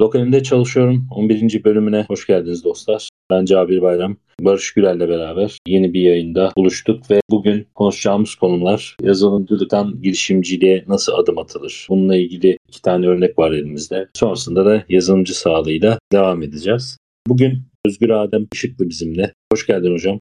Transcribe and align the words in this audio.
Lokalinde 0.00 0.42
çalışıyorum. 0.42 1.08
11. 1.10 1.64
bölümüne 1.64 2.04
hoş 2.08 2.26
geldiniz 2.26 2.64
dostlar. 2.64 3.08
Ben 3.30 3.44
Cabir 3.44 3.82
Bayram. 3.82 4.16
Barış 4.40 4.72
Gürel'le 4.74 5.08
beraber 5.08 5.58
yeni 5.68 5.94
bir 5.94 6.00
yayında 6.00 6.52
buluştuk 6.56 7.10
ve 7.10 7.20
bugün 7.30 7.66
konuşacağımız 7.74 8.34
konular 8.34 8.96
yazılımcılıktan 9.02 10.02
girişimciliğe 10.02 10.84
nasıl 10.88 11.12
adım 11.12 11.38
atılır? 11.38 11.86
Bununla 11.90 12.16
ilgili 12.16 12.58
iki 12.68 12.82
tane 12.82 13.06
örnek 13.06 13.38
var 13.38 13.52
elimizde. 13.52 14.08
Sonrasında 14.14 14.64
da 14.66 14.84
yazılımcı 14.88 15.38
sağlığıyla 15.38 15.98
devam 16.12 16.42
edeceğiz. 16.42 16.98
Bugün 17.28 17.62
Özgür 17.86 18.10
Adem 18.10 18.46
Işıklı 18.52 18.88
bizimle. 18.88 19.32
Hoş 19.52 19.66
geldin 19.66 19.92
hocam. 19.92 20.20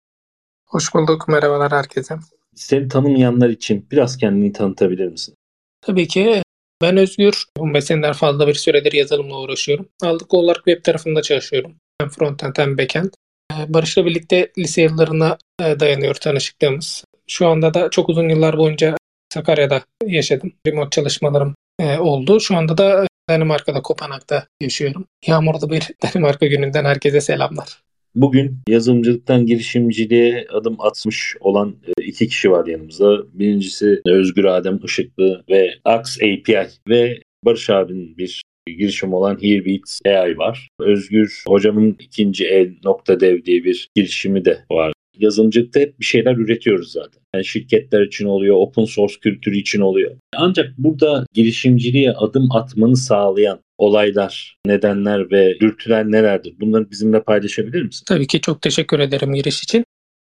Hoş 0.67 0.93
bulduk. 0.93 1.27
Merhabalar 1.27 1.71
herkese. 1.71 2.15
Seni 2.55 2.87
tanımayanlar 2.87 3.49
için 3.49 3.87
biraz 3.91 4.17
kendini 4.17 4.51
tanıtabilir 4.51 5.07
misin? 5.07 5.35
Tabii 5.81 6.07
ki. 6.07 6.42
Ben 6.83 6.97
Özgür. 6.97 7.43
15 7.59 7.83
seneden 7.83 8.13
fazla 8.13 8.47
bir 8.47 8.53
süredir 8.53 8.93
yazılımla 8.93 9.39
uğraşıyorum. 9.39 9.89
Ağırlıklı 10.01 10.37
olarak 10.37 10.65
web 10.65 10.83
tarafında 10.83 11.21
çalışıyorum. 11.21 11.75
Hem 12.01 12.09
frontend 12.09 12.55
hem 12.57 12.77
backend. 12.77 13.09
Ee, 13.51 13.73
Barış'la 13.73 14.05
birlikte 14.05 14.51
lise 14.57 14.81
yıllarına 14.81 15.37
e, 15.61 15.79
dayanıyor 15.79 16.15
tanışıklığımız. 16.15 17.03
Şu 17.27 17.47
anda 17.47 17.73
da 17.73 17.89
çok 17.89 18.09
uzun 18.09 18.29
yıllar 18.29 18.57
boyunca 18.57 18.95
Sakarya'da 19.33 19.81
yaşadım. 20.05 20.53
Remote 20.67 20.89
çalışmalarım 20.89 21.55
e, 21.79 21.97
oldu. 21.97 22.39
Şu 22.39 22.57
anda 22.57 22.77
da 22.77 23.07
Danimarka'da, 23.29 23.81
Kopenhag'da 23.81 24.47
yaşıyorum. 24.61 25.05
Yağmurlu 25.27 25.69
bir 25.69 25.87
Danimarka 26.03 26.45
gününden 26.45 26.85
herkese 26.85 27.21
selamlar. 27.21 27.81
Bugün 28.15 28.57
yazılımcılıktan 28.67 29.45
girişimciliğe 29.45 30.47
adım 30.49 30.81
atmış 30.81 31.35
olan 31.39 31.75
e, 31.87 32.03
iki 32.03 32.27
kişi 32.27 32.51
var 32.51 32.67
yanımızda. 32.67 33.23
Birincisi 33.33 34.01
Özgür 34.05 34.43
Adem 34.45 34.79
Işıklı 34.83 35.43
ve 35.49 35.69
Ax 35.85 36.17
API 36.17 36.67
ve 36.89 37.19
Barış 37.45 37.69
abinin 37.69 38.17
bir 38.17 38.43
girişim 38.77 39.13
olan 39.13 39.41
Herebeats 39.41 39.99
AI 40.05 40.37
var. 40.37 40.67
Özgür 40.79 41.43
hocamın 41.47 41.95
ikinci 41.99 42.45
el 42.45 42.73
nokta 42.83 43.19
dev 43.19 43.43
diye 43.43 43.63
bir 43.63 43.89
girişimi 43.95 44.45
de 44.45 44.65
var. 44.71 44.92
Yazılımcılıkta 45.17 45.79
hep 45.79 45.99
bir 45.99 46.05
şeyler 46.05 46.35
üretiyoruz 46.35 46.91
zaten. 46.91 47.21
Yani 47.35 47.45
şirketler 47.45 48.01
için 48.01 48.25
oluyor, 48.25 48.55
open 48.55 48.85
source 48.85 49.15
kültürü 49.21 49.57
için 49.57 49.79
oluyor. 49.79 50.11
Ancak 50.35 50.77
burada 50.77 51.25
girişimciliğe 51.33 52.11
adım 52.11 52.51
atmanı 52.51 52.97
sağlayan 52.97 53.59
olaylar, 53.77 54.57
nedenler 54.65 55.31
ve 55.31 55.59
dürtüler 55.59 56.11
nelerdir? 56.11 56.53
Bunları 56.59 56.91
bizimle 56.91 57.23
paylaşabilir 57.23 57.83
misin? 57.83 58.03
Tabii 58.07 58.27
ki 58.27 58.41
çok 58.41 58.61
teşekkür 58.61 58.99
ederim 58.99 59.33
giriş 59.33 59.63
için. 59.63 59.82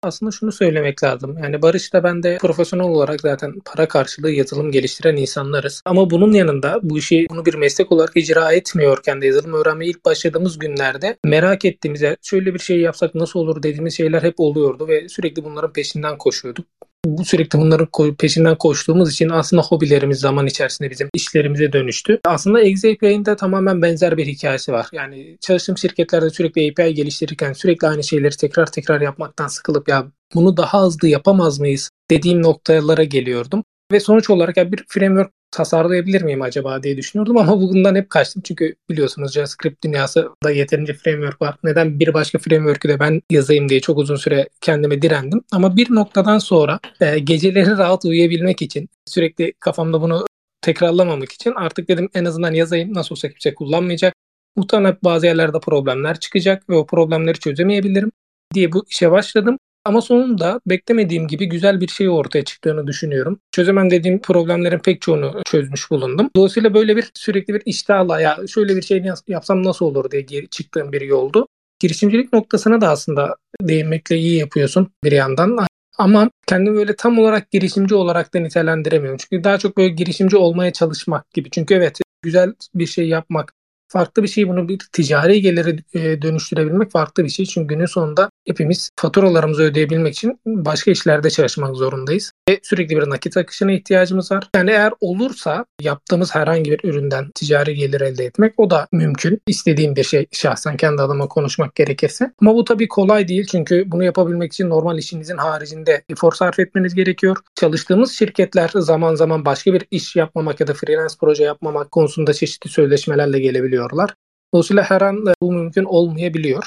Aslında 0.05 0.31
şunu 0.31 0.51
söylemek 0.51 1.03
lazım. 1.03 1.37
Yani 1.43 1.61
Barış 1.61 1.93
da 1.93 2.03
ben 2.03 2.23
de 2.23 2.37
profesyonel 2.41 2.85
olarak 2.85 3.21
zaten 3.21 3.53
para 3.65 3.87
karşılığı 3.87 4.31
yazılım 4.31 4.71
geliştiren 4.71 5.15
insanlarız. 5.15 5.81
Ama 5.85 6.09
bunun 6.09 6.33
yanında 6.33 6.79
bu 6.83 6.97
işi 6.97 7.27
bunu 7.29 7.45
bir 7.45 7.53
meslek 7.53 7.91
olarak 7.91 8.17
icra 8.17 8.51
etmiyorken 8.51 9.21
de 9.21 9.25
yazılım 9.25 9.53
öğrenmeye 9.53 9.89
ilk 9.91 10.05
başladığımız 10.05 10.59
günlerde 10.59 11.17
merak 11.25 11.65
ettiğimiz 11.65 12.03
şöyle 12.21 12.53
bir 12.53 12.59
şey 12.59 12.79
yapsak 12.79 13.15
nasıl 13.15 13.39
olur 13.39 13.63
dediğimiz 13.63 13.97
şeyler 13.97 14.23
hep 14.23 14.39
oluyordu 14.39 14.87
ve 14.87 15.09
sürekli 15.09 15.43
bunların 15.43 15.73
peşinden 15.73 16.17
koşuyorduk 16.17 16.65
bu 17.05 17.25
sürekli 17.25 17.59
bunların 17.59 18.15
peşinden 18.15 18.55
koştuğumuz 18.55 19.11
için 19.11 19.29
aslında 19.29 19.61
hobilerimiz 19.61 20.19
zaman 20.19 20.47
içerisinde 20.47 20.89
bizim 20.89 21.09
işlerimize 21.13 21.73
dönüştü. 21.73 22.19
Aslında 22.25 22.59
API'nin 22.59 23.25
de 23.25 23.35
tamamen 23.35 23.81
benzer 23.81 24.17
bir 24.17 24.25
hikayesi 24.25 24.71
var. 24.71 24.87
Yani 24.91 25.37
çalıştığım 25.41 25.77
şirketlerde 25.77 26.29
sürekli 26.29 26.71
API 26.71 26.93
geliştirirken 26.93 27.53
sürekli 27.53 27.87
aynı 27.87 28.03
şeyleri 28.03 28.37
tekrar 28.37 28.65
tekrar 28.65 29.01
yapmaktan 29.01 29.47
sıkılıp 29.47 29.89
ya 29.89 30.07
bunu 30.35 30.57
daha 30.57 30.81
hızlı 30.81 31.07
yapamaz 31.07 31.59
mıyız 31.59 31.89
dediğim 32.09 32.43
noktalara 32.43 33.03
geliyordum. 33.03 33.63
Ve 33.91 33.99
sonuç 33.99 34.29
olarak 34.29 34.57
ya 34.57 34.71
bir 34.71 34.85
framework 34.87 35.31
tasarlayabilir 35.55 36.21
miyim 36.21 36.41
acaba 36.41 36.83
diye 36.83 36.97
düşünüyordum 36.97 37.37
ama 37.37 37.61
bundan 37.61 37.95
hep 37.95 38.09
kaçtım. 38.09 38.41
Çünkü 38.45 38.75
biliyorsunuz 38.89 39.33
JavaScript 39.33 39.83
dünyası 39.83 40.29
da 40.43 40.51
yeterince 40.51 40.93
framework 40.93 41.41
var. 41.41 41.55
Neden 41.63 41.99
bir 41.99 42.13
başka 42.13 42.39
framework'ü 42.39 42.89
de 42.89 42.99
ben 42.99 43.21
yazayım 43.29 43.69
diye 43.69 43.79
çok 43.79 43.97
uzun 43.97 44.15
süre 44.15 44.49
kendime 44.61 45.01
direndim. 45.01 45.41
Ama 45.51 45.77
bir 45.77 45.95
noktadan 45.95 46.37
sonra 46.37 46.79
e, 47.01 47.19
geceleri 47.19 47.69
rahat 47.77 48.05
uyuyabilmek 48.05 48.61
için 48.61 48.89
sürekli 49.05 49.53
kafamda 49.59 50.01
bunu 50.01 50.25
tekrarlamamak 50.61 51.31
için 51.31 51.53
artık 51.55 51.87
dedim 51.89 52.09
en 52.13 52.25
azından 52.25 52.53
yazayım 52.53 52.93
nasıl 52.93 53.15
olsa 53.15 53.29
kimse 53.29 53.55
kullanmayacak. 53.55 54.13
Muhtemelen 54.55 54.97
bazı 55.03 55.25
yerlerde 55.25 55.59
problemler 55.59 56.19
çıkacak 56.19 56.69
ve 56.69 56.75
o 56.75 56.85
problemleri 56.85 57.39
çözemeyebilirim 57.39 58.11
diye 58.53 58.71
bu 58.71 58.85
işe 58.89 59.11
başladım. 59.11 59.57
Ama 59.85 60.01
sonunda 60.01 60.59
beklemediğim 60.65 61.27
gibi 61.27 61.49
güzel 61.49 61.81
bir 61.81 61.87
şey 61.87 62.09
ortaya 62.09 62.43
çıktığını 62.43 62.87
düşünüyorum. 62.87 63.39
Çözemem 63.51 63.89
dediğim 63.89 64.21
problemlerin 64.21 64.79
pek 64.79 65.01
çoğunu 65.01 65.41
çözmüş 65.45 65.91
bulundum. 65.91 66.29
Dolayısıyla 66.35 66.73
böyle 66.73 66.97
bir 66.97 67.11
sürekli 67.13 67.53
bir 67.53 67.61
iştahla 67.65 68.21
ya 68.21 68.37
şöyle 68.47 68.75
bir 68.75 68.81
şey 68.81 69.05
yapsam 69.27 69.63
nasıl 69.63 69.85
olur 69.85 70.11
diye 70.11 70.47
çıktığım 70.47 70.91
bir 70.91 71.01
yoldu. 71.01 71.47
Girişimcilik 71.79 72.33
noktasına 72.33 72.81
da 72.81 72.89
aslında 72.89 73.35
değinmekle 73.61 74.17
iyi 74.17 74.37
yapıyorsun 74.37 74.91
bir 75.03 75.11
yandan. 75.11 75.57
Ama 75.97 76.29
kendimi 76.47 76.75
böyle 76.75 76.95
tam 76.95 77.19
olarak 77.19 77.51
girişimci 77.51 77.95
olarak 77.95 78.33
da 78.33 78.39
nitelendiremiyorum. 78.39 79.17
Çünkü 79.17 79.43
daha 79.43 79.57
çok 79.57 79.77
böyle 79.77 79.89
girişimci 79.89 80.37
olmaya 80.37 80.73
çalışmak 80.73 81.31
gibi. 81.31 81.49
Çünkü 81.49 81.73
evet 81.73 81.99
güzel 82.21 82.53
bir 82.75 82.85
şey 82.85 83.07
yapmak, 83.07 83.53
farklı 83.87 84.23
bir 84.23 84.27
şey 84.27 84.47
bunu 84.47 84.69
bir 84.69 84.79
ticari 84.91 85.41
geliri 85.41 85.83
e, 85.93 86.21
dönüştürebilmek 86.21 86.91
farklı 86.91 87.23
bir 87.23 87.29
şey. 87.29 87.45
Çünkü 87.45 87.67
günün 87.67 87.85
sonunda 87.85 88.29
hepimiz 88.47 88.89
faturalarımızı 88.99 89.63
ödeyebilmek 89.63 90.13
için 90.13 90.39
başka 90.45 90.91
işlerde 90.91 91.29
çalışmak 91.29 91.75
zorundayız. 91.75 92.31
Ve 92.49 92.59
sürekli 92.63 92.97
bir 92.97 93.09
nakit 93.09 93.37
akışına 93.37 93.71
ihtiyacımız 93.71 94.31
var. 94.31 94.49
Yani 94.55 94.71
eğer 94.71 94.93
olursa 95.01 95.65
yaptığımız 95.81 96.35
herhangi 96.35 96.71
bir 96.71 96.89
üründen 96.89 97.31
ticari 97.35 97.75
gelir 97.75 98.01
elde 98.01 98.25
etmek 98.25 98.53
o 98.57 98.69
da 98.69 98.87
mümkün. 98.91 99.41
İstediğim 99.47 99.95
bir 99.95 100.03
şey 100.03 100.25
şahsen 100.31 100.77
kendi 100.77 101.01
adıma 101.01 101.27
konuşmak 101.27 101.75
gerekirse. 101.75 102.31
Ama 102.41 102.55
bu 102.55 102.63
tabii 102.63 102.87
kolay 102.87 103.27
değil 103.27 103.45
çünkü 103.51 103.83
bunu 103.91 104.03
yapabilmek 104.03 104.53
için 104.53 104.69
normal 104.69 104.97
işinizin 104.97 105.37
haricinde 105.37 106.03
efor 106.09 106.31
sarf 106.31 106.59
etmeniz 106.59 106.95
gerekiyor. 106.95 107.37
Çalıştığımız 107.55 108.11
şirketler 108.11 108.69
zaman 108.75 109.15
zaman 109.15 109.45
başka 109.45 109.73
bir 109.73 109.85
iş 109.91 110.15
yapmamak 110.15 110.59
ya 110.59 110.67
da 110.67 110.73
freelance 110.73 111.15
proje 111.19 111.43
yapmamak 111.43 111.91
konusunda 111.91 112.33
çeşitli 112.33 112.69
sözleşmelerle 112.69 113.39
gelebiliyorlar. 113.75 114.15
Dolayısıyla 114.53 114.83
her 114.83 115.01
an 115.01 115.25
bu 115.41 115.51
mümkün 115.51 115.83
olmayabiliyor. 115.83 116.63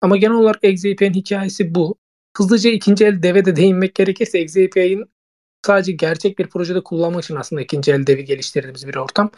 Ama 0.00 0.16
genel 0.16 0.36
olarak 0.36 0.64
ExeAPI'nin 0.64 1.14
hikayesi 1.14 1.74
bu. 1.74 1.96
Hızlıca 2.36 2.70
ikinci 2.70 3.04
el 3.04 3.22
deve 3.22 3.44
de 3.44 3.56
değinmek 3.56 3.94
gerekirse 3.94 4.38
ExeAPI'nin 4.38 5.04
sadece 5.66 5.92
gerçek 5.92 6.38
bir 6.38 6.46
projede 6.46 6.82
kullanmak 6.82 7.24
için 7.24 7.36
aslında 7.36 7.62
ikinci 7.62 7.92
el 7.92 8.06
devi 8.06 8.24
geliştirdiğimiz 8.24 8.88
bir 8.88 8.94
ortam. 8.94 9.30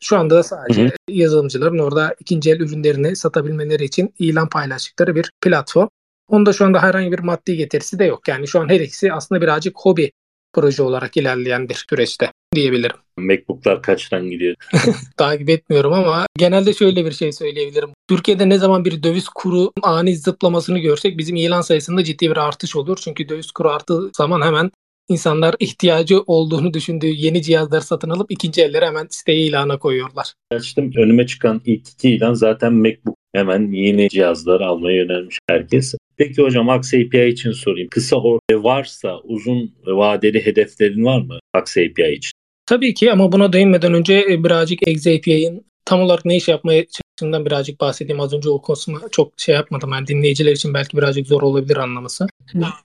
Şu 0.00 0.16
anda 0.18 0.36
da 0.36 0.42
sadece 0.42 0.82
hı 0.82 0.86
hı. 0.86 0.92
yazılımcıların 1.08 1.78
orada 1.78 2.14
ikinci 2.20 2.50
el 2.50 2.60
ürünlerini 2.60 3.16
satabilmeleri 3.16 3.84
için 3.84 4.14
ilan 4.18 4.48
paylaştıkları 4.48 5.14
bir 5.14 5.30
platform. 5.40 5.88
Onda 6.28 6.52
şu 6.52 6.64
anda 6.64 6.82
herhangi 6.82 7.12
bir 7.12 7.18
maddi 7.18 7.56
getirisi 7.56 7.98
de 7.98 8.04
yok. 8.04 8.28
Yani 8.28 8.48
şu 8.48 8.60
an 8.60 8.68
her 8.68 8.80
ikisi 8.80 9.12
aslında 9.12 9.40
birazcık 9.40 9.76
hobi 9.76 10.12
proje 10.54 10.82
olarak 10.82 11.16
ilerleyen 11.16 11.68
bir 11.68 11.84
süreçte 11.90 12.32
diyebilirim. 12.54 12.96
MacBook'lar 13.16 13.82
kaçtan 13.82 14.30
gidiyor? 14.30 14.54
Takip 15.16 15.48
etmiyorum 15.48 15.92
ama 15.92 16.26
genelde 16.38 16.74
şöyle 16.74 17.04
bir 17.04 17.12
şey 17.12 17.32
söyleyebilirim. 17.32 17.90
Türkiye'de 18.08 18.48
ne 18.48 18.58
zaman 18.58 18.84
bir 18.84 19.02
döviz 19.02 19.28
kuru 19.28 19.72
ani 19.82 20.16
zıplamasını 20.16 20.78
görsek 20.78 21.18
bizim 21.18 21.36
ilan 21.36 21.60
sayısında 21.60 22.04
ciddi 22.04 22.30
bir 22.30 22.36
artış 22.36 22.76
olur. 22.76 22.98
Çünkü 23.04 23.28
döviz 23.28 23.50
kuru 23.50 23.70
arttığı 23.70 24.10
zaman 24.16 24.42
hemen 24.42 24.70
insanlar 25.08 25.54
ihtiyacı 25.58 26.20
olduğunu 26.20 26.74
düşündüğü 26.74 27.06
yeni 27.06 27.42
cihazları 27.42 27.82
satın 27.82 28.10
alıp 28.10 28.30
ikinci 28.30 28.62
elleri 28.62 28.84
hemen 28.84 29.06
siteye 29.10 29.46
ilana 29.46 29.78
koyuyorlar. 29.78 30.32
Açtım 30.50 30.92
önüme 30.96 31.26
çıkan 31.26 31.60
ilk 31.64 31.88
iki 31.88 32.10
ilan 32.10 32.34
zaten 32.34 32.72
MacBook. 32.72 33.16
Hemen 33.34 33.72
yeni 33.72 34.08
cihazlar 34.08 34.60
almaya 34.60 34.96
yönelmiş 34.96 35.38
herkes. 35.48 35.94
Peki 36.16 36.42
hocam 36.42 36.68
Axe 36.68 37.04
API 37.06 37.28
için 37.28 37.52
sorayım. 37.52 37.88
Kısa 37.90 38.16
orta 38.16 38.62
varsa 38.62 39.20
uzun 39.20 39.74
vadeli 39.86 40.46
hedeflerin 40.46 41.04
var 41.04 41.20
mı 41.20 41.38
Axe 41.54 41.90
API 41.90 42.12
için? 42.12 42.32
Tabii 42.66 42.94
ki 42.94 43.12
ama 43.12 43.32
buna 43.32 43.52
değinmeden 43.52 43.94
önce 43.94 44.26
e, 44.30 44.44
birazcık 44.44 44.88
Exe 44.88 45.16
API'nin 45.16 45.66
tam 45.84 46.00
olarak 46.00 46.24
ne 46.24 46.36
iş 46.36 46.48
yapmaya 46.48 46.84
çalıştığından 47.16 47.46
birazcık 47.46 47.80
bahsedeyim. 47.80 48.20
Az 48.20 48.32
önce 48.32 48.50
o 48.50 48.62
konusunu 48.62 49.00
çok 49.10 49.32
şey 49.36 49.54
yapmadım. 49.54 49.90
Yani 49.92 50.06
dinleyiciler 50.06 50.52
için 50.52 50.74
belki 50.74 50.96
birazcık 50.96 51.26
zor 51.26 51.42
olabilir 51.42 51.76
anlaması. 51.76 52.26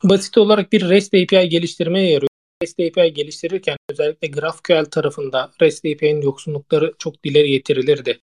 Basit 0.03 0.37
olarak 0.37 0.71
bir 0.71 0.89
REST 0.89 1.13
API 1.13 1.49
geliştirmeye 1.49 2.11
yarıyor. 2.11 2.29
REST 2.63 2.79
API 2.79 3.13
geliştirirken 3.13 3.77
özellikle 3.89 4.27
GraphQL 4.27 4.85
tarafında 4.85 5.51
REST 5.61 5.85
API'nin 5.85 6.21
yoksunlukları 6.21 6.93
çok 6.99 7.23
dileri 7.23 7.51
getirilirdi. 7.51 8.19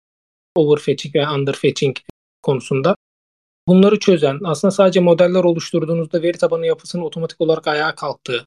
Overfetching 0.55 1.15
ve 1.15 1.29
underfetching 1.29 1.97
konusunda. 2.43 2.95
Bunları 3.67 3.99
çözen, 3.99 4.39
aslında 4.43 4.71
sadece 4.71 4.99
modeller 4.99 5.43
oluşturduğunuzda 5.43 6.21
veri 6.21 6.37
tabanı 6.37 6.65
yapısının 6.65 7.03
otomatik 7.03 7.41
olarak 7.41 7.67
ayağa 7.67 7.95
kalktığı, 7.95 8.45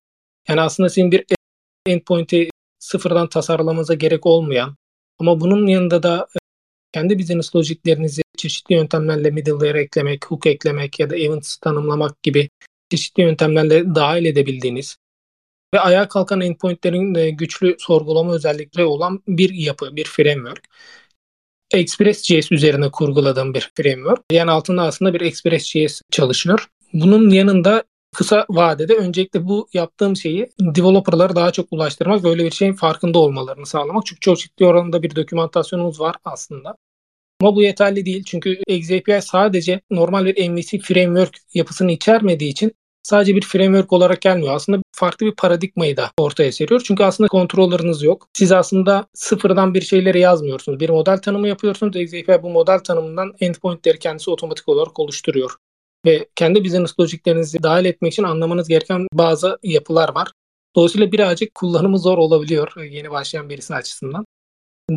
yani 0.49 0.61
aslında 0.61 0.89
sizin 0.89 1.13
bir 1.13 1.25
endpoint'i 1.87 2.51
sıfırdan 2.79 3.29
tasarlamanıza 3.29 3.95
gerek 3.95 4.27
olmayan 4.27 4.77
ama 5.19 5.41
bunun 5.41 5.67
yanında 5.67 6.03
da 6.03 6.29
kendi 6.99 7.19
business 7.19 7.57
logiklerinizi 7.57 8.23
çeşitli 8.37 8.75
yöntemlerle 8.75 9.31
middleware 9.31 9.81
eklemek, 9.81 10.27
hook 10.27 10.47
eklemek 10.47 11.01
ya 11.01 11.11
da 11.11 11.17
events 11.17 11.57
tanımlamak 11.57 12.23
gibi 12.23 12.51
çeşitli 12.91 13.23
yöntemlerle 13.23 13.95
dahil 13.95 14.25
edebildiğiniz 14.25 14.97
ve 15.75 15.81
ayağa 15.81 16.09
kalkan 16.09 16.41
endpointlerin 16.41 17.15
e, 17.15 17.31
güçlü 17.31 17.77
sorgulama 17.79 18.35
özellikleri 18.35 18.87
olan 18.87 19.23
bir 19.29 19.51
yapı, 19.55 19.97
bir 19.97 20.05
framework. 20.05 20.65
Express.js 21.73 22.53
üzerine 22.53 22.91
kurguladığım 22.91 23.55
bir 23.55 23.71
framework. 23.75 24.21
Yani 24.33 24.51
altında 24.51 24.83
aslında 24.83 25.15
bir 25.15 25.21
Express.js 25.21 26.03
çalışıyor. 26.11 26.69
Bunun 26.93 27.31
yanında 27.31 27.85
kısa 28.15 28.47
vadede 28.51 28.95
öncelikle 28.95 29.49
bu 29.49 29.69
yaptığım 29.73 30.17
şeyi 30.17 30.51
developerlara 30.61 31.37
daha 31.37 31.51
çok 31.51 31.67
ulaştırmak, 31.71 32.25
böyle 32.25 32.45
bir 32.45 32.51
şeyin 32.51 32.73
farkında 32.73 33.19
olmalarını 33.19 33.67
sağlamak. 33.67 34.07
Çünkü 34.07 34.21
çok 34.21 34.39
ciddi 34.39 34.65
oranda 34.65 35.03
bir 35.03 35.17
dokümantasyonumuz 35.17 36.01
var 36.01 36.17
aslında. 36.25 36.77
Ama 37.41 37.57
bu 37.57 37.63
yeterli 37.63 38.07
değil 38.07 38.23
çünkü 38.27 38.59
XAPI 38.67 39.19
sadece 39.23 39.81
normal 39.91 40.25
bir 40.25 40.51
MVC 40.51 40.79
framework 40.79 41.37
yapısını 41.55 41.93
içermediği 41.93 42.51
için 42.51 42.73
sadece 43.03 43.37
bir 43.37 43.43
framework 43.43 43.93
olarak 43.93 44.21
gelmiyor. 44.21 44.55
Aslında 44.55 44.83
farklı 44.93 45.27
bir 45.27 45.35
paradigmayı 45.35 45.97
da 45.97 46.11
ortaya 46.19 46.53
seriyor. 46.53 46.83
Çünkü 46.87 47.05
aslında 47.05 47.29
kontrolleriniz 47.29 48.03
yok. 48.03 48.29
Siz 48.33 48.53
aslında 48.53 49.07
sıfırdan 49.15 49.75
bir 49.75 49.81
şeyleri 49.81 50.21
yazmıyorsunuz. 50.21 50.81
Bir 50.81 50.89
model 50.89 51.19
tanımı 51.19 51.49
yapıyorsunuz. 51.49 51.97
XAPI 51.97 52.43
bu 52.43 52.51
model 52.51 52.79
tanımından 52.79 53.33
endpointleri 53.41 53.99
kendisi 53.99 54.31
otomatik 54.31 54.69
olarak 54.69 54.99
oluşturuyor. 54.99 55.51
Ve 56.07 56.29
kendi 56.35 56.65
business 56.65 57.01
logiklerinizi 57.01 57.63
dahil 57.63 57.85
etmek 57.85 58.13
için 58.13 58.23
anlamanız 58.23 58.69
gereken 58.69 59.07
bazı 59.13 59.59
yapılar 59.63 60.15
var. 60.15 60.29
Dolayısıyla 60.77 61.13
birazcık 61.13 61.55
kullanımı 61.55 61.99
zor 61.99 62.19
olabiliyor 62.19 62.73
yeni 62.91 63.11
başlayan 63.11 63.49
birisi 63.49 63.75
açısından. 63.75 64.25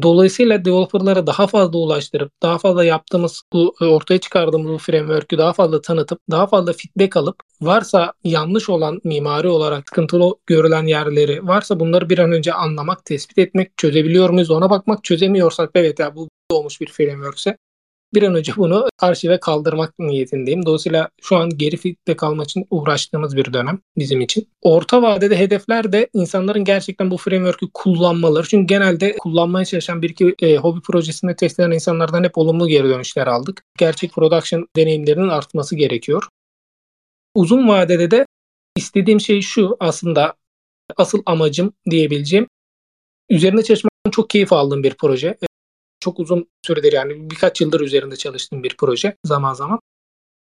Dolayısıyla 0.02 0.66
developerlara 0.66 1.28
daha 1.28 1.48
fazla 1.48 1.78
ulaştırıp, 1.78 2.32
daha 2.42 2.58
fazla 2.58 2.84
yaptığımız 2.84 3.44
bu 3.54 3.76
e, 3.82 3.86
ortaya 3.86 4.18
çıkardığımız 4.18 4.72
bu 4.72 4.78
framework'ü 4.78 5.38
daha 5.38 5.54
fazla 5.54 5.82
tanıtıp, 5.82 6.20
daha 6.32 6.48
fazla 6.48 6.74
feedback 6.74 7.18
alıp, 7.18 7.36
varsa 7.62 8.14
yanlış 8.24 8.70
olan 8.70 9.02
mimari 9.04 9.48
olarak 9.48 9.90
sıkıntılı 9.90 10.36
görülen 10.46 10.86
yerleri 10.86 11.48
varsa 11.48 11.80
bunları 11.80 12.10
bir 12.10 12.20
an 12.20 12.32
önce 12.32 12.54
anlamak, 12.54 13.06
tespit 13.06 13.38
etmek, 13.38 13.78
çözebiliyor 13.78 14.30
muyuz 14.30 14.52
ona 14.52 14.70
bakmak, 14.70 15.04
çözemiyorsak 15.04 15.70
evet 15.76 16.00
ya 16.00 16.16
bu 16.16 16.30
olmuş 16.50 16.82
bir 16.82 16.88
frameworkse 16.88 17.58
bir 18.14 18.24
an 18.24 18.36
önce 18.36 18.54
bunu 18.58 18.90
arşive 19.00 19.40
kaldırmak 19.40 19.94
niyetindeyim. 20.00 20.66
Dolayısıyla 20.66 21.10
şu 21.22 21.38
an 21.38 21.50
geri 21.50 21.78
feedback 21.78 22.24
almak 22.24 22.46
için 22.46 22.68
uğraştığımız 22.70 23.38
bir 23.38 23.54
dönem 23.54 23.80
bizim 23.98 24.22
için. 24.22 24.48
Orta 24.62 25.02
vadede 25.02 25.38
hedefler 25.38 25.92
de 25.92 26.10
insanların 26.14 26.64
gerçekten 26.64 27.12
bu 27.12 27.18
framework'ü 27.18 27.68
kullanmaları. 27.74 28.48
Çünkü 28.48 28.68
genelde 28.68 29.16
kullanmaya 29.18 29.66
çalışan 29.66 30.02
bir 30.02 30.10
iki 30.10 30.36
e, 30.42 30.58
hobi 30.58 30.82
projesinde 30.82 31.36
test 31.36 31.60
eden 31.60 31.72
insanlardan 31.72 32.24
hep 32.24 32.38
olumlu 32.38 32.68
geri 32.68 32.84
dönüşler 32.84 33.28
aldık. 33.28 33.64
Gerçek 33.78 34.14
production 34.14 34.68
deneyimlerinin 34.76 35.30
artması 35.30 35.76
gerekiyor. 35.76 36.24
Uzun 37.36 37.68
vadede 37.68 38.12
de 38.12 38.26
istediğim 38.76 39.20
şey 39.20 39.42
şu 39.42 39.78
aslında 39.80 40.36
asıl 40.98 41.22
amacım 41.26 41.74
diyebileceğim. 41.90 42.48
Üzerinde 43.30 43.64
çalışmaktan 43.64 44.12
çok 44.12 44.30
keyif 44.30 44.54
aldığım 44.54 44.84
bir 44.84 44.94
proje 44.94 45.38
çok 46.02 46.20
uzun 46.20 46.48
süredir 46.66 46.94
yani 46.94 47.30
birkaç 47.30 47.62
yıldır 47.62 47.82
üzerinde 47.82 48.16
çalıştığım 48.16 48.64
bir 48.64 48.76
proje 48.78 49.16
zaman 49.26 49.54
zaman. 49.54 49.80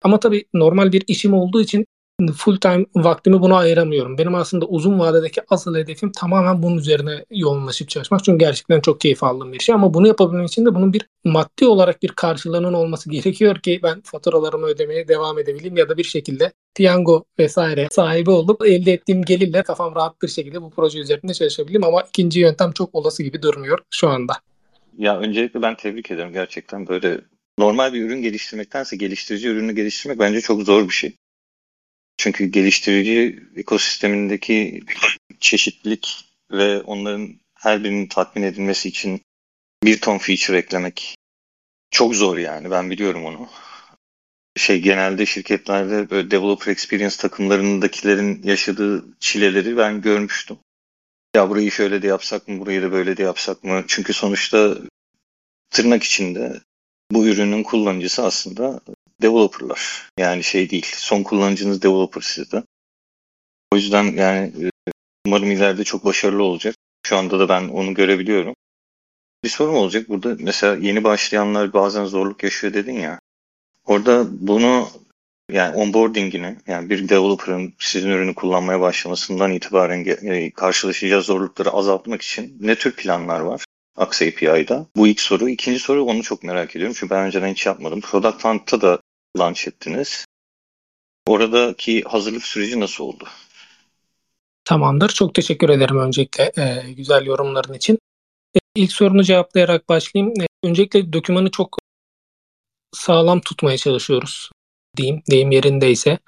Ama 0.02 0.20
tabii 0.20 0.44
normal 0.54 0.92
bir 0.92 1.04
işim 1.06 1.34
olduğu 1.34 1.60
için 1.60 1.86
full 2.30 2.56
time 2.56 2.86
vaktimi 2.94 3.40
buna 3.40 3.56
ayıramıyorum. 3.56 4.18
Benim 4.18 4.34
aslında 4.34 4.66
uzun 4.66 4.98
vadedeki 4.98 5.40
asıl 5.48 5.76
hedefim 5.76 6.12
tamamen 6.12 6.62
bunun 6.62 6.76
üzerine 6.76 7.24
yoğunlaşıp 7.30 7.88
çalışmak. 7.88 8.24
Çünkü 8.24 8.38
gerçekten 8.38 8.80
çok 8.80 9.00
keyif 9.00 9.24
aldığım 9.24 9.52
bir 9.52 9.58
şey. 9.58 9.74
Ama 9.74 9.94
bunu 9.94 10.06
yapabilmem 10.06 10.44
için 10.44 10.66
de 10.66 10.74
bunun 10.74 10.92
bir 10.92 11.06
maddi 11.24 11.66
olarak 11.66 12.02
bir 12.02 12.08
karşılığının 12.08 12.72
olması 12.72 13.10
gerekiyor 13.10 13.56
ki 13.56 13.80
ben 13.82 14.00
faturalarımı 14.04 14.66
ödemeye 14.66 15.08
devam 15.08 15.38
edebileyim 15.38 15.76
ya 15.76 15.88
da 15.88 15.96
bir 15.96 16.04
şekilde 16.04 16.52
piyango 16.74 17.24
vesaire 17.38 17.88
sahibi 17.90 18.30
olup 18.30 18.66
elde 18.66 18.92
ettiğim 18.92 19.22
gelirle 19.22 19.62
kafam 19.62 19.94
rahat 19.94 20.22
bir 20.22 20.28
şekilde 20.28 20.62
bu 20.62 20.70
proje 20.70 20.98
üzerinde 20.98 21.34
çalışabileyim. 21.34 21.84
Ama 21.84 22.02
ikinci 22.02 22.40
yöntem 22.40 22.72
çok 22.72 22.94
olası 22.94 23.22
gibi 23.22 23.42
durmuyor 23.42 23.78
şu 23.90 24.08
anda. 24.08 24.32
Ya 24.98 25.18
öncelikle 25.18 25.62
ben 25.62 25.76
tebrik 25.76 26.10
ederim 26.10 26.32
gerçekten 26.32 26.86
böyle 26.86 27.20
normal 27.58 27.92
bir 27.92 28.02
ürün 28.02 28.22
geliştirmektense 28.22 28.96
geliştirici 28.96 29.48
ürünü 29.48 29.72
geliştirmek 29.74 30.18
bence 30.18 30.40
çok 30.40 30.62
zor 30.62 30.88
bir 30.88 30.94
şey. 30.94 31.16
Çünkü 32.16 32.44
geliştirici 32.44 33.40
ekosistemindeki 33.56 34.82
çeşitlilik 35.40 36.24
ve 36.50 36.80
onların 36.80 37.40
her 37.54 37.84
birinin 37.84 38.06
tatmin 38.06 38.42
edilmesi 38.42 38.88
için 38.88 39.20
bir 39.84 40.00
ton 40.00 40.18
feature 40.18 40.58
eklemek 40.58 41.16
çok 41.90 42.14
zor 42.14 42.38
yani 42.38 42.70
ben 42.70 42.90
biliyorum 42.90 43.24
onu. 43.24 43.48
Şey 44.56 44.80
genelde 44.80 45.26
şirketlerde 45.26 46.10
böyle 46.10 46.30
developer 46.30 46.72
experience 46.72 47.16
takımlarındakilerin 47.16 48.42
yaşadığı 48.42 49.04
çileleri 49.20 49.76
ben 49.76 50.00
görmüştüm 50.02 50.58
ya 51.36 51.50
burayı 51.50 51.70
şöyle 51.70 52.02
de 52.02 52.06
yapsak 52.06 52.48
mı, 52.48 52.60
burayı 52.60 52.82
da 52.82 52.92
böyle 52.92 53.16
de 53.16 53.22
yapsak 53.22 53.64
mı? 53.64 53.84
Çünkü 53.88 54.12
sonuçta 54.12 54.78
tırnak 55.70 56.02
içinde 56.02 56.60
bu 57.10 57.26
ürünün 57.26 57.62
kullanıcısı 57.62 58.24
aslında 58.24 58.80
developerlar. 59.22 60.08
Yani 60.18 60.44
şey 60.44 60.70
değil, 60.70 60.86
son 60.96 61.22
kullanıcınız 61.22 61.82
developer 61.82 62.20
sizde. 62.20 62.62
O 63.72 63.76
yüzden 63.76 64.04
yani 64.04 64.52
e, 64.66 64.70
umarım 65.26 65.50
ileride 65.50 65.84
çok 65.84 66.04
başarılı 66.04 66.42
olacak. 66.42 66.74
Şu 67.06 67.16
anda 67.16 67.38
da 67.38 67.48
ben 67.48 67.68
onu 67.68 67.94
görebiliyorum. 67.94 68.54
Bir 69.44 69.48
sorum 69.48 69.74
olacak 69.74 70.08
burada. 70.08 70.36
Mesela 70.38 70.76
yeni 70.76 71.04
başlayanlar 71.04 71.72
bazen 71.72 72.04
zorluk 72.04 72.42
yaşıyor 72.42 72.74
dedin 72.74 72.98
ya. 73.00 73.20
Orada 73.86 74.26
bunu 74.30 74.88
yani 75.50 75.76
onboarding'ini 75.76 76.56
yani 76.66 76.90
bir 76.90 77.08
developer'ın 77.08 77.74
sizin 77.78 78.08
ürünü 78.08 78.34
kullanmaya 78.34 78.80
başlamasından 78.80 79.52
itibaren 79.52 80.04
e, 80.04 80.50
karşılaşacağı 80.50 81.22
zorlukları 81.22 81.70
azaltmak 81.70 82.22
için 82.22 82.56
ne 82.60 82.74
tür 82.74 82.96
planlar 82.96 83.40
var? 83.40 83.64
Axe 83.96 84.28
API'da. 84.28 84.86
Bu 84.96 85.06
ilk 85.06 85.20
soru. 85.20 85.48
İkinci 85.48 85.78
soru 85.78 86.04
onu 86.04 86.22
çok 86.22 86.42
merak 86.42 86.76
ediyorum. 86.76 86.96
Çünkü 86.98 87.14
ben 87.14 87.26
önceden 87.26 87.48
hiç 87.48 87.66
yapmadım. 87.66 88.00
Product 88.00 88.44
Hunt'ta 88.44 88.80
da 88.80 89.00
launch 89.38 89.68
ettiniz. 89.68 90.26
Oradaki 91.26 92.02
hazırlık 92.02 92.42
süreci 92.42 92.80
nasıl 92.80 93.04
oldu? 93.04 93.28
Tamamdır. 94.64 95.08
Çok 95.08 95.34
teşekkür 95.34 95.68
ederim 95.68 95.98
öncelikle 95.98 96.52
e, 96.58 96.92
güzel 96.92 97.26
yorumların 97.26 97.74
için. 97.74 97.98
E, 98.56 98.58
ilk 98.74 98.92
sorunu 98.92 99.22
cevaplayarak 99.22 99.88
başlayayım. 99.88 100.34
E, 100.40 100.46
öncelikle 100.68 101.12
dokümanı 101.12 101.50
çok 101.50 101.78
sağlam 102.92 103.40
tutmaya 103.40 103.78
çalışıyoruz 103.78 104.50
diyeyim, 104.96 105.22
deyim 105.30 105.50
yerindeyse. 105.50 106.18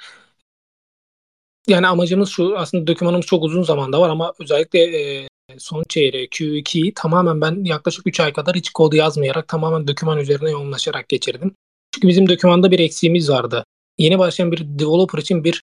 Yani 1.68 1.86
amacımız 1.86 2.28
şu 2.28 2.58
aslında 2.58 2.86
dokümanımız 2.86 3.26
çok 3.26 3.44
uzun 3.44 3.62
zamanda 3.62 4.00
var 4.00 4.08
ama 4.08 4.32
özellikle 4.40 4.80
e, 4.80 5.28
son 5.58 5.84
çeyreği 5.88 6.28
Q2'yi 6.28 6.94
tamamen 6.94 7.40
ben 7.40 7.64
yaklaşık 7.64 8.06
3 8.06 8.20
ay 8.20 8.32
kadar 8.32 8.56
hiç 8.56 8.70
kod 8.70 8.92
yazmayarak 8.92 9.48
tamamen 9.48 9.88
doküman 9.88 10.18
üzerine 10.18 10.50
yoğunlaşarak 10.50 11.08
geçirdim. 11.08 11.54
Çünkü 11.94 12.08
bizim 12.08 12.28
dokümanda 12.28 12.70
bir 12.70 12.78
eksiğimiz 12.78 13.30
vardı. 13.30 13.64
Yeni 13.98 14.18
başlayan 14.18 14.52
bir 14.52 14.58
developer 14.60 15.18
için 15.18 15.44
bir 15.44 15.62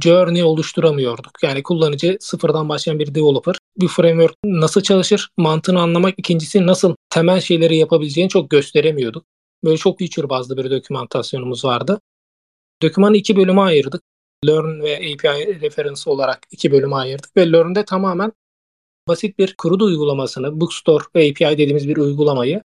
journey 0.00 0.42
oluşturamıyorduk. 0.42 1.32
Yani 1.42 1.62
kullanıcı 1.62 2.16
sıfırdan 2.20 2.68
başlayan 2.68 2.98
bir 2.98 3.14
developer 3.14 3.56
bir 3.80 3.88
framework 3.88 4.36
nasıl 4.44 4.80
çalışır 4.80 5.28
mantığını 5.36 5.80
anlamak 5.80 6.14
ikincisi 6.18 6.66
nasıl 6.66 6.94
temel 7.10 7.40
şeyleri 7.40 7.76
yapabileceğini 7.76 8.30
çok 8.30 8.50
gösteremiyorduk. 8.50 9.24
Böyle 9.64 9.76
çok 9.76 9.98
feature 9.98 10.28
bazlı 10.28 10.56
bir 10.56 10.70
dokümantasyonumuz 10.70 11.64
vardı. 11.64 12.00
Dokümanı 12.82 13.16
iki 13.16 13.36
bölüme 13.36 13.60
ayırdık. 13.60 14.02
Learn 14.46 14.82
ve 14.82 14.96
API 14.96 15.60
referans 15.60 16.06
olarak 16.06 16.38
iki 16.50 16.72
bölüme 16.72 16.96
ayırdık 16.96 17.36
ve 17.36 17.52
Learn'de 17.52 17.84
tamamen 17.84 18.32
basit 19.08 19.38
bir 19.38 19.54
CRUD 19.62 19.80
uygulamasını, 19.80 20.60
Bookstore 20.60 21.04
ve 21.16 21.30
API 21.30 21.58
dediğimiz 21.58 21.88
bir 21.88 21.96
uygulamayı 21.96 22.62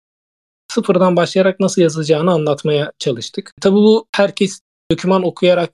sıfırdan 0.72 1.16
başlayarak 1.16 1.60
nasıl 1.60 1.82
yazılacağını 1.82 2.32
anlatmaya 2.32 2.92
çalıştık. 3.00 3.54
Tabii 3.62 3.76
bu 3.76 4.06
herkes 4.16 4.60
doküman 4.92 5.24
okuyarak 5.24 5.70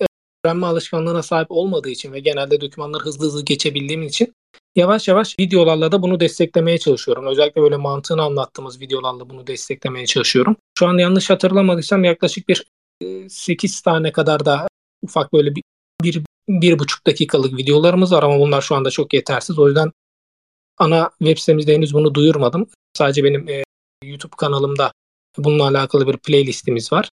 öğrenme 0.46 0.68
alışkanlığına 0.68 1.24
sahip 1.24 1.52
olmadığı 1.52 1.90
için 1.90 2.14
ve 2.14 2.20
genelde 2.20 2.62
dokümanları 2.62 3.04
hızlı 3.04 3.26
hızlı 3.26 3.46
geçebildiğim 3.46 4.04
için 4.04 4.34
yavaş 4.76 5.08
yavaş 5.08 5.40
videolarla 5.40 5.92
da 5.92 6.02
bunu 6.02 6.20
desteklemeye 6.20 6.78
çalışıyorum. 6.78 7.28
Özellikle 7.28 7.62
böyle 7.62 7.78
mantığını 7.78 8.22
anlattığımız 8.22 8.82
videolarla 8.82 9.30
bunu 9.30 9.48
desteklemeye 9.48 10.06
çalışıyorum. 10.06 10.56
Şu 10.80 10.88
an 10.88 10.98
yanlış 10.98 11.30
hatırlamadıysam 11.30 12.04
yaklaşık 12.04 12.50
bir 12.50 12.66
8 13.30 13.82
tane 13.82 14.12
kadar 14.12 14.46
da 14.46 14.68
ufak 15.02 15.34
böyle 15.34 15.56
bir, 15.56 15.64
bir, 16.04 16.24
bir 16.50 16.80
buçuk 16.80 17.08
dakikalık 17.08 17.58
videolarımız 17.58 18.12
var 18.12 18.24
ama 18.24 18.40
bunlar 18.40 18.62
şu 18.62 18.76
anda 18.76 18.90
çok 18.90 19.14
yetersiz. 19.14 19.60
O 19.60 19.68
yüzden 19.68 19.92
ana 20.78 21.12
web 21.20 21.38
sitemizde 21.38 21.74
henüz 21.74 21.94
bunu 21.94 22.16
duyurmadım. 22.16 22.68
Sadece 22.94 23.24
benim 23.24 23.50
e, 23.50 23.64
YouTube 24.04 24.36
kanalımda 24.38 24.92
bununla 25.38 25.68
alakalı 25.68 26.08
bir 26.08 26.18
playlistimiz 26.18 26.94
var. 26.94 27.10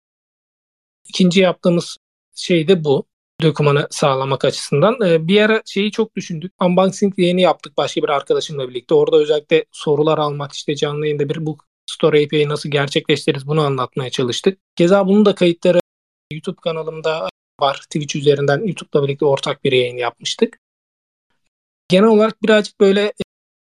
İkinci 1.09 1.41
yaptığımız 1.41 1.97
şey 2.35 2.69
de 2.69 2.85
bu. 2.85 3.05
Dokümanı 3.43 3.87
sağlamak 3.91 4.45
açısından. 4.45 5.01
E, 5.01 5.29
bir 5.29 5.41
ara 5.41 5.63
şeyi 5.67 5.91
çok 5.91 6.17
düşündük. 6.17 6.53
Unboxing 6.63 7.15
yeni 7.19 7.43
yaptık 7.43 7.77
başka 7.77 8.03
bir 8.03 8.09
arkadaşımla 8.09 8.69
birlikte. 8.69 8.95
Orada 8.95 9.17
özellikle 9.17 9.65
sorular 9.73 10.19
almak 10.19 10.53
işte 10.53 10.77
canlı 10.77 11.07
yayında 11.07 11.29
bir 11.29 11.47
bu 11.47 11.59
Store 11.89 12.25
API'yi 12.25 12.49
nasıl 12.49 12.71
gerçekleştiririz 12.71 13.47
bunu 13.47 13.61
anlatmaya 13.61 14.11
çalıştık. 14.11 14.59
Keza 14.77 15.07
bunun 15.07 15.25
da 15.25 15.35
kayıtları 15.35 15.81
YouTube 16.33 16.61
kanalımda 16.63 17.29
var. 17.61 17.77
Twitch 17.77 18.17
üzerinden 18.17 18.59
YouTube'la 18.59 19.05
birlikte 19.05 19.25
ortak 19.25 19.65
bir 19.65 19.73
yayın 19.73 19.97
yapmıştık. 19.97 20.59
Genel 21.89 22.09
olarak 22.09 22.43
birazcık 22.43 22.81
böyle 22.81 23.13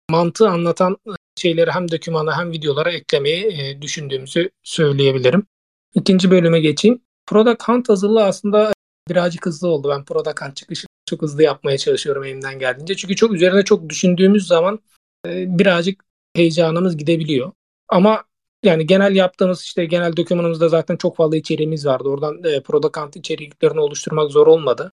mantığı 0.09 0.49
anlatan 0.49 0.97
şeyleri 1.35 1.71
hem 1.71 1.91
dokümana 1.91 2.37
hem 2.37 2.51
videolara 2.51 2.91
eklemeyi 2.91 3.45
e, 3.45 3.81
düşündüğümüzü 3.81 4.49
söyleyebilirim. 4.63 5.47
İkinci 5.93 6.31
bölüme 6.31 6.59
geçeyim. 6.59 7.01
Product 7.25 7.63
Hunt 7.63 7.89
hazırlığı 7.89 8.23
aslında 8.23 8.73
birazcık 9.09 9.45
hızlı 9.45 9.67
oldu. 9.67 9.89
Ben 9.89 10.05
Product 10.05 10.41
Hunt 10.41 10.55
çıkışı 10.55 10.87
çok 11.05 11.21
hızlı 11.21 11.43
yapmaya 11.43 11.77
çalışıyorum 11.77 12.23
elimden 12.23 12.59
geldiğince. 12.59 12.95
Çünkü 12.95 13.15
çok 13.15 13.33
üzerine 13.33 13.63
çok 13.63 13.89
düşündüğümüz 13.89 14.47
zaman 14.47 14.79
e, 15.27 15.59
birazcık 15.59 16.03
heyecanımız 16.35 16.97
gidebiliyor. 16.97 17.51
Ama 17.91 18.23
yani 18.63 18.87
genel 18.87 19.15
yaptığımız 19.15 19.61
işte 19.61 19.85
genel 19.85 20.17
dokümanımızda 20.17 20.69
zaten 20.69 20.97
çok 20.97 21.15
fazla 21.15 21.37
içeriğimiz 21.37 21.85
vardı. 21.85 22.09
Oradan 22.09 22.43
e, 22.43 22.61
Product 22.61 22.97
Hunt 22.97 23.15
içeriklerini 23.15 23.79
oluşturmak 23.79 24.31
zor 24.31 24.47
olmadı. 24.47 24.91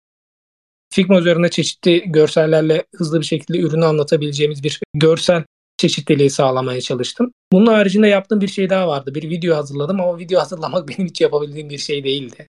Figma 0.95 1.19
üzerinde 1.19 1.51
çeşitli 1.51 2.03
görsellerle 2.07 2.85
hızlı 2.97 3.21
bir 3.21 3.27
şekilde 3.27 3.59
ürünü 3.59 3.85
anlatabileceğimiz 3.85 4.63
bir 4.63 4.81
görsel 4.95 5.45
çeşitliliği 5.77 6.31
sağlamaya 6.31 6.81
çalıştım. 6.81 7.33
Bunun 7.53 7.67
haricinde 7.67 8.09
yaptığım 8.09 8.41
bir 8.41 8.49
şey 8.49 8.71
daha 8.71 8.89
vardı. 8.89 9.15
Bir 9.15 9.31
video 9.31 9.57
hazırladım 9.57 10.01
ama 10.01 10.19
video 10.19 10.41
hazırlamak 10.41 10.89
benim 10.89 11.09
hiç 11.09 11.21
yapabildiğim 11.21 11.71
bir 11.71 11.79
şey 11.79 12.05
değildi. 12.05 12.47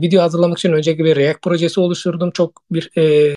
Video 0.00 0.22
hazırlamak 0.22 0.58
için 0.58 0.72
öncelikle 0.72 1.04
bir 1.04 1.16
React 1.16 1.42
projesi 1.42 1.80
oluşturdum. 1.80 2.30
Çok 2.30 2.62
bir 2.70 2.90
e, 2.98 3.34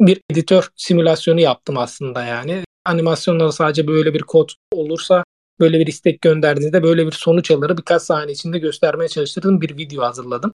bir 0.00 0.20
editör 0.30 0.68
simülasyonu 0.76 1.40
yaptım 1.40 1.78
aslında 1.78 2.24
yani. 2.24 2.64
Animasyonlarda 2.84 3.52
sadece 3.52 3.86
böyle 3.86 4.14
bir 4.14 4.22
kod 4.22 4.48
olursa 4.72 5.24
böyle 5.60 5.78
bir 5.78 5.86
istek 5.86 6.20
gönderdiğinizde 6.20 6.82
böyle 6.82 7.06
bir 7.06 7.12
sonuç 7.12 7.50
alır 7.50 7.78
birkaç 7.78 8.02
saniye 8.02 8.32
içinde 8.32 8.58
göstermeye 8.58 9.08
çalıştırdığım 9.08 9.60
bir 9.60 9.76
video 9.76 10.04
hazırladım. 10.04 10.52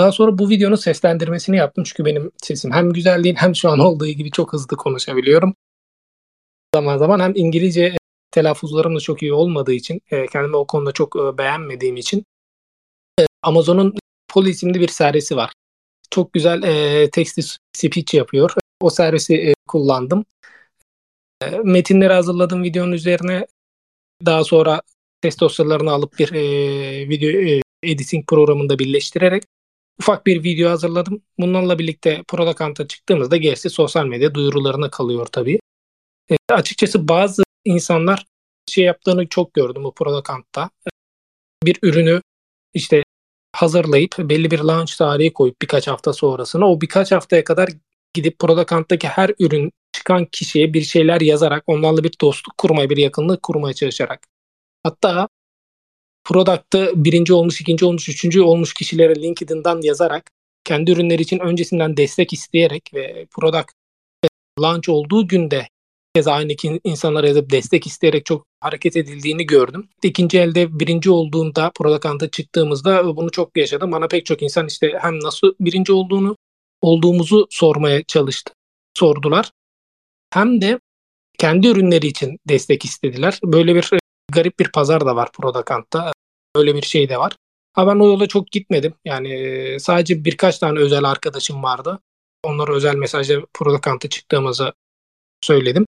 Daha 0.00 0.12
sonra 0.12 0.38
bu 0.38 0.48
videonun 0.48 0.76
seslendirmesini 0.76 1.56
yaptım 1.56 1.84
çünkü 1.84 2.04
benim 2.04 2.32
sesim 2.42 2.72
hem 2.72 2.92
güzel 2.92 3.24
değil 3.24 3.34
hem 3.38 3.56
şu 3.56 3.70
an 3.70 3.78
olduğu 3.78 4.06
gibi 4.06 4.30
çok 4.30 4.52
hızlı 4.52 4.76
konuşabiliyorum. 4.76 5.54
Zaman 6.74 6.98
zaman 6.98 7.20
hem 7.20 7.32
İngilizce 7.34 7.96
telaffuzlarım 8.30 8.96
da 8.96 9.00
çok 9.00 9.22
iyi 9.22 9.32
olmadığı 9.32 9.72
için 9.72 10.00
e, 10.10 10.26
kendimi 10.26 10.56
o 10.56 10.66
konuda 10.66 10.92
çok 10.92 11.16
e, 11.16 11.38
beğenmediğim 11.38 11.96
için 11.96 12.24
e, 13.20 13.26
Amazon'un 13.42 13.94
Poli 14.28 14.50
isimli 14.50 14.80
bir 14.80 14.88
servisi 14.88 15.36
var. 15.36 15.52
Çok 16.10 16.32
güzel 16.32 16.62
text 17.10 17.58
speech 17.76 18.14
yapıyor. 18.14 18.52
O 18.80 18.90
servisi 18.90 19.54
kullandım. 19.68 20.24
E, 21.42 21.50
metinleri 21.64 22.12
hazırladım 22.12 22.62
videonun 22.62 22.92
üzerine. 22.92 23.46
Daha 24.26 24.44
sonra 24.44 24.82
ses 25.22 25.40
dosyalarını 25.40 25.90
alıp 25.90 26.18
bir 26.18 26.32
e, 26.32 27.08
video 27.08 27.30
e, 27.30 27.60
editing 27.82 28.26
programında 28.26 28.78
birleştirerek 28.78 29.42
ufak 30.00 30.26
bir 30.26 30.44
video 30.44 30.70
hazırladım. 30.70 31.22
Bunlarla 31.38 31.78
birlikte 31.78 32.22
Product 32.28 32.88
çıktığımızda 32.88 33.36
gerisi 33.36 33.70
sosyal 33.70 34.06
medya 34.06 34.34
duyurularına 34.34 34.90
kalıyor 34.90 35.26
tabii. 35.26 35.60
E, 36.30 36.36
açıkçası 36.48 37.08
bazı 37.08 37.42
insanlar 37.64 38.26
şey 38.70 38.84
yaptığını 38.84 39.28
çok 39.28 39.54
gördüm 39.54 39.84
bu 39.84 39.94
Product 39.94 40.30
Bir 41.64 41.78
ürünü 41.82 42.22
işte 42.74 43.02
hazırlayıp 43.52 44.18
belli 44.18 44.50
bir 44.50 44.58
launch 44.60 44.96
tarihi 44.96 45.32
koyup 45.32 45.62
birkaç 45.62 45.88
hafta 45.88 46.12
sonrasına 46.12 46.70
o 46.70 46.80
birkaç 46.80 47.12
haftaya 47.12 47.44
kadar 47.44 47.68
gidip 48.14 48.38
Product 48.38 49.04
her 49.04 49.30
ürün 49.38 49.72
çıkan 50.10 50.24
kişiye 50.24 50.74
bir 50.74 50.82
şeyler 50.82 51.20
yazarak 51.20 51.64
onlarla 51.66 52.04
bir 52.04 52.12
dostluk 52.20 52.58
kurmaya, 52.58 52.90
bir 52.90 52.96
yakınlık 52.96 53.42
kurmaya 53.42 53.74
çalışarak 53.74 54.20
hatta 54.82 55.28
Product'ı 56.24 56.92
birinci 56.94 57.32
olmuş, 57.32 57.60
ikinci 57.60 57.84
olmuş, 57.84 58.08
üçüncü 58.08 58.40
olmuş 58.40 58.74
kişilere 58.74 59.22
LinkedIn'dan 59.22 59.80
yazarak 59.82 60.30
kendi 60.64 60.90
ürünleri 60.90 61.22
için 61.22 61.38
öncesinden 61.38 61.96
destek 61.96 62.32
isteyerek 62.32 62.90
ve 62.94 63.26
Product 63.30 63.72
launch 64.60 64.88
olduğu 64.88 65.28
günde 65.28 65.68
kez 66.14 66.28
aynı 66.28 66.52
insanlara 66.84 67.28
yazıp 67.28 67.50
destek 67.50 67.86
isteyerek 67.86 68.26
çok 68.26 68.46
hareket 68.60 68.96
edildiğini 68.96 69.46
gördüm. 69.46 69.88
İkinci 70.02 70.38
elde 70.38 70.80
birinci 70.80 71.10
olduğunda 71.10 71.70
Product'a 71.74 72.30
çıktığımızda 72.30 73.16
bunu 73.16 73.30
çok 73.30 73.56
yaşadım. 73.56 73.92
Bana 73.92 74.08
pek 74.08 74.26
çok 74.26 74.42
insan 74.42 74.66
işte 74.66 74.98
hem 75.00 75.20
nasıl 75.20 75.54
birinci 75.60 75.92
olduğunu 75.92 76.36
olduğumuzu 76.82 77.46
sormaya 77.50 78.02
çalıştı. 78.02 78.52
Sordular. 78.94 79.50
Hem 80.32 80.60
de 80.60 80.80
kendi 81.38 81.68
ürünleri 81.68 82.06
için 82.06 82.38
destek 82.48 82.84
istediler. 82.84 83.40
Böyle 83.44 83.74
bir 83.74 83.90
garip 84.32 84.58
bir 84.58 84.72
pazar 84.72 85.06
da 85.06 85.16
var 85.16 85.32
Product'ta. 85.32 86.12
Öyle 86.54 86.74
bir 86.74 86.82
şey 86.82 87.08
de 87.08 87.18
var. 87.18 87.36
Ama 87.74 87.94
ben 87.94 88.00
o 88.00 88.06
yola 88.06 88.26
çok 88.26 88.50
gitmedim. 88.50 88.94
Yani 89.04 89.76
sadece 89.80 90.24
birkaç 90.24 90.58
tane 90.58 90.78
özel 90.78 91.04
arkadaşım 91.04 91.62
vardı. 91.62 91.98
Onlara 92.44 92.74
özel 92.74 92.94
mesajla 92.94 93.42
Product'a 93.54 94.08
çıktığımızı 94.08 94.72
söyledim. 95.42 95.86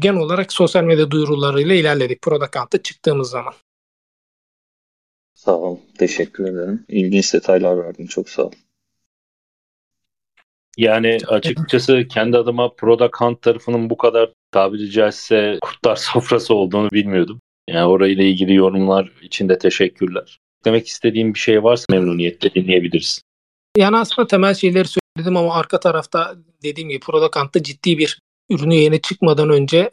Genel 0.00 0.20
olarak 0.20 0.52
sosyal 0.52 0.84
medya 0.84 1.10
duyurularıyla 1.10 1.74
ilerledik 1.74 2.22
Product'a 2.22 2.82
çıktığımız 2.82 3.30
zaman. 3.30 3.54
Sağ 5.34 5.56
ol. 5.56 5.78
Teşekkür 5.98 6.44
ederim. 6.44 6.84
İlginç 6.88 7.34
detaylar 7.34 7.84
verdin. 7.84 8.06
Çok 8.06 8.28
sağ 8.28 8.42
ol. 8.42 8.52
Yani 10.78 11.18
açıkçası 11.28 12.08
kendi 12.08 12.36
adıma 12.36 12.74
Product 12.74 13.16
Hunt 13.16 13.42
tarafının 13.42 13.90
bu 13.90 13.96
kadar 13.96 14.30
tabiri 14.52 14.90
caizse 14.90 15.58
kurtlar 15.62 15.96
sofrası 16.12 16.54
olduğunu 16.54 16.90
bilmiyordum. 16.90 17.40
Yani 17.68 17.86
orayla 17.86 18.24
ilgili 18.24 18.54
yorumlar 18.54 19.12
için 19.22 19.48
de 19.48 19.58
teşekkürler. 19.58 20.38
Demek 20.64 20.86
istediğim 20.86 21.34
bir 21.34 21.38
şey 21.38 21.62
varsa 21.62 21.84
memnuniyetle 21.90 22.54
dinleyebiliriz. 22.54 23.22
Yani 23.76 23.96
aslında 23.96 24.26
temel 24.26 24.54
şeyleri 24.54 24.88
söyledim 24.88 25.36
ama 25.36 25.54
arka 25.54 25.80
tarafta 25.80 26.34
dediğim 26.62 26.88
gibi 26.88 27.00
Product 27.00 27.64
ciddi 27.64 27.98
bir 27.98 28.18
ürünü 28.50 28.74
yeni 28.74 29.00
çıkmadan 29.00 29.50
önce 29.50 29.90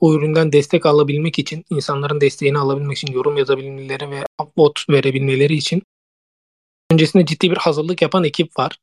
o 0.00 0.14
üründen 0.14 0.52
destek 0.52 0.86
alabilmek 0.86 1.38
için, 1.38 1.64
insanların 1.70 2.20
desteğini 2.20 2.58
alabilmek 2.58 2.98
için, 2.98 3.12
yorum 3.12 3.36
yazabilmeleri 3.36 4.10
ve 4.10 4.24
upvote 4.42 4.80
verebilmeleri 4.90 5.54
için 5.54 5.82
öncesinde 6.92 7.26
ciddi 7.26 7.50
bir 7.50 7.56
hazırlık 7.56 8.02
yapan 8.02 8.24
ekip 8.24 8.58
var. 8.58 8.78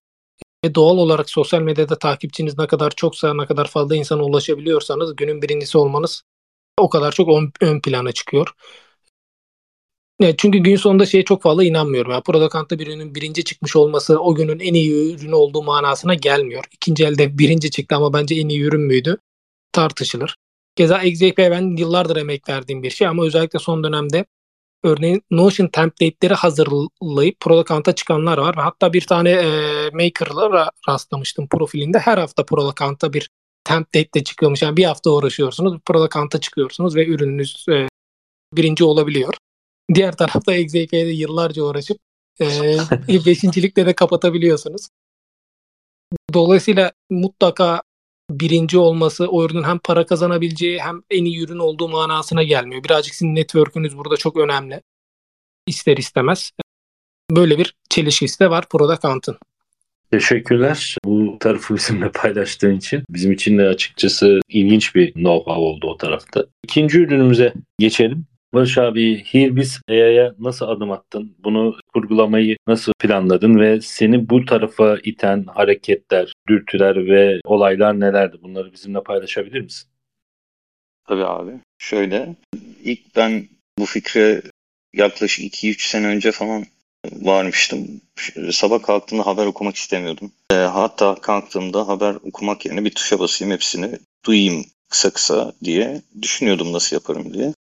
Ve 0.63 0.75
doğal 0.75 0.98
olarak 0.98 1.29
sosyal 1.29 1.62
medyada 1.62 2.00
takipçiniz 2.00 2.58
ne 2.58 2.67
kadar 2.67 2.91
çoksa, 2.91 3.34
ne 3.34 3.46
kadar 3.46 3.67
fazla 3.67 3.96
insana 3.96 4.24
ulaşabiliyorsanız 4.24 5.15
günün 5.15 5.41
birincisi 5.41 5.77
olmanız 5.77 6.24
o 6.77 6.89
kadar 6.89 7.12
çok 7.12 7.29
ön, 7.29 7.51
ön 7.62 7.79
plana 7.79 8.12
çıkıyor. 8.12 8.48
Evet, 10.22 10.39
çünkü 10.39 10.58
gün 10.58 10.75
sonunda 10.75 11.05
şeye 11.05 11.24
çok 11.24 11.41
fazla 11.41 11.63
inanmıyorum. 11.63 12.12
Yani 12.12 12.24
Product'ta 12.24 12.79
bir 12.79 12.88
ürünün 12.88 13.15
birinci 13.15 13.43
çıkmış 13.43 13.75
olması 13.75 14.20
o 14.20 14.36
günün 14.36 14.60
en 14.60 14.74
iyi 14.74 15.15
ürünü 15.15 15.36
olduğu 15.36 15.63
manasına 15.63 16.13
gelmiyor. 16.13 16.65
İkinci 16.72 17.05
elde 17.05 17.38
birinci 17.38 17.72
çıktı 17.72 17.96
ama 17.96 18.13
bence 18.13 18.36
en 18.36 18.50
iyi 18.50 18.62
ürün 18.62 18.82
müydü? 18.82 19.17
Tartışılır. 19.72 20.36
Keza 20.75 21.01
XAP'ye 21.01 21.51
ben 21.51 21.77
yıllardır 21.77 22.15
emek 22.15 22.50
verdiğim 22.50 22.84
bir 22.84 22.89
şey 22.89 23.08
ama 23.08 23.25
özellikle 23.25 23.60
son 23.60 23.84
dönemde 23.84 24.25
örneğin 24.84 25.22
Notion 25.32 25.68
template'leri 25.68 26.34
hazırlayıp 26.34 27.40
Product'a 27.40 27.96
çıkanlar 27.96 28.38
var. 28.38 28.56
Hatta 28.56 28.94
bir 28.94 29.02
tane 29.02 29.30
e, 29.30 29.90
maker'lara 29.94 30.72
rastlamıştım 30.90 31.48
profilinde. 31.48 32.00
Her 32.00 32.18
hafta 32.18 32.46
Product'a 32.46 33.13
bir 33.13 33.30
template 33.63 34.13
de 34.16 34.24
çıkıyormuş. 34.24 34.62
Yani 34.62 34.78
bir 34.78 34.86
hafta 34.86 35.10
uğraşıyorsunuz, 35.10 35.80
Product'a 35.86 36.42
çıkıyorsunuz 36.42 36.96
ve 36.96 37.08
ürününüz 37.08 37.66
e, 37.70 37.88
birinci 38.54 38.84
olabiliyor. 38.84 39.34
Diğer 39.94 40.18
tarafta 40.18 40.56
XAP'de 40.56 40.98
yıllarca 40.98 41.63
uğraşıp 41.63 41.98
e, 42.42 42.78
beşincilikle 43.25 43.86
de 43.86 43.94
kapatabiliyorsunuz. 43.94 44.88
Dolayısıyla 46.34 46.92
mutlaka 47.10 47.82
birinci 48.40 48.78
olması 48.78 49.28
o 49.28 49.46
ürünün 49.46 49.63
hem 49.63 49.80
para 49.80 50.06
kazanabileceği 50.06 50.80
hem 50.80 51.02
en 51.10 51.25
iyi 51.25 51.44
ürün 51.44 51.60
olduğu 51.60 51.90
manasına 51.90 52.44
gelmiyor. 52.44 52.84
Birazcık 52.84 53.16
sizin 53.16 53.36
network'ünüz 53.36 53.98
burada 53.98 54.18
çok 54.18 54.38
önemli. 54.38 54.82
İster 55.68 55.98
istemez. 55.98 56.52
Böyle 57.32 57.58
bir 57.58 57.75
çelişkisi 57.90 58.40
de 58.40 58.50
var 58.50 58.70
Product 58.70 59.04
Hunt'ın. 59.04 59.38
Teşekkürler 60.12 60.98
bu 61.06 61.38
tarafı 61.40 61.75
bizimle 61.75 62.12
paylaştığın 62.12 62.75
için. 62.78 63.04
Bizim 63.10 63.32
için 63.32 63.58
de 63.58 63.68
açıkçası 63.68 64.40
ilginç 64.50 64.96
bir 64.96 65.13
know-how 65.13 65.58
oldu 65.58 65.88
o 65.88 65.98
tarafta. 65.98 66.46
İkinci 66.63 67.00
ürünümüze 67.00 67.54
geçelim. 67.80 68.25
Barış 68.54 68.78
abi 68.78 69.24
Hirbis 69.24 69.80
AI'ya 69.90 70.36
nasıl 70.40 70.66
adım 70.66 70.92
attın? 70.92 71.36
Bunu 71.40 71.76
kurgulamayı 71.94 72.58
nasıl 72.68 72.94
planladın 73.00 73.60
ve 73.60 73.82
seni 73.82 74.30
bu 74.30 74.46
tarafa 74.46 74.98
iten 75.04 75.44
hareketler, 75.44 76.34
dürtüler 76.48 77.08
ve 77.08 77.42
olaylar 77.46 78.00
nelerdi? 78.00 78.38
Bunları 78.42 78.74
bizimle 78.74 79.04
paylaşabilir 79.04 79.62
misin? 79.62 79.90
Tabii 81.08 81.26
abi. 81.26 81.52
Şöyle, 81.78 82.36
ilk 82.84 83.16
ben 83.16 83.48
bu 83.80 83.86
fikre 83.86 84.42
yaklaşık 84.94 85.46
2-3 85.46 85.88
sene 85.88 86.08
önce 86.08 86.32
falan 86.32 86.66
varmıştım. 87.12 88.02
Sabah 88.52 88.84
kalktığımda 88.84 89.26
haber 89.26 89.46
okumak 89.46 89.76
istemiyordum. 89.76 90.32
E, 90.52 90.56
hatta 90.56 91.16
kalktığımda 91.16 91.88
haber 91.88 92.16
okumak 92.16 92.66
yerine 92.66 92.86
bir 92.86 92.92
tuşa 92.92 93.20
basayım 93.20 93.54
hepsini 93.54 94.00
duyayım 94.26 94.66
kısa 94.90 95.10
kısa 95.10 95.54
diye 95.64 96.02
düşünüyordum 96.22 96.74
nasıl 96.74 96.96
yaparım 96.96 97.34
diye. 97.34 97.54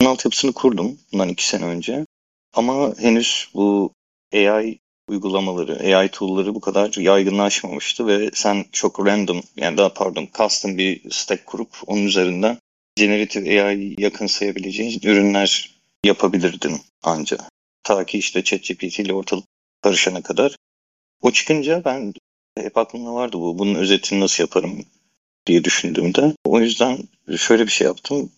Bunun 0.00 0.10
altyapısını 0.10 0.52
kurdum 0.52 0.98
bundan 1.12 1.28
iki 1.28 1.48
sene 1.48 1.64
önce. 1.64 2.06
Ama 2.54 2.98
henüz 2.98 3.48
bu 3.54 3.92
AI 4.34 4.78
uygulamaları, 5.08 5.96
AI 5.96 6.08
tool'ları 6.08 6.54
bu 6.54 6.60
kadar 6.60 6.94
yaygınlaşmamıştı 6.96 8.06
ve 8.06 8.30
sen 8.34 8.64
çok 8.72 9.06
random 9.06 9.42
yani 9.56 9.76
daha 9.76 9.94
pardon 9.94 10.28
custom 10.34 10.78
bir 10.78 11.10
stack 11.10 11.46
kurup 11.46 11.68
onun 11.86 12.06
üzerinden 12.06 12.58
generative 12.96 13.62
AI 13.62 13.94
yakın 13.98 14.26
sayabileceğin 14.26 15.00
ürünler 15.02 15.74
yapabilirdin 16.04 16.80
anca. 17.02 17.38
Ta 17.82 18.06
ki 18.06 18.18
işte 18.18 18.44
ChatGPT 18.44 18.98
ile 18.98 19.12
ortalık 19.12 19.44
karışana 19.82 20.22
kadar. 20.22 20.56
O 21.22 21.30
çıkınca 21.30 21.82
ben 21.84 22.14
hep 22.58 22.76
aklımda 22.76 23.14
vardı 23.14 23.36
bu. 23.36 23.58
Bunun 23.58 23.74
özetini 23.74 24.20
nasıl 24.20 24.42
yaparım 24.44 24.84
diye 25.46 25.64
düşündüğümde. 25.64 26.34
O 26.44 26.60
yüzden 26.60 26.98
şöyle 27.36 27.66
bir 27.66 27.72
şey 27.72 27.86
yaptım. 27.86 28.32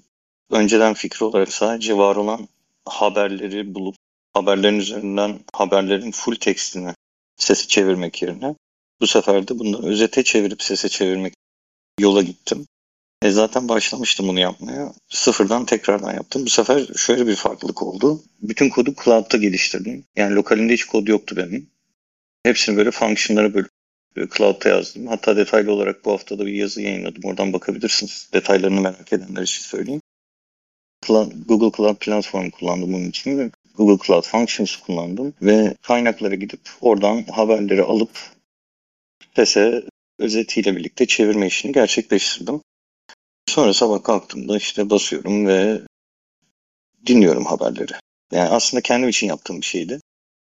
Önceden 0.51 0.95
fikri 0.95 1.25
olarak 1.25 1.53
sadece 1.53 1.97
var 1.97 2.17
olan 2.17 2.49
haberleri 2.85 3.75
bulup 3.75 3.97
haberlerin 4.35 4.79
üzerinden 4.79 5.41
haberlerin 5.53 6.11
full 6.11 6.35
tekstini 6.35 6.95
sesi 7.37 7.69
çevirmek 7.69 8.23
yerine 8.23 8.55
bu 9.01 9.07
sefer 9.07 9.49
de 9.49 9.59
bunu 9.59 9.87
özete 9.87 10.25
çevirip 10.25 10.63
sese 10.63 10.89
çevirmek 10.89 11.35
yola 12.01 12.23
gittim. 12.23 12.67
E 13.23 13.31
zaten 13.31 13.69
başlamıştım 13.69 14.29
bunu 14.29 14.41
yapmaya. 14.41 14.93
Sıfırdan 15.09 15.65
tekrardan 15.65 16.15
yaptım. 16.15 16.47
Bu 16.47 16.51
sefer 16.51 16.87
şöyle 16.97 17.27
bir 17.27 17.37
farklılık 17.37 17.83
oldu. 17.83 18.23
Bütün 18.43 18.69
kodu 18.69 18.95
cloud'da 19.05 19.37
geliştirdim. 19.37 20.05
Yani 20.17 20.35
lokalinde 20.35 20.73
hiç 20.73 20.85
kod 20.85 21.07
yoktu 21.07 21.37
benim. 21.37 21.71
Hepsini 22.43 22.77
böyle 22.77 22.91
function'lara 22.91 23.55
bölüp 23.55 23.71
cloud'da 24.37 24.69
yazdım. 24.69 25.07
Hatta 25.07 25.37
detaylı 25.37 25.73
olarak 25.73 26.05
bu 26.05 26.13
hafta 26.13 26.39
da 26.39 26.47
bir 26.47 26.53
yazı 26.53 26.83
yayınladım. 26.83 27.23
Oradan 27.25 27.53
bakabilirsiniz. 27.53 28.29
Detaylarını 28.33 28.81
merak 28.81 29.13
edenler 29.13 29.43
için 29.43 29.63
söyleyeyim. 29.63 30.03
Google 31.49 31.71
Cloud 31.77 31.97
Platform 31.97 32.51
kullandım 32.51 32.93
bunun 32.93 33.09
için. 33.09 33.53
Google 33.77 34.07
Cloud 34.07 34.25
Functions 34.25 34.77
kullandım 34.77 35.35
ve 35.43 35.75
kaynaklara 35.83 36.35
gidip 36.35 36.61
oradan 36.81 37.23
haberleri 37.23 37.83
alıp 37.83 38.11
sese 39.37 39.83
özetiyle 40.19 40.77
birlikte 40.77 41.07
çevirme 41.07 41.47
işini 41.47 41.73
gerçekleştirdim. 41.73 42.61
Sonra 43.49 43.75
sabah 43.75 44.03
kalktığımda 44.03 44.57
işte 44.57 44.91
basıyorum 44.91 45.47
ve 45.47 45.81
dinliyorum 47.07 47.45
haberleri. 47.45 47.93
Yani 48.33 48.49
aslında 48.49 48.81
kendim 48.81 49.09
için 49.09 49.27
yaptığım 49.27 49.61
bir 49.61 49.67
şeydi. 49.67 50.01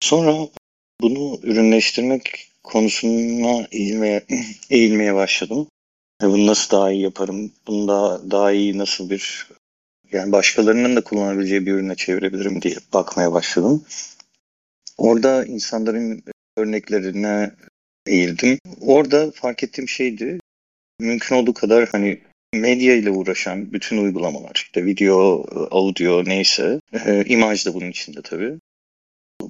Sonra 0.00 0.48
bunu 1.00 1.40
ürünleştirmek 1.42 2.48
konusuna 2.62 3.66
eğilmeye, 3.72 4.26
eğilmeye 4.70 5.14
başladım. 5.14 5.68
Bunu 6.22 6.46
nasıl 6.46 6.76
daha 6.76 6.92
iyi 6.92 7.02
yaparım? 7.02 7.52
Bunu 7.66 7.88
daha, 7.88 8.30
daha 8.30 8.52
iyi 8.52 8.78
nasıl 8.78 9.10
bir 9.10 9.48
yani 10.12 10.32
başkalarının 10.32 10.96
da 10.96 11.04
kullanabileceği 11.04 11.66
bir 11.66 11.72
ürüne 11.72 11.94
çevirebilirim 11.94 12.62
diye 12.62 12.76
bakmaya 12.92 13.32
başladım. 13.32 13.84
Orada 14.98 15.44
insanların 15.44 16.22
örneklerine 16.56 17.50
eğildim. 18.06 18.58
Orada 18.80 19.30
fark 19.30 19.62
ettiğim 19.62 19.88
şeydi. 19.88 20.38
Mümkün 21.00 21.36
olduğu 21.36 21.54
kadar 21.54 21.88
hani 21.88 22.20
medya 22.54 22.94
ile 22.94 23.10
uğraşan 23.10 23.72
bütün 23.72 24.04
uygulamalar, 24.04 24.52
işte 24.54 24.84
video, 24.84 25.44
audio 25.70 26.24
neyse, 26.24 26.80
e, 27.06 27.24
imaj 27.24 27.66
da 27.66 27.74
bunun 27.74 27.90
içinde 27.90 28.22
tabii. 28.22 28.54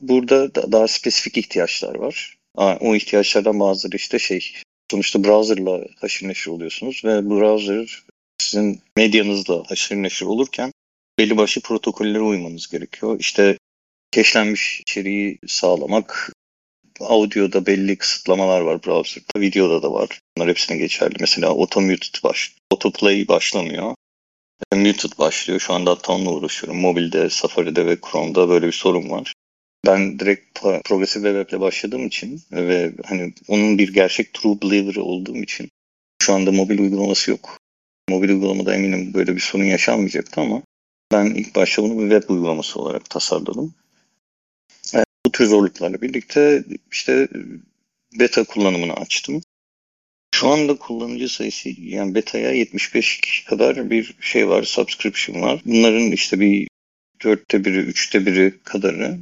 Burada 0.02 0.54
da 0.54 0.72
daha 0.72 0.88
spesifik 0.88 1.38
ihtiyaçlar 1.38 1.94
var. 1.94 2.38
O 2.56 2.94
ihtiyaçlardan 2.94 3.60
bazıları 3.60 3.96
işte 3.96 4.18
şey, 4.18 4.52
sonuçta 4.90 5.24
browserla 5.24 5.84
haşır 5.96 6.28
neşir 6.28 6.50
oluyorsunuz 6.50 7.02
ve 7.04 7.30
browser 7.30 8.02
sizin 8.38 8.80
medyanızla 8.96 9.62
haşır 9.68 9.96
neşir 9.96 10.26
olurken 10.26 10.72
belli 11.18 11.36
başlı 11.36 11.60
protokollere 11.60 12.20
uymanız 12.20 12.66
gerekiyor. 12.66 13.16
İşte 13.20 13.58
keşlenmiş 14.10 14.80
içeriği 14.80 15.38
sağlamak, 15.46 16.32
audioda 17.00 17.66
belli 17.66 17.96
kısıtlamalar 17.96 18.60
var 18.60 18.84
browser'da, 18.84 19.40
videoda 19.40 19.82
da 19.82 19.92
var. 19.92 20.20
Bunlar 20.36 20.48
hepsine 20.48 20.76
geçerli. 20.76 21.14
Mesela 21.20 21.48
auto 21.48 21.80
muted 21.80 22.24
baş, 22.24 22.54
autoplay 22.72 23.28
başlamıyor. 23.28 23.94
E, 24.72 24.76
muted 24.76 25.18
başlıyor. 25.18 25.60
Şu 25.60 25.74
anda 25.74 25.90
hatta 25.90 26.12
onunla 26.12 26.30
uğraşıyorum. 26.30 26.80
Mobilde, 26.80 27.30
Safari'de 27.30 27.86
ve 27.86 27.96
Chrome'da 28.10 28.48
böyle 28.48 28.66
bir 28.66 28.72
sorun 28.72 29.10
var. 29.10 29.32
Ben 29.86 30.18
direkt 30.18 30.60
Progressive 30.60 31.28
Web 31.28 31.36
App'le 31.36 31.60
başladığım 31.60 32.06
için 32.06 32.42
ve 32.52 32.92
hani 33.04 33.34
onun 33.48 33.78
bir 33.78 33.92
gerçek 33.92 34.34
true 34.34 34.60
believer 34.62 34.96
olduğum 34.96 35.36
için 35.36 35.68
şu 36.22 36.32
anda 36.32 36.52
mobil 36.52 36.78
uygulaması 36.78 37.30
yok. 37.30 37.58
Mobil 38.10 38.28
uygulamada 38.28 38.74
eminim 38.74 39.14
böyle 39.14 39.34
bir 39.34 39.40
sorun 39.40 39.64
yaşanmayacaktı 39.64 40.40
ama 40.40 40.62
ben 41.12 41.26
ilk 41.26 41.54
başta 41.54 41.82
bunu 41.82 41.98
bir 41.98 42.10
web 42.10 42.30
uygulaması 42.30 42.80
olarak 42.80 43.10
tasarladım. 43.10 43.74
E, 44.94 45.04
bu 45.26 45.32
tür 45.32 45.46
zorluklarla 45.46 46.02
birlikte 46.02 46.64
işte 46.92 47.28
beta 48.18 48.44
kullanımını 48.44 48.92
açtım. 48.92 49.42
Şu 50.34 50.48
anda 50.48 50.76
kullanıcı 50.78 51.28
sayısı 51.28 51.68
yani 51.78 52.14
beta'ya 52.14 52.50
75 52.52 53.44
kadar 53.44 53.90
bir 53.90 54.16
şey 54.20 54.48
var, 54.48 54.62
subscription 54.62 55.42
var. 55.42 55.60
Bunların 55.64 56.12
işte 56.12 56.40
bir 56.40 56.68
dörtte 57.24 57.64
biri, 57.64 57.78
üçte 57.78 58.26
biri 58.26 58.54
kadarı 58.64 59.18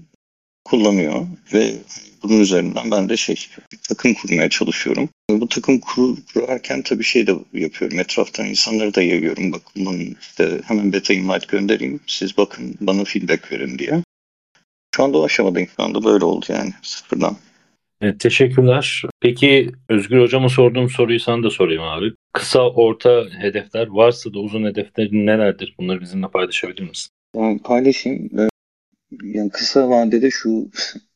kullanıyor 0.64 1.27
ve 1.53 1.74
bunun 2.22 2.40
üzerinden 2.40 2.90
ben 2.90 3.09
de 3.09 3.16
şey 3.16 3.37
bir 3.72 3.79
takım 3.88 4.14
kurmaya 4.14 4.48
çalışıyorum. 4.48 5.09
Bu 5.31 5.48
takım 5.48 5.81
kur, 5.81 6.16
kurarken 6.35 6.83
tabii 6.83 7.05
şey 7.05 7.27
de 7.27 7.35
yapıyorum. 7.53 7.98
Etraftan 7.98 8.46
insanları 8.46 8.94
da 8.94 9.03
yayıyorum. 9.03 9.53
Bak 9.53 9.62
bunun 9.77 10.16
işte 10.20 10.61
hemen 10.64 10.92
beta 10.92 11.14
invite 11.14 11.46
göndereyim. 11.48 12.00
Siz 12.07 12.37
bakın 12.37 12.74
bana 12.81 13.05
feedback 13.05 13.53
verin 13.53 13.79
diye. 13.79 14.03
Şu 14.96 15.05
anda 15.05 15.18
o 15.18 15.24
aşamadayım. 15.24 15.68
Şu 15.77 15.83
anda 15.83 16.05
böyle 16.05 16.24
oldu 16.24 16.46
yani 16.48 16.70
sıfırdan. 16.83 17.37
Evet, 18.00 18.20
teşekkürler. 18.20 19.03
Peki 19.20 19.72
Özgür 19.88 20.20
Hocam'a 20.20 20.48
sorduğum 20.48 20.90
soruyu 20.90 21.20
sana 21.20 21.42
da 21.42 21.50
sorayım 21.50 21.83
abi. 21.83 22.12
Kısa, 22.33 22.70
orta 22.70 23.24
hedefler 23.38 23.87
varsa 23.87 24.35
da 24.35 24.38
uzun 24.38 24.64
hedeflerin 24.64 25.27
nelerdir? 25.27 25.74
Bunları 25.79 26.00
bizimle 26.00 26.29
paylaşabilir 26.29 26.88
misin? 26.88 27.11
Yani 27.37 27.59
paylaşayım. 27.59 28.31
Yani 29.22 29.50
kısa 29.50 29.88
vadede 29.90 30.31
şu 30.31 30.70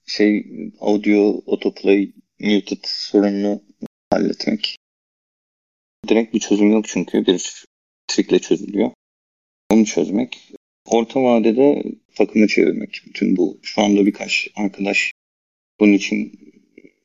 şey 0.07 0.47
audio 0.81 1.43
autoplay 1.47 2.13
muted 2.41 2.85
sorununu 2.85 3.63
halletmek. 4.11 4.77
Direkt 6.09 6.35
bir 6.35 6.41
çözüm 6.41 6.71
yok 6.71 6.85
çünkü 6.89 7.27
bir 7.27 7.65
trikle 8.09 8.39
çözülüyor. 8.39 8.91
Onu 9.71 9.85
çözmek. 9.85 10.53
Orta 10.87 11.23
vadede 11.23 11.83
takımı 12.15 12.49
çevirmek. 12.49 13.03
Bütün 13.07 13.37
bu. 13.37 13.59
Şu 13.63 13.83
anda 13.83 14.07
birkaç 14.07 14.49
arkadaş 14.57 15.13
bunun 15.81 15.93
için 15.93 16.33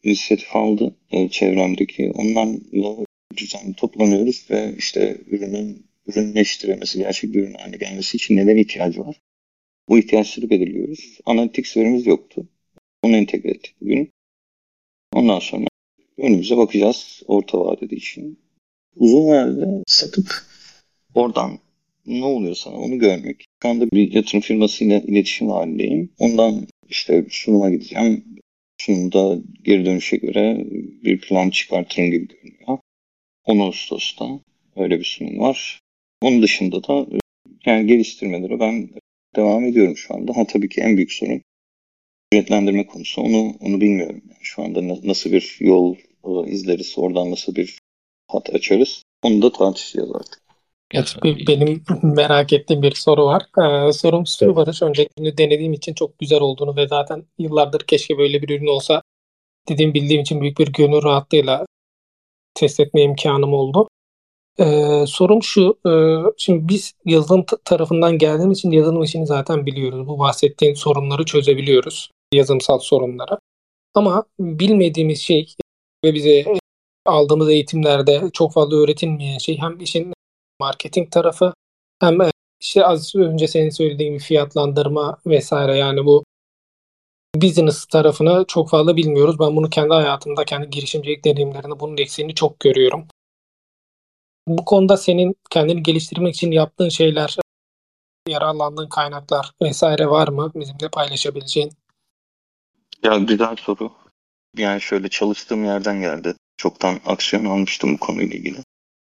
inisiyatif 0.04 0.56
aldı 0.56 0.96
e, 1.12 1.30
çevremdeki. 1.30 2.12
Onlarla 2.12 3.06
düzenli 3.38 3.76
toplanıyoruz 3.76 4.48
ve 4.50 4.76
işte 4.78 5.18
ürünün 5.28 5.86
ürünleştirilmesi, 6.08 7.00
gerçek 7.00 7.34
bir 7.34 7.44
ürün 7.44 7.54
haline 7.54 7.78
gelmesi 7.78 8.18
için 8.18 8.38
neden 8.38 8.58
ihtiyacı 8.58 9.06
var? 9.06 9.16
Bu 9.90 9.98
ihtiyaçları 10.00 10.50
belirliyoruz. 10.50 11.20
Analytics 11.26 11.78
verimiz 11.78 12.08
yoktu. 12.08 12.48
Onu 13.04 13.16
entegre 13.16 13.50
ettik 13.50 13.76
bugün. 13.82 14.12
Ondan 15.14 15.40
sonra 15.40 15.68
önümüze 16.18 16.58
bakacağız 16.58 17.24
orta 17.28 17.60
vadede 17.60 17.96
için. 17.96 18.40
Uzun 18.96 19.28
vadede 19.28 19.84
satıp 19.88 20.34
oradan 21.16 21.60
ne 22.06 22.26
oluyor 22.26 22.56
sana 22.56 22.76
onu 22.76 23.00
görmek. 23.00 23.46
Şu 23.62 23.70
anda 23.70 23.92
bir 23.92 24.14
yatırım 24.14 24.42
firmasıyla 24.42 25.00
iletişim 25.00 25.50
halindeyim. 25.50 26.10
Ondan 26.20 26.68
işte 26.90 27.26
sunuma 27.30 27.70
gideceğim. 27.70 28.26
Sunumda 28.82 29.40
geri 29.64 29.86
dönüşe 29.86 30.18
göre 30.18 30.66
bir 31.04 31.22
plan 31.22 31.50
çıkartırım 31.50 32.12
gibi 32.12 32.28
görünüyor. 32.28 32.78
10 33.46 33.60
Ağustos'ta 33.60 34.40
öyle 34.76 35.00
bir 35.00 35.04
sunum 35.06 35.40
var. 35.40 35.80
Onun 36.22 36.42
dışında 36.42 36.84
da 36.84 37.06
yani 37.66 37.88
geliştirmeleri 37.88 38.60
ben 38.60 38.90
devam 39.36 39.66
ediyorum 39.66 39.98
şu 39.98 40.14
anda. 40.14 40.38
Ha 40.38 40.48
tabii 40.48 40.70
ki 40.70 40.82
en 40.82 40.98
büyük 40.98 41.14
sorun 41.14 41.42
ücretlendirme 42.34 42.88
konusu. 42.88 43.22
Onu 43.22 43.54
onu 43.62 43.82
bilmiyorum. 43.82 44.22
Yani 44.26 44.40
şu 44.42 44.64
anda 44.64 44.82
nasıl 45.04 45.32
bir 45.32 45.58
yol 45.60 45.96
e, 46.26 46.52
izleriz, 46.52 46.94
oradan 46.98 47.32
nasıl 47.32 47.56
bir 47.56 47.80
hat 48.28 48.50
açarız. 48.56 49.04
Onu 49.24 49.42
da 49.42 49.52
tartışacağız 49.52 50.16
artık. 50.16 50.44
Evet, 50.94 51.16
benim 51.48 51.84
merak 52.04 52.54
ettiğim 52.54 52.82
bir 52.82 52.96
soru 52.96 53.26
var. 53.26 53.44
Ee, 53.44 53.92
sorum 53.92 54.28
şu 54.28 54.46
evet. 54.46 54.56
Barış. 54.56 54.82
Öncelikle 54.82 55.38
denediğim 55.38 55.74
için 55.74 55.94
çok 55.94 56.20
güzel 56.20 56.42
olduğunu 56.42 56.76
ve 56.76 56.88
zaten 56.88 57.24
yıllardır 57.40 57.80
keşke 57.80 58.18
böyle 58.18 58.42
bir 58.42 58.50
ürün 58.50 58.68
olsa 58.68 59.02
dediğim 59.70 59.94
bildiğim 59.94 60.22
için 60.22 60.42
büyük 60.42 60.60
bir 60.60 60.68
gönül 60.68 61.04
rahatlığıyla 61.04 61.66
test 62.54 62.80
etme 62.80 63.02
imkanım 63.02 63.54
oldu. 63.54 63.88
Ee, 64.60 65.06
sorum 65.08 65.44
şu, 65.44 65.80
e, 65.88 65.92
şimdi 66.38 66.68
biz 66.68 66.94
yazılım 67.06 67.46
tarafından 67.66 68.18
geldiğimiz 68.18 68.58
için 68.58 68.72
yazılım 68.72 69.04
işini 69.04 69.28
zaten 69.28 69.66
biliyoruz. 69.66 70.08
Bu 70.08 70.20
bahsettiğin 70.20 70.74
sorunları 70.74 71.26
çözebiliyoruz, 71.26 72.12
yazılımsal 72.34 72.80
sorunları. 72.80 73.40
Ama 73.94 74.26
bilmediğimiz 74.40 75.22
şey 75.22 75.54
ve 76.06 76.14
bize 76.14 76.46
aldığımız 77.06 77.50
eğitimlerde 77.50 78.30
çok 78.34 78.54
fazla 78.54 78.76
öğretilmeyen 78.78 79.38
şey 79.38 79.58
hem 79.58 79.80
işin 79.80 80.14
marketing 80.60 81.12
tarafı 81.12 81.54
hem 82.00 82.18
işte 82.62 82.86
az 82.86 83.16
önce 83.16 83.48
senin 83.48 83.70
söylediğin 83.70 84.12
gibi 84.12 84.24
fiyatlandırma 84.24 85.18
vesaire 85.26 85.78
yani 85.78 86.06
bu 86.06 86.24
business 87.36 87.86
tarafını 87.86 88.46
çok 88.48 88.70
fazla 88.70 88.96
bilmiyoruz. 88.98 89.40
Ben 89.40 89.56
bunu 89.56 89.70
kendi 89.70 89.94
hayatımda, 89.94 90.46
kendi 90.46 90.70
girişimcilik 90.70 91.26
deneyimlerinde 91.26 91.80
bunun 91.80 91.98
eksiğini 91.98 92.36
çok 92.36 92.60
görüyorum. 92.60 93.08
Bu 94.48 94.66
konuda 94.66 94.98
senin 94.98 95.36
kendini 95.50 95.84
geliştirmek 95.84 96.36
için 96.36 96.52
yaptığın 96.52 96.90
şeyler, 96.90 97.38
yararlandığın 98.28 98.90
kaynaklar 98.90 99.52
vesaire 99.62 100.08
var 100.08 100.28
mı 100.28 100.52
bizimle 100.56 100.90
paylaşabileceğin? 100.90 101.72
Ya 103.04 103.18
güzel 103.18 103.56
soru. 103.56 103.92
Yani 104.58 104.82
şöyle 104.82 105.10
çalıştığım 105.10 105.66
yerden 105.66 106.02
geldi. 106.02 106.36
Çoktan 106.58 107.00
aksiyon 107.06 107.46
almıştım 107.46 107.94
bu 107.94 107.98
konuyla 107.98 108.38
ilgili. 108.38 108.58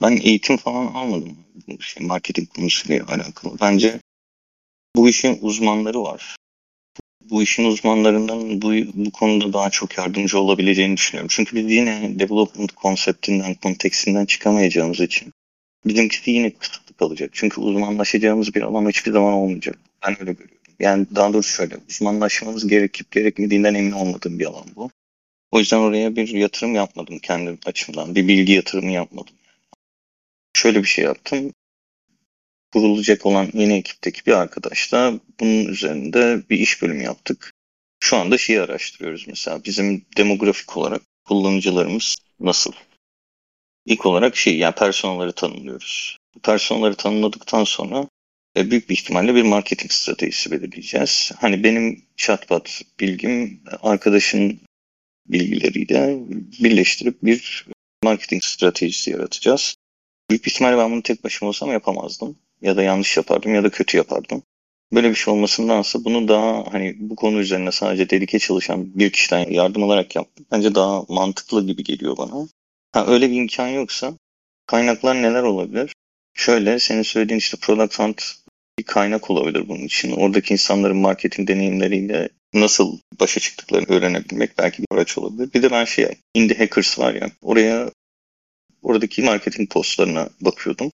Ben 0.01 0.11
eğitim 0.11 0.57
falan 0.57 0.87
almadım. 0.87 1.37
Şey, 1.79 2.07
marketing 2.07 2.49
konusuyla 2.49 3.05
alakalı. 3.05 3.57
Bence 3.61 3.99
bu 4.95 5.09
işin 5.09 5.39
uzmanları 5.41 6.03
var. 6.03 6.35
Bu 7.29 7.43
işin 7.43 7.65
uzmanlarından 7.65 8.61
bu, 8.61 8.73
bu 8.93 9.11
konuda 9.11 9.53
daha 9.53 9.69
çok 9.69 9.97
yardımcı 9.97 10.39
olabileceğini 10.39 10.97
düşünüyorum. 10.97 11.27
Çünkü 11.31 11.55
biz 11.55 11.71
yine 11.71 12.19
development 12.19 12.71
konseptinden, 12.71 13.53
kontekstinden 13.53 14.25
çıkamayacağımız 14.25 14.99
için 14.99 15.33
bizimkisi 15.85 16.31
yine 16.31 16.49
kısıtlı 16.49 16.95
kalacak. 16.95 17.29
Çünkü 17.33 17.61
uzmanlaşacağımız 17.61 18.55
bir 18.55 18.61
alan 18.61 18.89
hiçbir 18.89 19.11
zaman 19.11 19.33
olmayacak. 19.33 19.79
Ben 20.05 20.11
öyle 20.19 20.33
görüyorum. 20.33 20.57
Yani 20.79 21.05
daha 21.15 21.33
doğrusu 21.33 21.49
şöyle, 21.49 21.75
uzmanlaşmamız 21.89 22.67
gerekip 22.67 23.11
gerekmediğinden 23.11 23.73
emin 23.73 23.91
olmadığım 23.91 24.39
bir 24.39 24.45
alan 24.45 24.65
bu. 24.75 24.91
O 25.51 25.59
yüzden 25.59 25.77
oraya 25.77 26.15
bir 26.15 26.27
yatırım 26.27 26.75
yapmadım 26.75 27.19
kendi 27.19 27.57
açımdan. 27.65 28.15
Bir 28.15 28.27
bilgi 28.27 28.53
yatırımı 28.53 28.91
yapmadım. 28.91 29.35
Şöyle 30.53 30.83
bir 30.83 30.87
şey 30.87 31.05
yaptım. 31.05 31.53
Kurulacak 32.73 33.25
olan 33.25 33.49
yeni 33.53 33.73
ekipteki 33.73 34.25
bir 34.25 34.31
arkadaşla 34.31 35.13
bunun 35.39 35.65
üzerinde 35.65 36.43
bir 36.49 36.59
iş 36.59 36.81
bölümü 36.81 37.03
yaptık. 37.03 37.53
Şu 37.99 38.17
anda 38.17 38.37
şeyi 38.37 38.61
araştırıyoruz 38.61 39.27
mesela. 39.27 39.63
Bizim 39.65 40.05
demografik 40.17 40.77
olarak 40.77 41.01
kullanıcılarımız 41.25 42.17
nasıl? 42.39 42.71
İlk 43.85 44.05
olarak 44.05 44.35
şey 44.35 44.57
yani 44.57 44.75
personelleri 44.75 45.33
tanımlıyoruz. 45.33 46.17
Personelleri 46.43 46.95
tanımladıktan 46.95 47.63
sonra 47.63 48.07
e, 48.57 48.71
büyük 48.71 48.89
bir 48.89 48.93
ihtimalle 48.93 49.35
bir 49.35 49.43
marketing 49.43 49.91
stratejisi 49.91 50.51
belirleyeceğiz. 50.51 51.31
Hani 51.37 51.63
benim 51.63 52.05
chatbot 52.17 52.81
bilgim 52.99 53.61
arkadaşın 53.81 54.59
bilgileriyle 55.25 56.17
birleştirip 56.63 57.23
bir 57.23 57.65
marketing 58.03 58.43
stratejisi 58.43 59.11
yaratacağız. 59.11 59.75
Büyük 60.29 60.47
ihtimalle 60.47 60.77
ben 60.77 60.91
bunu 60.91 61.03
tek 61.03 61.23
başıma 61.23 61.49
olsam 61.49 61.71
yapamazdım. 61.71 62.37
Ya 62.61 62.77
da 62.77 62.83
yanlış 62.83 63.17
yapardım 63.17 63.55
ya 63.55 63.63
da 63.63 63.69
kötü 63.69 63.97
yapardım. 63.97 64.43
Böyle 64.93 65.09
bir 65.09 65.15
şey 65.15 65.33
olmasındansa 65.33 66.03
bunu 66.05 66.27
daha 66.27 66.73
hani 66.73 66.95
bu 66.99 67.15
konu 67.15 67.39
üzerine 67.39 67.71
sadece 67.71 68.09
dedike 68.09 68.39
çalışan 68.39 68.99
bir 68.99 69.11
kişiden 69.11 69.51
yardım 69.51 69.83
alarak 69.83 70.15
yaptım. 70.15 70.45
Bence 70.51 70.75
daha 70.75 71.03
mantıklı 71.09 71.65
gibi 71.67 71.83
geliyor 71.83 72.17
bana. 72.17 72.47
Ha, 72.91 73.05
öyle 73.07 73.31
bir 73.31 73.35
imkan 73.35 73.67
yoksa 73.67 74.13
kaynaklar 74.67 75.15
neler 75.15 75.43
olabilir? 75.43 75.95
Şöyle 76.33 76.79
senin 76.79 77.01
söylediğin 77.01 77.39
işte 77.39 77.57
Product 77.61 77.99
Hunt 77.99 78.23
bir 78.79 78.83
kaynak 78.83 79.29
olabilir 79.29 79.69
bunun 79.69 79.83
için. 79.83 80.11
Oradaki 80.11 80.53
insanların 80.53 80.97
marketing 80.97 81.47
deneyimleriyle 81.49 82.29
nasıl 82.53 82.99
başa 83.19 83.39
çıktıklarını 83.39 83.87
öğrenebilmek 83.87 84.57
belki 84.57 84.81
bir 84.81 84.87
araç 84.91 85.17
olabilir. 85.17 85.53
Bir 85.53 85.63
de 85.63 85.71
ben 85.71 85.85
şey, 85.85 86.15
Indie 86.33 86.57
Hackers 86.57 86.99
var 86.99 87.13
ya, 87.13 87.31
oraya 87.41 87.91
oradaki 88.81 89.21
marketing 89.21 89.71
postlarına 89.71 90.29
bakıyordum. 90.41 90.91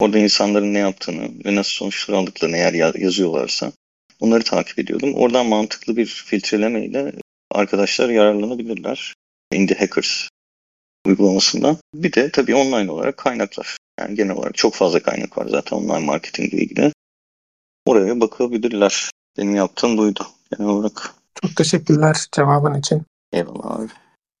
Orada 0.00 0.18
insanların 0.18 0.74
ne 0.74 0.78
yaptığını 0.78 1.44
ve 1.44 1.54
nasıl 1.54 1.70
sonuçlar 1.70 2.14
aldıklarını 2.14 2.56
eğer 2.56 2.94
yazıyorlarsa 2.94 3.72
onları 4.20 4.42
takip 4.44 4.78
ediyordum. 4.78 5.14
Oradan 5.14 5.46
mantıklı 5.46 5.96
bir 5.96 6.06
filtrelemeyle 6.06 7.12
arkadaşlar 7.50 8.08
yararlanabilirler. 8.08 9.14
Indie 9.52 9.78
Hackers 9.78 10.28
uygulamasından. 11.06 11.76
Bir 11.94 12.12
de 12.12 12.30
tabii 12.30 12.54
online 12.54 12.90
olarak 12.90 13.16
kaynaklar. 13.16 13.76
Yani 14.00 14.14
genel 14.14 14.36
olarak 14.36 14.54
çok 14.54 14.74
fazla 14.74 15.02
kaynak 15.02 15.38
var 15.38 15.46
zaten 15.46 15.76
online 15.76 16.06
marketing 16.06 16.54
ile 16.54 16.62
ilgili. 16.62 16.92
Oraya 17.86 18.20
bakabilirler. 18.20 19.10
Benim 19.38 19.56
yaptığım 19.56 19.98
buydu 19.98 20.26
genel 20.50 20.70
olarak. 20.70 21.14
Çok 21.42 21.56
teşekkürler 21.56 22.16
cevabın 22.32 22.74
için. 22.74 23.02
Eyvallah 23.32 23.80
abi. 23.80 23.88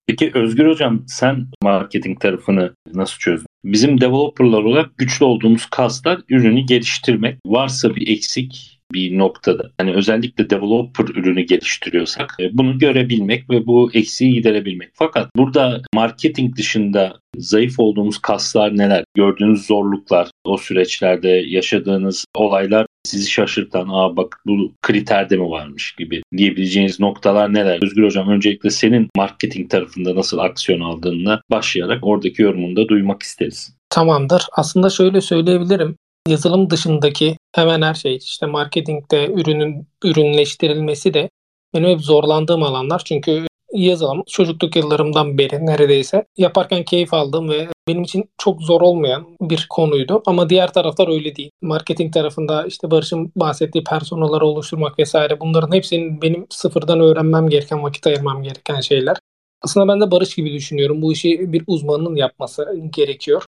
Peki 0.06 0.30
Özgür 0.34 0.66
Hocam 0.66 1.04
sen 1.06 1.46
marketing 1.62 2.20
tarafını 2.20 2.74
nasıl 2.94 3.18
çözdün? 3.18 3.46
Bizim 3.64 4.00
developerlar 4.00 4.62
olarak 4.62 4.98
güçlü 4.98 5.24
olduğumuz 5.24 5.66
kaslar 5.66 6.20
ürünü 6.28 6.60
geliştirmek. 6.60 7.38
Varsa 7.46 7.94
bir 7.94 8.08
eksik 8.08 8.75
bir 8.92 9.18
noktada. 9.18 9.70
Hani 9.78 9.94
özellikle 9.94 10.50
developer 10.50 11.04
ürünü 11.04 11.42
geliştiriyorsak 11.42 12.36
e, 12.40 12.50
bunu 12.52 12.78
görebilmek 12.78 13.50
ve 13.50 13.66
bu 13.66 13.90
eksiği 13.94 14.32
giderebilmek. 14.32 14.90
Fakat 14.94 15.28
burada 15.36 15.82
marketing 15.94 16.56
dışında 16.56 17.18
zayıf 17.36 17.80
olduğumuz 17.80 18.18
kaslar 18.18 18.76
neler? 18.76 19.04
Gördüğünüz 19.14 19.66
zorluklar, 19.66 20.30
o 20.44 20.56
süreçlerde 20.56 21.28
yaşadığınız 21.28 22.24
olaylar 22.34 22.86
sizi 23.04 23.30
şaşırtan, 23.30 23.88
aa 23.90 24.16
bak 24.16 24.40
bu 24.46 24.72
kriterde 24.82 25.36
mi 25.36 25.50
varmış 25.50 25.94
gibi 25.98 26.22
diyebileceğiniz 26.36 27.00
noktalar 27.00 27.54
neler? 27.54 27.82
Özgür 27.82 28.04
Hocam 28.04 28.28
öncelikle 28.28 28.70
senin 28.70 29.08
marketing 29.16 29.70
tarafında 29.70 30.16
nasıl 30.16 30.38
aksiyon 30.38 30.80
aldığını 30.80 31.40
başlayarak 31.50 31.98
oradaki 32.02 32.42
yorumunu 32.42 32.76
da 32.76 32.88
duymak 32.88 33.22
isteriz. 33.22 33.76
Tamamdır. 33.90 34.46
Aslında 34.52 34.90
şöyle 34.90 35.20
söyleyebilirim 35.20 35.96
yazılım 36.28 36.70
dışındaki 36.70 37.36
hemen 37.56 37.82
her 37.82 37.94
şey 37.94 38.16
işte 38.16 38.46
marketingde 38.46 39.26
ürünün 39.26 39.86
ürünleştirilmesi 40.04 41.14
de 41.14 41.28
benim 41.74 41.88
hep 41.88 42.00
zorlandığım 42.00 42.62
alanlar. 42.62 43.02
Çünkü 43.04 43.46
yazılım 43.72 44.22
çocukluk 44.26 44.76
yıllarımdan 44.76 45.38
beri 45.38 45.66
neredeyse 45.66 46.24
yaparken 46.36 46.84
keyif 46.84 47.14
aldım 47.14 47.50
ve 47.50 47.68
benim 47.88 48.02
için 48.02 48.30
çok 48.38 48.62
zor 48.62 48.80
olmayan 48.80 49.26
bir 49.40 49.66
konuydu. 49.70 50.22
Ama 50.26 50.50
diğer 50.50 50.72
taraflar 50.72 51.08
öyle 51.08 51.36
değil. 51.36 51.50
Marketing 51.62 52.14
tarafında 52.14 52.66
işte 52.66 52.90
Barış'ın 52.90 53.32
bahsettiği 53.36 53.84
personelleri 53.84 54.44
oluşturmak 54.44 54.98
vesaire 54.98 55.40
bunların 55.40 55.76
hepsinin 55.76 56.22
benim 56.22 56.46
sıfırdan 56.50 57.00
öğrenmem 57.00 57.48
gereken, 57.48 57.82
vakit 57.82 58.06
ayırmam 58.06 58.42
gereken 58.42 58.80
şeyler. 58.80 59.16
Aslında 59.62 59.92
ben 59.92 60.00
de 60.00 60.10
Barış 60.10 60.34
gibi 60.34 60.52
düşünüyorum. 60.52 61.02
Bu 61.02 61.12
işi 61.12 61.52
bir 61.52 61.64
uzmanın 61.66 62.16
yapması 62.16 62.80
gerekiyor. 62.96 63.42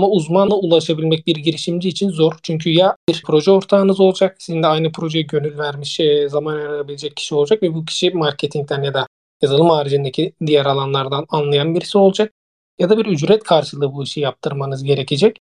Ama 0.00 0.08
uzmanla 0.08 0.54
ulaşabilmek 0.54 1.26
bir 1.26 1.36
girişimci 1.36 1.88
için 1.88 2.10
zor. 2.10 2.32
Çünkü 2.42 2.70
ya 2.70 2.96
bir 3.08 3.22
proje 3.26 3.50
ortağınız 3.50 4.00
olacak, 4.00 4.36
sizin 4.38 4.62
de 4.62 4.66
aynı 4.66 4.92
projeye 4.92 5.22
gönül 5.22 5.58
vermiş, 5.58 6.00
e, 6.00 6.28
zaman 6.28 6.54
ayırabilecek 6.56 7.16
kişi 7.16 7.34
olacak 7.34 7.62
ve 7.62 7.74
bu 7.74 7.84
kişi 7.84 8.10
marketingten 8.10 8.82
ya 8.82 8.94
da 8.94 9.06
yazılım 9.42 9.70
haricindeki 9.70 10.32
diğer 10.46 10.66
alanlardan 10.66 11.26
anlayan 11.28 11.74
birisi 11.74 11.98
olacak. 11.98 12.32
Ya 12.78 12.90
da 12.90 12.98
bir 12.98 13.06
ücret 13.06 13.44
karşılığı 13.44 13.92
bu 13.94 14.02
işi 14.02 14.20
yaptırmanız 14.20 14.84
gerekecek. 14.84 15.38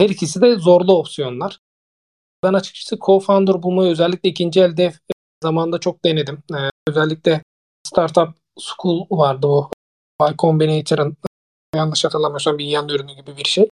Her 0.00 0.08
ikisi 0.08 0.40
de 0.40 0.56
zorlu 0.56 0.98
opsiyonlar. 0.98 1.58
Ben 2.44 2.52
açıkçası 2.52 2.96
co-founder 2.96 3.62
bulmayı 3.62 3.90
özellikle 3.90 4.28
ikinci 4.28 4.60
elde 4.60 4.92
zamanda 5.42 5.78
çok 5.78 6.04
denedim. 6.04 6.42
Ee, 6.52 6.70
özellikle 6.88 7.42
Startup 7.86 8.34
School 8.60 9.06
vardı 9.10 9.46
o. 9.46 9.70
Y 10.20 10.34
Combinator'ın 10.38 11.16
yanlış 11.74 12.04
hatırlamıyorsam 12.04 12.58
bir 12.58 12.64
yan 12.64 12.88
ürünü 12.88 13.14
gibi 13.14 13.36
bir 13.36 13.44
şey. 13.44 13.68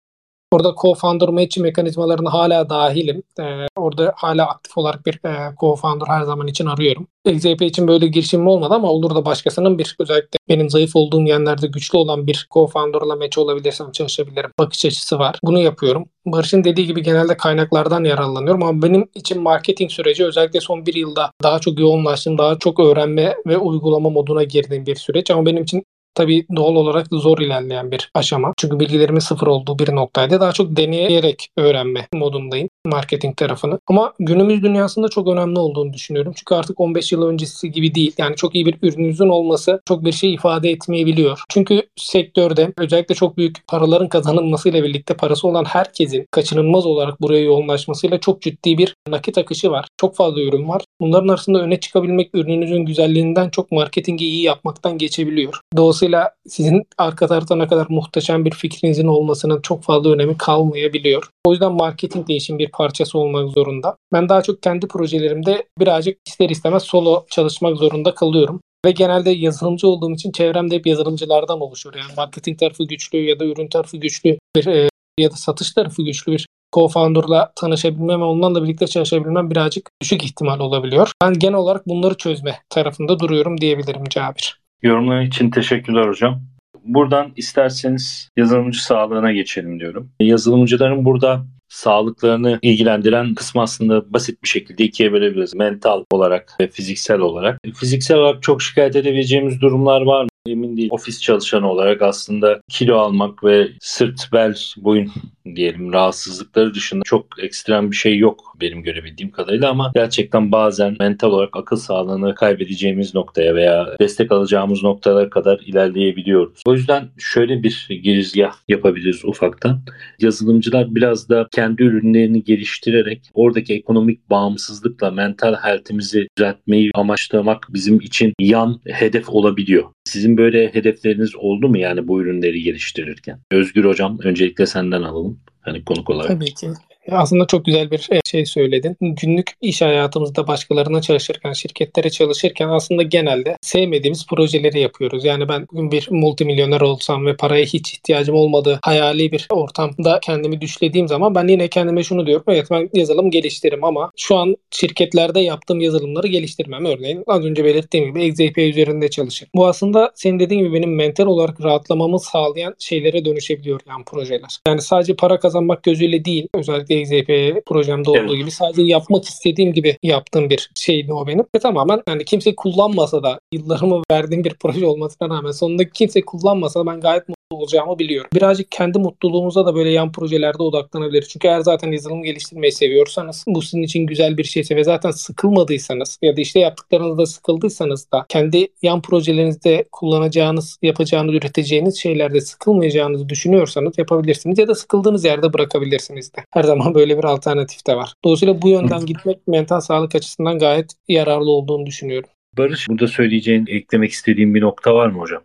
Orada 0.52 0.70
co-founder 0.70 1.32
match 1.32 1.60
mekanizmalarına 1.60 2.34
hala 2.34 2.70
dahilim. 2.70 3.24
Ee, 3.40 3.68
orada 3.76 4.14
hala 4.16 4.48
aktif 4.50 4.78
olarak 4.78 5.06
bir 5.06 5.14
e, 5.14 5.30
co-founder 5.62 6.08
her 6.08 6.24
zaman 6.24 6.48
için 6.48 6.66
arıyorum. 6.66 7.08
XAP 7.26 7.62
için 7.62 7.88
böyle 7.88 8.08
girişimim 8.08 8.48
olmadı 8.48 8.74
ama 8.74 8.92
olur 8.92 9.16
da 9.16 9.26
başkasının 9.26 9.78
bir 9.78 9.96
özellikle 10.00 10.38
benim 10.50 10.70
zayıf 10.70 10.96
olduğum 10.96 11.22
yerlerde 11.22 11.68
güçlü 11.68 11.98
olan 11.98 12.28
bir 12.28 12.48
co-founder'la 12.54 13.16
match 13.16 13.38
olabilirsem 13.38 13.92
çalışabilirim. 13.92 14.52
Bakış 14.60 14.86
açısı 14.86 15.20
var. 15.20 15.40
Bunu 15.44 15.60
yapıyorum. 15.60 16.06
Barış'ın 16.26 16.64
dediği 16.64 16.88
gibi 16.88 17.04
genelde 17.04 17.38
kaynaklardan 17.38 18.04
yararlanıyorum 18.04 18.64
ama 18.64 18.82
benim 18.82 19.10
için 19.16 19.42
marketing 19.42 19.92
süreci 19.92 20.26
özellikle 20.26 20.62
son 20.62 20.86
bir 20.86 20.94
yılda 20.94 21.32
daha 21.44 21.60
çok 21.60 21.80
yoğunlaştım, 21.80 22.38
daha 22.38 22.60
çok 22.60 22.80
öğrenme 22.80 23.36
ve 23.48 23.58
uygulama 23.58 24.10
moduna 24.10 24.44
girdiğim 24.44 24.86
bir 24.86 24.96
süreç 24.96 25.32
ama 25.32 25.46
benim 25.46 25.64
için 25.64 25.84
tabii 26.16 26.46
doğal 26.56 26.76
olarak 26.76 27.08
zor 27.12 27.38
ilerleyen 27.38 27.92
bir 27.92 28.12
aşama. 28.14 28.54
Çünkü 28.58 28.80
bilgilerimin 28.80 29.20
sıfır 29.20 29.48
olduğu 29.48 29.80
bir 29.80 29.96
noktaydı. 29.96 30.40
Daha 30.40 30.52
çok 30.52 30.78
deneyerek 30.78 31.50
öğrenme 31.58 32.08
modundayım 32.14 32.70
marketing 32.86 33.38
tarafını. 33.38 33.80
Ama 33.88 34.14
günümüz 34.20 34.64
dünyasında 34.64 35.08
çok 35.08 35.28
önemli 35.28 35.60
olduğunu 35.60 35.94
düşünüyorum. 35.94 36.34
Çünkü 36.36 36.56
artık 36.56 36.80
15 36.80 37.12
yıl 37.12 37.22
öncesi 37.22 37.72
gibi 37.72 37.96
değil. 37.96 38.14
Yani 38.18 38.36
çok 38.36 38.56
iyi 38.56 38.66
bir 38.66 38.78
ürününüzün 38.82 39.30
olması 39.30 39.82
çok 39.88 40.06
bir 40.06 40.12
şey 40.12 40.34
ifade 40.34 40.70
etmeyebiliyor. 40.70 41.44
Çünkü 41.50 41.82
sektörde 41.96 42.74
özellikle 42.78 43.16
çok 43.16 43.38
büyük 43.38 43.68
paraların 43.68 44.10
kazanılmasıyla 44.10 44.84
birlikte 44.84 45.14
parası 45.14 45.48
olan 45.48 45.66
herkesin 45.66 46.26
kaçınılmaz 46.32 46.86
olarak 46.86 47.22
buraya 47.22 47.44
yoğunlaşmasıyla 47.44 48.20
çok 48.20 48.42
ciddi 48.42 48.78
bir 48.78 48.96
nakit 49.08 49.38
akışı 49.38 49.72
var. 49.72 49.88
Çok 49.98 50.16
fazla 50.16 50.42
ürün 50.42 50.68
var. 50.68 50.82
Bunların 51.02 51.28
arasında 51.28 51.62
öne 51.62 51.80
çıkabilmek 51.80 52.30
ürününüzün 52.34 52.86
güzelliğinden 52.86 53.50
çok 53.50 53.72
marketingi 53.72 54.26
iyi 54.26 54.44
yapmaktan 54.44 54.98
geçebiliyor. 54.98 55.60
Dolayısıyla 55.78 56.32
sizin 56.48 56.84
arka 56.98 57.28
tarafta 57.28 57.56
ne 57.56 57.68
kadar 57.68 57.88
muhteşem 57.90 58.46
bir 58.46 58.52
fikrinizin 58.52 59.08
olmasının 59.08 59.62
çok 59.62 59.84
fazla 59.84 60.10
önemi 60.10 60.38
kalmayabiliyor. 60.38 61.30
O 61.46 61.52
yüzden 61.52 61.72
marketing 61.72 62.30
işin 62.30 62.60
bir 62.60 62.72
parçası 62.78 63.18
olmak 63.18 63.50
zorunda. 63.50 63.96
Ben 64.14 64.30
daha 64.30 64.42
çok 64.42 64.64
kendi 64.64 64.88
projelerimde 64.88 65.68
birazcık 65.80 66.18
ister 66.28 66.50
istemez 66.50 66.84
solo 66.84 67.26
çalışmak 67.30 67.78
zorunda 67.78 68.16
kalıyorum. 68.16 68.62
Ve 68.86 68.92
genelde 68.92 69.30
yazılımcı 69.32 69.88
olduğum 69.88 70.12
için 70.12 70.32
çevremde 70.32 70.76
hep 70.76 70.88
yazılımcılardan 70.88 71.62
oluşuyor. 71.62 71.96
Yani 71.96 72.12
marketing 72.18 72.60
tarafı 72.60 72.84
güçlü 72.84 73.18
ya 73.18 73.40
da 73.40 73.46
ürün 73.46 73.68
tarafı 73.68 73.98
güçlü 73.98 74.38
bir 74.56 74.68
e, 74.68 74.90
ya 75.20 75.32
da 75.32 75.36
satış 75.36 75.72
tarafı 75.72 76.04
güçlü 76.04 76.32
bir 76.32 76.48
co-founder'la 76.76 77.52
tanışabilmem 77.56 78.22
ve 78.22 78.24
onlarla 78.24 78.64
birlikte 78.64 78.88
çalışabilmem 78.88 79.52
birazcık 79.52 79.90
düşük 80.02 80.24
ihtimal 80.24 80.60
olabiliyor. 80.60 81.12
Ben 81.24 81.34
genel 81.34 81.56
olarak 81.56 81.88
bunları 81.88 82.18
çözme 82.18 82.60
tarafında 82.70 83.20
duruyorum 83.20 83.62
diyebilirim 83.62 84.04
Cabir. 84.10 84.60
Yorumlar 84.82 85.22
için 85.22 85.50
teşekkürler 85.50 86.08
hocam. 86.08 86.42
Buradan 86.84 87.32
isterseniz 87.36 88.30
yazılımcı 88.38 88.84
sağlığına 88.84 89.32
geçelim 89.32 89.80
diyorum. 89.80 90.12
Yazılımcıların 90.20 91.06
burada 91.06 91.46
sağlıklarını 91.70 92.60
ilgilendiren 92.62 93.34
kısmı 93.36 93.62
aslında 93.62 94.14
basit 94.14 94.44
bir 94.44 94.48
şekilde 94.48 94.84
ikiye 94.84 95.12
bölebiliriz. 95.12 95.56
Mental 95.56 96.04
olarak 96.12 96.56
ve 96.60 96.68
fiziksel 96.68 97.20
olarak. 97.20 97.60
Fiziksel 97.76 98.18
olarak 98.18 98.44
çok 98.44 98.62
şikayet 98.62 98.96
edebileceğimiz 98.96 99.62
durumlar 99.62 100.02
var 100.02 100.24
mı? 100.24 100.30
Emin 100.48 100.78
değil. 100.78 100.90
Ofis 100.92 101.22
çalışanı 101.22 101.72
olarak 101.72 102.02
aslında 102.02 102.62
kilo 102.70 102.98
almak 102.98 103.44
ve 103.44 103.68
sırt, 103.80 104.30
bel, 104.34 104.56
boyun 104.78 105.12
diyelim 105.56 105.94
rahatsızlıkları 105.94 106.74
dışında 106.74 107.04
çok 107.06 107.44
ekstrem 107.44 107.92
bir 107.92 107.96
şey 107.96 108.18
yok 108.18 108.56
benim 108.62 108.84
görebildiğim 108.84 109.32
kadarıyla 109.32 109.70
ama 109.70 109.92
gerçekten 109.96 110.52
bazen 110.52 110.96
mental 111.00 111.32
olarak 111.32 111.58
akıl 111.58 111.76
sağlığını 111.76 112.36
kaybedeceğimiz 112.36 113.16
noktaya 113.16 113.56
veya 113.56 113.88
destek 114.02 114.32
alacağımız 114.32 114.84
noktalara 114.84 115.30
kadar 115.30 115.60
ilerleyebiliyoruz. 115.66 116.62
O 116.66 116.74
yüzden 116.74 117.08
şöyle 117.18 117.64
bir 117.64 117.88
girizgah 118.04 118.54
yapabiliriz 118.68 119.26
ufaktan. 119.26 119.82
Yazılımcılar 120.20 120.96
biraz 120.96 121.30
da 121.30 121.48
kendi 121.52 121.84
ürünlerini 121.84 122.44
geliştirerek 122.44 123.30
oradaki 123.34 123.74
ekonomik 123.74 124.30
bağımsızlıkla 124.30 125.12
mental 125.12 125.56
health'imizi 125.56 126.28
düzeltmeyi 126.38 126.92
amaçlamak 126.94 127.68
bizim 127.70 128.00
için 128.00 128.34
yan 128.40 128.82
hedef 128.86 129.30
olabiliyor. 129.30 129.84
Sizin 130.06 130.35
böyle 130.38 130.74
hedefleriniz 130.74 131.36
oldu 131.36 131.70
mu 131.70 131.78
yani 131.78 132.08
bu 132.08 132.22
ürünleri 132.22 132.62
geliştirirken? 132.62 133.40
Özgür 133.52 133.86
Hocam 133.86 134.20
öncelikle 134.24 134.66
senden 134.66 135.02
alalım. 135.02 135.40
Hani 135.62 135.86
konuk 135.86 136.10
olarak. 136.10 136.28
Tabii 136.28 136.54
ki. 136.54 136.68
Aslında 137.12 137.48
çok 137.48 137.66
güzel 137.66 137.92
bir 137.92 138.08
e, 138.12 138.20
şey 138.26 138.46
söyledin. 138.46 138.98
Günlük 139.02 139.52
iş 139.62 139.82
hayatımızda 139.82 140.48
başkalarına 140.48 141.02
çalışırken, 141.02 141.54
şirketlere 141.54 142.10
çalışırken 142.10 142.70
aslında 142.70 143.04
genelde 143.04 143.58
sevmediğimiz 143.62 144.28
projeleri 144.28 144.80
yapıyoruz. 144.80 145.26
Yani 145.26 145.50
ben 145.50 145.68
bugün 145.72 145.92
bir 145.92 146.08
multimilyoner 146.12 146.82
olsam 146.82 147.26
ve 147.26 147.36
paraya 147.36 147.66
hiç 147.66 147.94
ihtiyacım 147.94 148.36
olmadığı 148.36 148.80
hayali 148.82 149.32
bir 149.32 149.48
ortamda 149.50 150.20
kendimi 150.24 150.62
düşlediğim 150.62 151.08
zaman 151.08 151.36
ben 151.36 151.48
yine 151.48 151.68
kendime 151.68 152.04
şunu 152.04 152.28
diyorum. 152.28 152.44
Evet 152.48 152.68
ben 152.72 152.90
yazılım 152.94 153.32
geliştiririm 153.32 153.84
ama 153.84 154.12
şu 154.18 154.36
an 154.36 154.56
şirketlerde 154.72 155.40
yaptığım 155.40 155.82
yazılımları 155.82 156.28
geliştirmem. 156.28 156.86
Örneğin 156.86 157.24
az 157.28 157.46
önce 157.46 157.66
belirttiğim 157.66 158.06
gibi 158.06 158.26
XAP 158.26 158.58
üzerinde 158.58 159.10
çalışır. 159.10 159.48
Bu 159.56 159.68
aslında 159.68 160.12
senin 160.16 160.40
dediğin 160.40 160.64
gibi 160.64 160.74
benim 160.74 160.96
mental 160.96 161.26
olarak 161.26 161.64
rahatlamamı 161.64 162.20
sağlayan 162.20 162.76
şeylere 162.80 163.26
dönüşebiliyor 163.26 163.82
yani 163.90 164.04
projeler. 164.06 164.58
Yani 164.68 164.82
sadece 164.82 165.16
para 165.16 165.40
kazanmak 165.40 165.84
gözüyle 165.84 166.26
değil 166.26 166.48
özellikle 166.54 166.95
XAP 167.02 167.66
projemde 167.66 168.10
olduğu 168.10 168.20
evet. 168.20 168.38
gibi 168.38 168.52
sadece 168.52 168.82
yapmak 168.82 169.26
istediğim 169.26 169.74
gibi 169.74 169.98
yaptığım 170.04 170.50
bir 170.50 170.70
şeydi 170.76 171.14
o 171.14 171.28
benim. 171.28 171.46
Ve 171.56 171.60
tamamen 171.60 172.02
yani 172.08 172.26
kimse 172.26 172.56
kullanmasa 172.56 173.24
da 173.24 173.40
yıllarımı 173.52 174.02
verdiğim 174.12 174.44
bir 174.44 174.54
proje 174.60 174.86
olmasına 174.86 175.30
rağmen 175.30 175.52
sonunda 175.52 175.90
kimse 175.90 176.22
kullanmasa 176.22 176.80
da 176.80 176.86
ben 176.86 177.02
gayet 177.02 177.30
olacağımı 177.52 178.00
biliyorum. 178.00 178.30
Birazcık 178.36 178.72
kendi 178.72 179.00
mutluluğumuza 179.00 179.66
da 179.66 179.76
böyle 179.76 179.90
yan 179.90 180.12
projelerde 180.12 180.64
odaklanabiliriz. 180.64 181.30
Çünkü 181.30 181.48
eğer 181.48 181.60
zaten 181.60 181.92
yazılım 181.92 182.24
geliştirmeyi 182.24 182.72
seviyorsanız, 182.72 183.46
bu 183.48 183.62
sizin 183.62 183.82
için 183.84 184.06
güzel 184.06 184.38
bir 184.38 184.44
şeyse 184.44 184.76
ve 184.76 184.84
zaten 184.84 185.12
sıkılmadıysanız 185.12 186.20
ya 186.22 186.38
da 186.38 186.42
işte 186.42 186.60
yaptıklarınızda 186.60 187.26
sıkıldıysanız 187.26 188.12
da 188.12 188.26
kendi 188.30 188.68
yan 188.82 189.02
projelerinizde 189.02 189.86
kullanacağınız, 189.92 190.80
yapacağınız, 190.82 191.34
üreteceğiniz 191.36 191.98
şeylerde 192.02 192.42
sıkılmayacağınızı 192.42 193.30
düşünüyorsanız 193.30 193.98
yapabilirsiniz 193.98 194.60
ya 194.60 194.68
da 194.68 194.76
sıkıldığınız 194.76 195.26
yerde 195.26 195.54
bırakabilirsiniz 195.54 196.34
de. 196.34 196.46
Her 196.52 196.64
zaman 196.64 196.96
böyle 196.96 197.18
bir 197.18 197.24
alternatif 197.24 197.88
de 197.88 197.96
var. 197.96 198.14
Dolayısıyla 198.24 198.62
bu 198.62 198.70
yönden 198.70 199.06
gitmek 199.06 199.48
mental 199.48 199.80
sağlık 199.80 200.16
açısından 200.16 200.60
gayet 200.60 200.92
yararlı 201.08 201.52
olduğunu 201.52 201.86
düşünüyorum. 201.86 202.30
Barış 202.58 202.90
burada 202.90 203.08
söyleyeceğin, 203.08 203.66
eklemek 203.68 204.12
istediğin 204.12 204.56
bir 204.56 204.62
nokta 204.62 204.96
var 204.96 205.08
mı 205.08 205.20
hocam? 205.20 205.42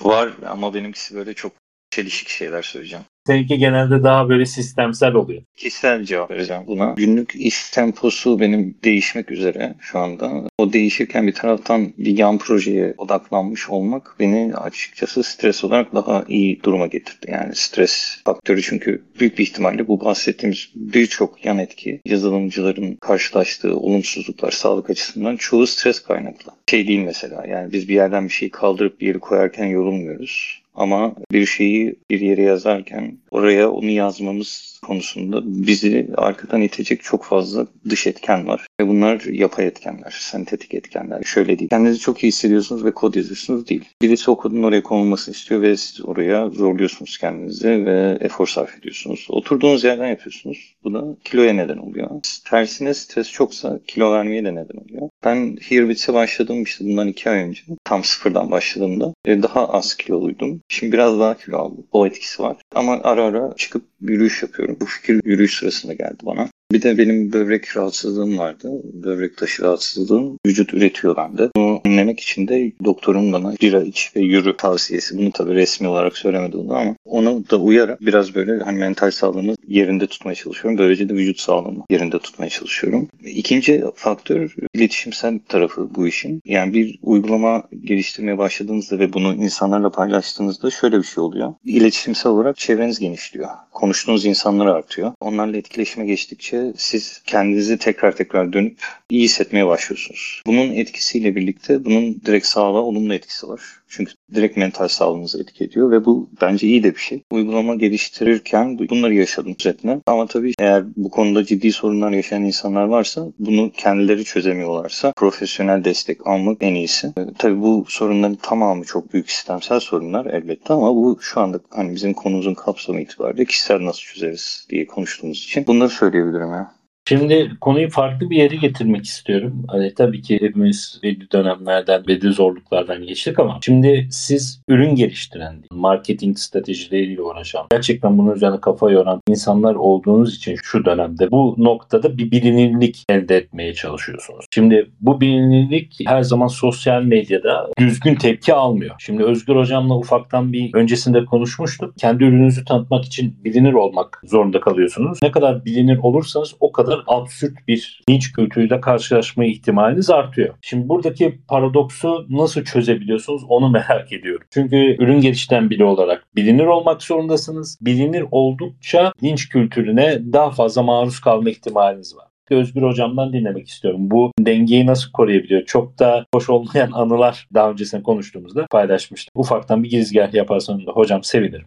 Var 0.00 0.32
ama 0.46 0.74
benimkisi 0.74 1.14
böyle 1.14 1.34
çok 1.34 1.52
çelişik 1.90 2.28
şeyler 2.28 2.62
söyleyeceğim. 2.62 3.04
Seninki 3.28 3.58
genelde 3.58 4.02
daha 4.02 4.28
böyle 4.28 4.46
sistemsel 4.46 5.14
oluyor. 5.14 5.42
Kişisel 5.56 6.04
cevap 6.04 6.30
vereceğim 6.30 6.62
buna. 6.66 6.94
Günlük 6.96 7.34
iş 7.34 7.70
temposu 7.70 8.40
benim 8.40 8.78
değişmek 8.84 9.30
üzere 9.30 9.74
şu 9.80 9.98
anda. 9.98 10.48
O 10.58 10.72
değişirken 10.72 11.26
bir 11.26 11.32
taraftan 11.32 11.92
bir 11.98 12.18
yan 12.18 12.38
projeye 12.38 12.94
odaklanmış 12.98 13.68
olmak 13.68 14.16
beni 14.20 14.54
açıkçası 14.54 15.22
stres 15.22 15.64
olarak 15.64 15.94
daha 15.94 16.24
iyi 16.28 16.62
duruma 16.62 16.86
getirdi. 16.86 17.26
Yani 17.28 17.54
stres 17.54 18.20
faktörü 18.24 18.62
çünkü 18.62 19.02
büyük 19.20 19.38
bir 19.38 19.42
ihtimalle 19.42 19.88
bu 19.88 20.04
bahsettiğimiz 20.04 20.68
birçok 20.74 21.44
yan 21.44 21.58
etki 21.58 22.00
yazılımcıların 22.06 22.94
karşılaştığı 22.94 23.76
olumsuzluklar 23.76 24.50
sağlık 24.50 24.90
açısından 24.90 25.36
çoğu 25.36 25.66
stres 25.66 26.02
kaynaklı. 26.02 26.52
Şey 26.70 26.88
değil 26.88 27.02
mesela 27.04 27.46
yani 27.46 27.72
biz 27.72 27.88
bir 27.88 27.94
yerden 27.94 28.24
bir 28.24 28.32
şeyi 28.32 28.50
kaldırıp 28.50 29.00
bir 29.00 29.06
yere 29.06 29.18
koyarken 29.18 29.66
yorulmuyoruz. 29.66 30.62
Ama 30.78 31.14
bir 31.32 31.46
şeyi 31.46 31.94
bir 32.10 32.20
yere 32.20 32.42
yazarken 32.42 33.18
oraya 33.30 33.70
onu 33.70 33.90
yazmamız 33.90 34.80
konusunda 34.86 35.40
bizi 35.44 36.08
arkadan 36.16 36.62
itecek 36.62 37.02
çok 37.02 37.24
fazla 37.24 37.66
dış 37.88 38.06
etken 38.06 38.46
var. 38.46 38.66
Ve 38.80 38.88
bunlar 38.88 39.20
yapay 39.20 39.66
etkenler, 39.66 40.16
sentetik 40.20 40.74
etkenler. 40.74 41.22
Şöyle 41.22 41.58
değil. 41.58 41.70
Kendinizi 41.70 41.98
çok 41.98 42.24
iyi 42.24 42.28
hissediyorsunuz 42.28 42.84
ve 42.84 42.90
kod 42.90 43.14
yazıyorsunuz 43.14 43.68
değil. 43.68 43.84
Birisi 44.02 44.30
o 44.30 44.36
kodun 44.36 44.62
oraya 44.62 44.82
konulmasını 44.82 45.34
istiyor 45.34 45.62
ve 45.62 45.76
siz 45.76 46.04
oraya 46.04 46.50
zorluyorsunuz 46.50 47.18
kendinizi 47.18 47.86
ve 47.86 48.18
efor 48.20 48.46
sarf 48.46 48.78
ediyorsunuz. 48.78 49.26
Oturduğunuz 49.30 49.84
yerden 49.84 50.08
yapıyorsunuz. 50.08 50.74
Bu 50.84 50.94
da 50.94 51.04
kiloya 51.24 51.52
neden 51.52 51.78
oluyor. 51.78 52.10
Tersine 52.50 52.94
stres 52.94 53.32
çoksa 53.32 53.80
kilo 53.86 54.12
vermeye 54.12 54.44
de 54.44 54.54
neden 54.54 54.78
oluyor. 54.78 55.08
Ben 55.24 55.56
Herebits'e 55.68 56.14
başladım 56.14 56.62
işte 56.62 56.84
bundan 56.84 57.08
iki 57.08 57.30
ay 57.30 57.38
önce. 57.38 57.62
Tam 57.84 58.04
sıfırdan 58.04 58.50
başladığımda 58.50 59.14
daha 59.26 59.68
az 59.68 59.96
kiloluydum. 59.96 60.60
Şimdi 60.68 60.92
biraz 60.92 61.20
daha 61.20 61.36
kilo 61.36 61.58
aldım. 61.58 61.86
O 61.92 62.06
etkisi 62.06 62.42
var. 62.42 62.56
Ama 62.74 63.00
ara 63.02 63.24
ara 63.24 63.54
çıkıp 63.56 63.84
yürüyüş 64.00 64.42
yapıyorum. 64.42 64.76
Bu 64.80 64.86
fikir 64.86 65.20
yürüyüş 65.24 65.58
sırasında 65.58 65.92
geldi 65.92 66.18
bana. 66.22 66.48
Bir 66.72 66.82
de 66.82 66.98
benim 66.98 67.32
böbrek 67.32 67.76
rahatsızlığım 67.76 68.38
vardı. 68.38 68.70
Böbrek 68.84 69.36
taşı 69.36 69.62
rahatsızlığım. 69.62 70.38
Vücut 70.46 70.74
üretiyor 70.74 71.16
bende. 71.16 71.50
Bunu 71.56 71.80
önlemek 71.84 72.20
için 72.20 72.48
de 72.48 72.72
doktorum 72.84 73.32
bana 73.32 73.54
bira 73.62 73.82
iç 73.82 74.12
ve 74.16 74.20
yürü 74.20 74.56
tavsiyesi. 74.56 75.18
Bunu 75.18 75.32
tabii 75.32 75.54
resmi 75.54 75.88
olarak 75.88 76.18
söylemedi 76.18 76.56
onu 76.56 76.76
ama 76.76 76.96
onu 77.08 77.50
da 77.50 77.56
uyarak 77.56 78.00
biraz 78.00 78.34
böyle 78.34 78.64
hani 78.64 78.78
mental 78.78 79.10
sağlığımı 79.10 79.54
yerinde 79.68 80.06
tutmaya 80.06 80.34
çalışıyorum. 80.34 80.78
Böylece 80.78 81.08
de 81.08 81.14
vücut 81.14 81.40
sağlığımı 81.40 81.84
yerinde 81.90 82.18
tutmaya 82.18 82.48
çalışıyorum. 82.48 83.08
İkinci 83.24 83.84
faktör 83.94 84.54
iletişimsel 84.74 85.38
tarafı 85.48 85.94
bu 85.94 86.06
işin. 86.06 86.42
Yani 86.44 86.74
bir 86.74 86.98
uygulama 87.02 87.62
geliştirmeye 87.84 88.38
başladığınızda 88.38 88.98
ve 88.98 89.12
bunu 89.12 89.34
insanlarla 89.34 89.90
paylaştığınızda 89.90 90.70
şöyle 90.70 90.98
bir 90.98 91.04
şey 91.04 91.24
oluyor. 91.24 91.54
İletişimsel 91.64 92.32
olarak 92.32 92.56
çevreniz 92.56 92.98
genişliyor. 92.98 93.48
Konuştuğunuz 93.72 94.24
insanlar 94.26 94.66
artıyor. 94.66 95.12
Onlarla 95.20 95.56
etkileşime 95.56 96.06
geçtikçe 96.06 96.72
siz 96.76 97.22
kendinizi 97.26 97.78
tekrar 97.78 98.16
tekrar 98.16 98.52
dönüp 98.52 98.78
iyi 99.10 99.22
hissetmeye 99.22 99.66
başlıyorsunuz. 99.66 100.42
Bunun 100.46 100.72
etkisiyle 100.72 101.36
birlikte 101.36 101.84
bunun 101.84 102.20
direkt 102.26 102.46
sağlığa 102.46 102.82
olumlu 102.82 103.14
etkisi 103.14 103.48
var. 103.48 103.60
Çünkü 103.88 104.12
direkt 104.34 104.56
mental 104.56 104.88
sağlığınızı 104.88 105.40
etki 105.40 105.64
ediyor 105.64 105.90
ve 105.90 106.04
bu 106.04 106.30
bence 106.42 106.66
iyi 106.66 106.82
de 106.82 106.94
bir 106.94 107.00
şey. 107.00 107.22
Uygulama 107.30 107.74
geliştirirken 107.74 108.78
bunları 108.78 109.14
yaşadım 109.14 109.56
üzerine. 109.58 110.00
Ama 110.06 110.26
tabii 110.26 110.54
eğer 110.58 110.84
bu 110.96 111.10
konuda 111.10 111.44
ciddi 111.44 111.72
sorunlar 111.72 112.10
yaşayan 112.10 112.44
insanlar 112.44 112.84
varsa 112.84 113.26
bunu 113.38 113.70
kendileri 113.76 114.24
çözemiyorlarsa 114.24 115.12
profesyonel 115.16 115.84
destek 115.84 116.26
almak 116.26 116.56
en 116.60 116.74
iyisi. 116.74 117.06
E, 117.06 117.26
tabii 117.38 117.60
bu 117.60 117.84
sorunların 117.88 118.38
tamamı 118.42 118.84
çok 118.84 119.12
büyük 119.12 119.30
sistemsel 119.30 119.80
sorunlar 119.80 120.26
elbette 120.26 120.72
ama 120.72 120.94
bu 120.94 121.18
şu 121.20 121.40
anda 121.40 121.60
hani 121.70 121.94
bizim 121.94 122.12
konumuzun 122.14 122.54
kapsamı 122.54 123.00
itibariyle 123.00 123.44
kişisel 123.44 123.84
nasıl 123.84 124.00
çözeriz 124.00 124.66
diye 124.70 124.86
konuştuğumuz 124.86 125.38
için 125.38 125.66
bunları 125.66 125.88
söyleyebilirim 125.88 126.50
ya. 126.50 126.77
Şimdi 127.08 127.50
konuyu 127.60 127.90
farklı 127.90 128.30
bir 128.30 128.36
yere 128.36 128.56
getirmek 128.56 129.04
istiyorum. 129.04 129.64
Hani 129.68 129.94
tabii 129.94 130.22
ki 130.22 130.34
hepimiz 130.40 131.00
belli 131.02 131.30
dönemlerden, 131.30 132.06
belli 132.06 132.32
zorluklardan 132.32 133.06
geçtik 133.06 133.38
ama 133.38 133.58
şimdi 133.62 134.08
siz 134.10 134.62
ürün 134.68 134.94
geliştiren, 134.94 135.56
marketing 135.72 136.38
stratejileriyle 136.38 137.22
uğraşan, 137.22 137.66
gerçekten 137.70 138.18
bunun 138.18 138.34
üzerine 138.34 138.60
kafa 138.60 138.90
yoran 138.90 139.20
insanlar 139.28 139.74
olduğunuz 139.74 140.36
için 140.36 140.56
şu 140.62 140.84
dönemde 140.84 141.30
bu 141.30 141.54
noktada 141.58 142.18
bir 142.18 142.30
bilinirlik 142.30 143.04
elde 143.08 143.36
etmeye 143.36 143.74
çalışıyorsunuz. 143.74 144.44
Şimdi 144.50 144.90
bu 145.00 145.20
bilinirlik 145.20 145.96
her 146.06 146.22
zaman 146.22 146.46
sosyal 146.46 147.02
medyada 147.02 147.70
düzgün 147.78 148.14
tepki 148.14 148.54
almıyor. 148.54 148.94
Şimdi 148.98 149.24
Özgür 149.24 149.56
Hocam'la 149.56 149.96
ufaktan 149.96 150.52
bir 150.52 150.74
öncesinde 150.74 151.24
konuşmuştuk. 151.24 151.98
Kendi 151.98 152.24
ürününüzü 152.24 152.64
tanıtmak 152.64 153.04
için 153.04 153.36
bilinir 153.44 153.72
olmak 153.72 154.20
zorunda 154.24 154.60
kalıyorsunuz. 154.60 155.18
Ne 155.22 155.30
kadar 155.30 155.64
bilinir 155.64 155.98
olursanız 155.98 156.54
o 156.60 156.72
kadar 156.72 156.97
absürt 157.06 157.68
bir 157.68 158.02
linç 158.10 158.32
kültürüyle 158.32 158.80
karşılaşma 158.80 159.44
ihtimaliniz 159.44 160.10
artıyor. 160.10 160.54
Şimdi 160.60 160.88
buradaki 160.88 161.38
paradoksu 161.48 162.26
nasıl 162.30 162.64
çözebiliyorsunuz 162.64 163.42
onu 163.48 163.70
merak 163.78 164.12
ediyorum. 164.12 164.46
Çünkü 164.50 164.76
ürün 164.76 165.20
geliştiren 165.20 165.70
biri 165.70 165.84
olarak 165.84 166.24
bilinir 166.36 166.66
olmak 166.66 167.02
zorundasınız. 167.02 167.78
Bilinir 167.80 168.24
oldukça 168.30 169.12
linç 169.22 169.48
kültürüne 169.48 170.32
daha 170.32 170.50
fazla 170.50 170.82
maruz 170.82 171.20
kalma 171.20 171.50
ihtimaliniz 171.50 172.16
var. 172.16 172.28
Özgür 172.50 172.82
Hocam'dan 172.82 173.32
dinlemek 173.32 173.68
istiyorum. 173.68 174.10
Bu 174.10 174.32
dengeyi 174.40 174.86
nasıl 174.86 175.12
koruyabiliyor? 175.12 175.64
Çok 175.66 175.98
da 175.98 176.26
hoş 176.34 176.50
olmayan 176.50 176.90
anılar 176.92 177.48
daha 177.54 177.70
öncesinde 177.70 178.02
konuştuğumuzda 178.02 178.66
paylaşmıştık. 178.70 179.32
Ufaktan 179.36 179.84
bir 179.84 179.90
girizgah 179.90 180.34
yaparsan 180.34 180.82
hocam 180.86 181.24
sevinirim. 181.24 181.66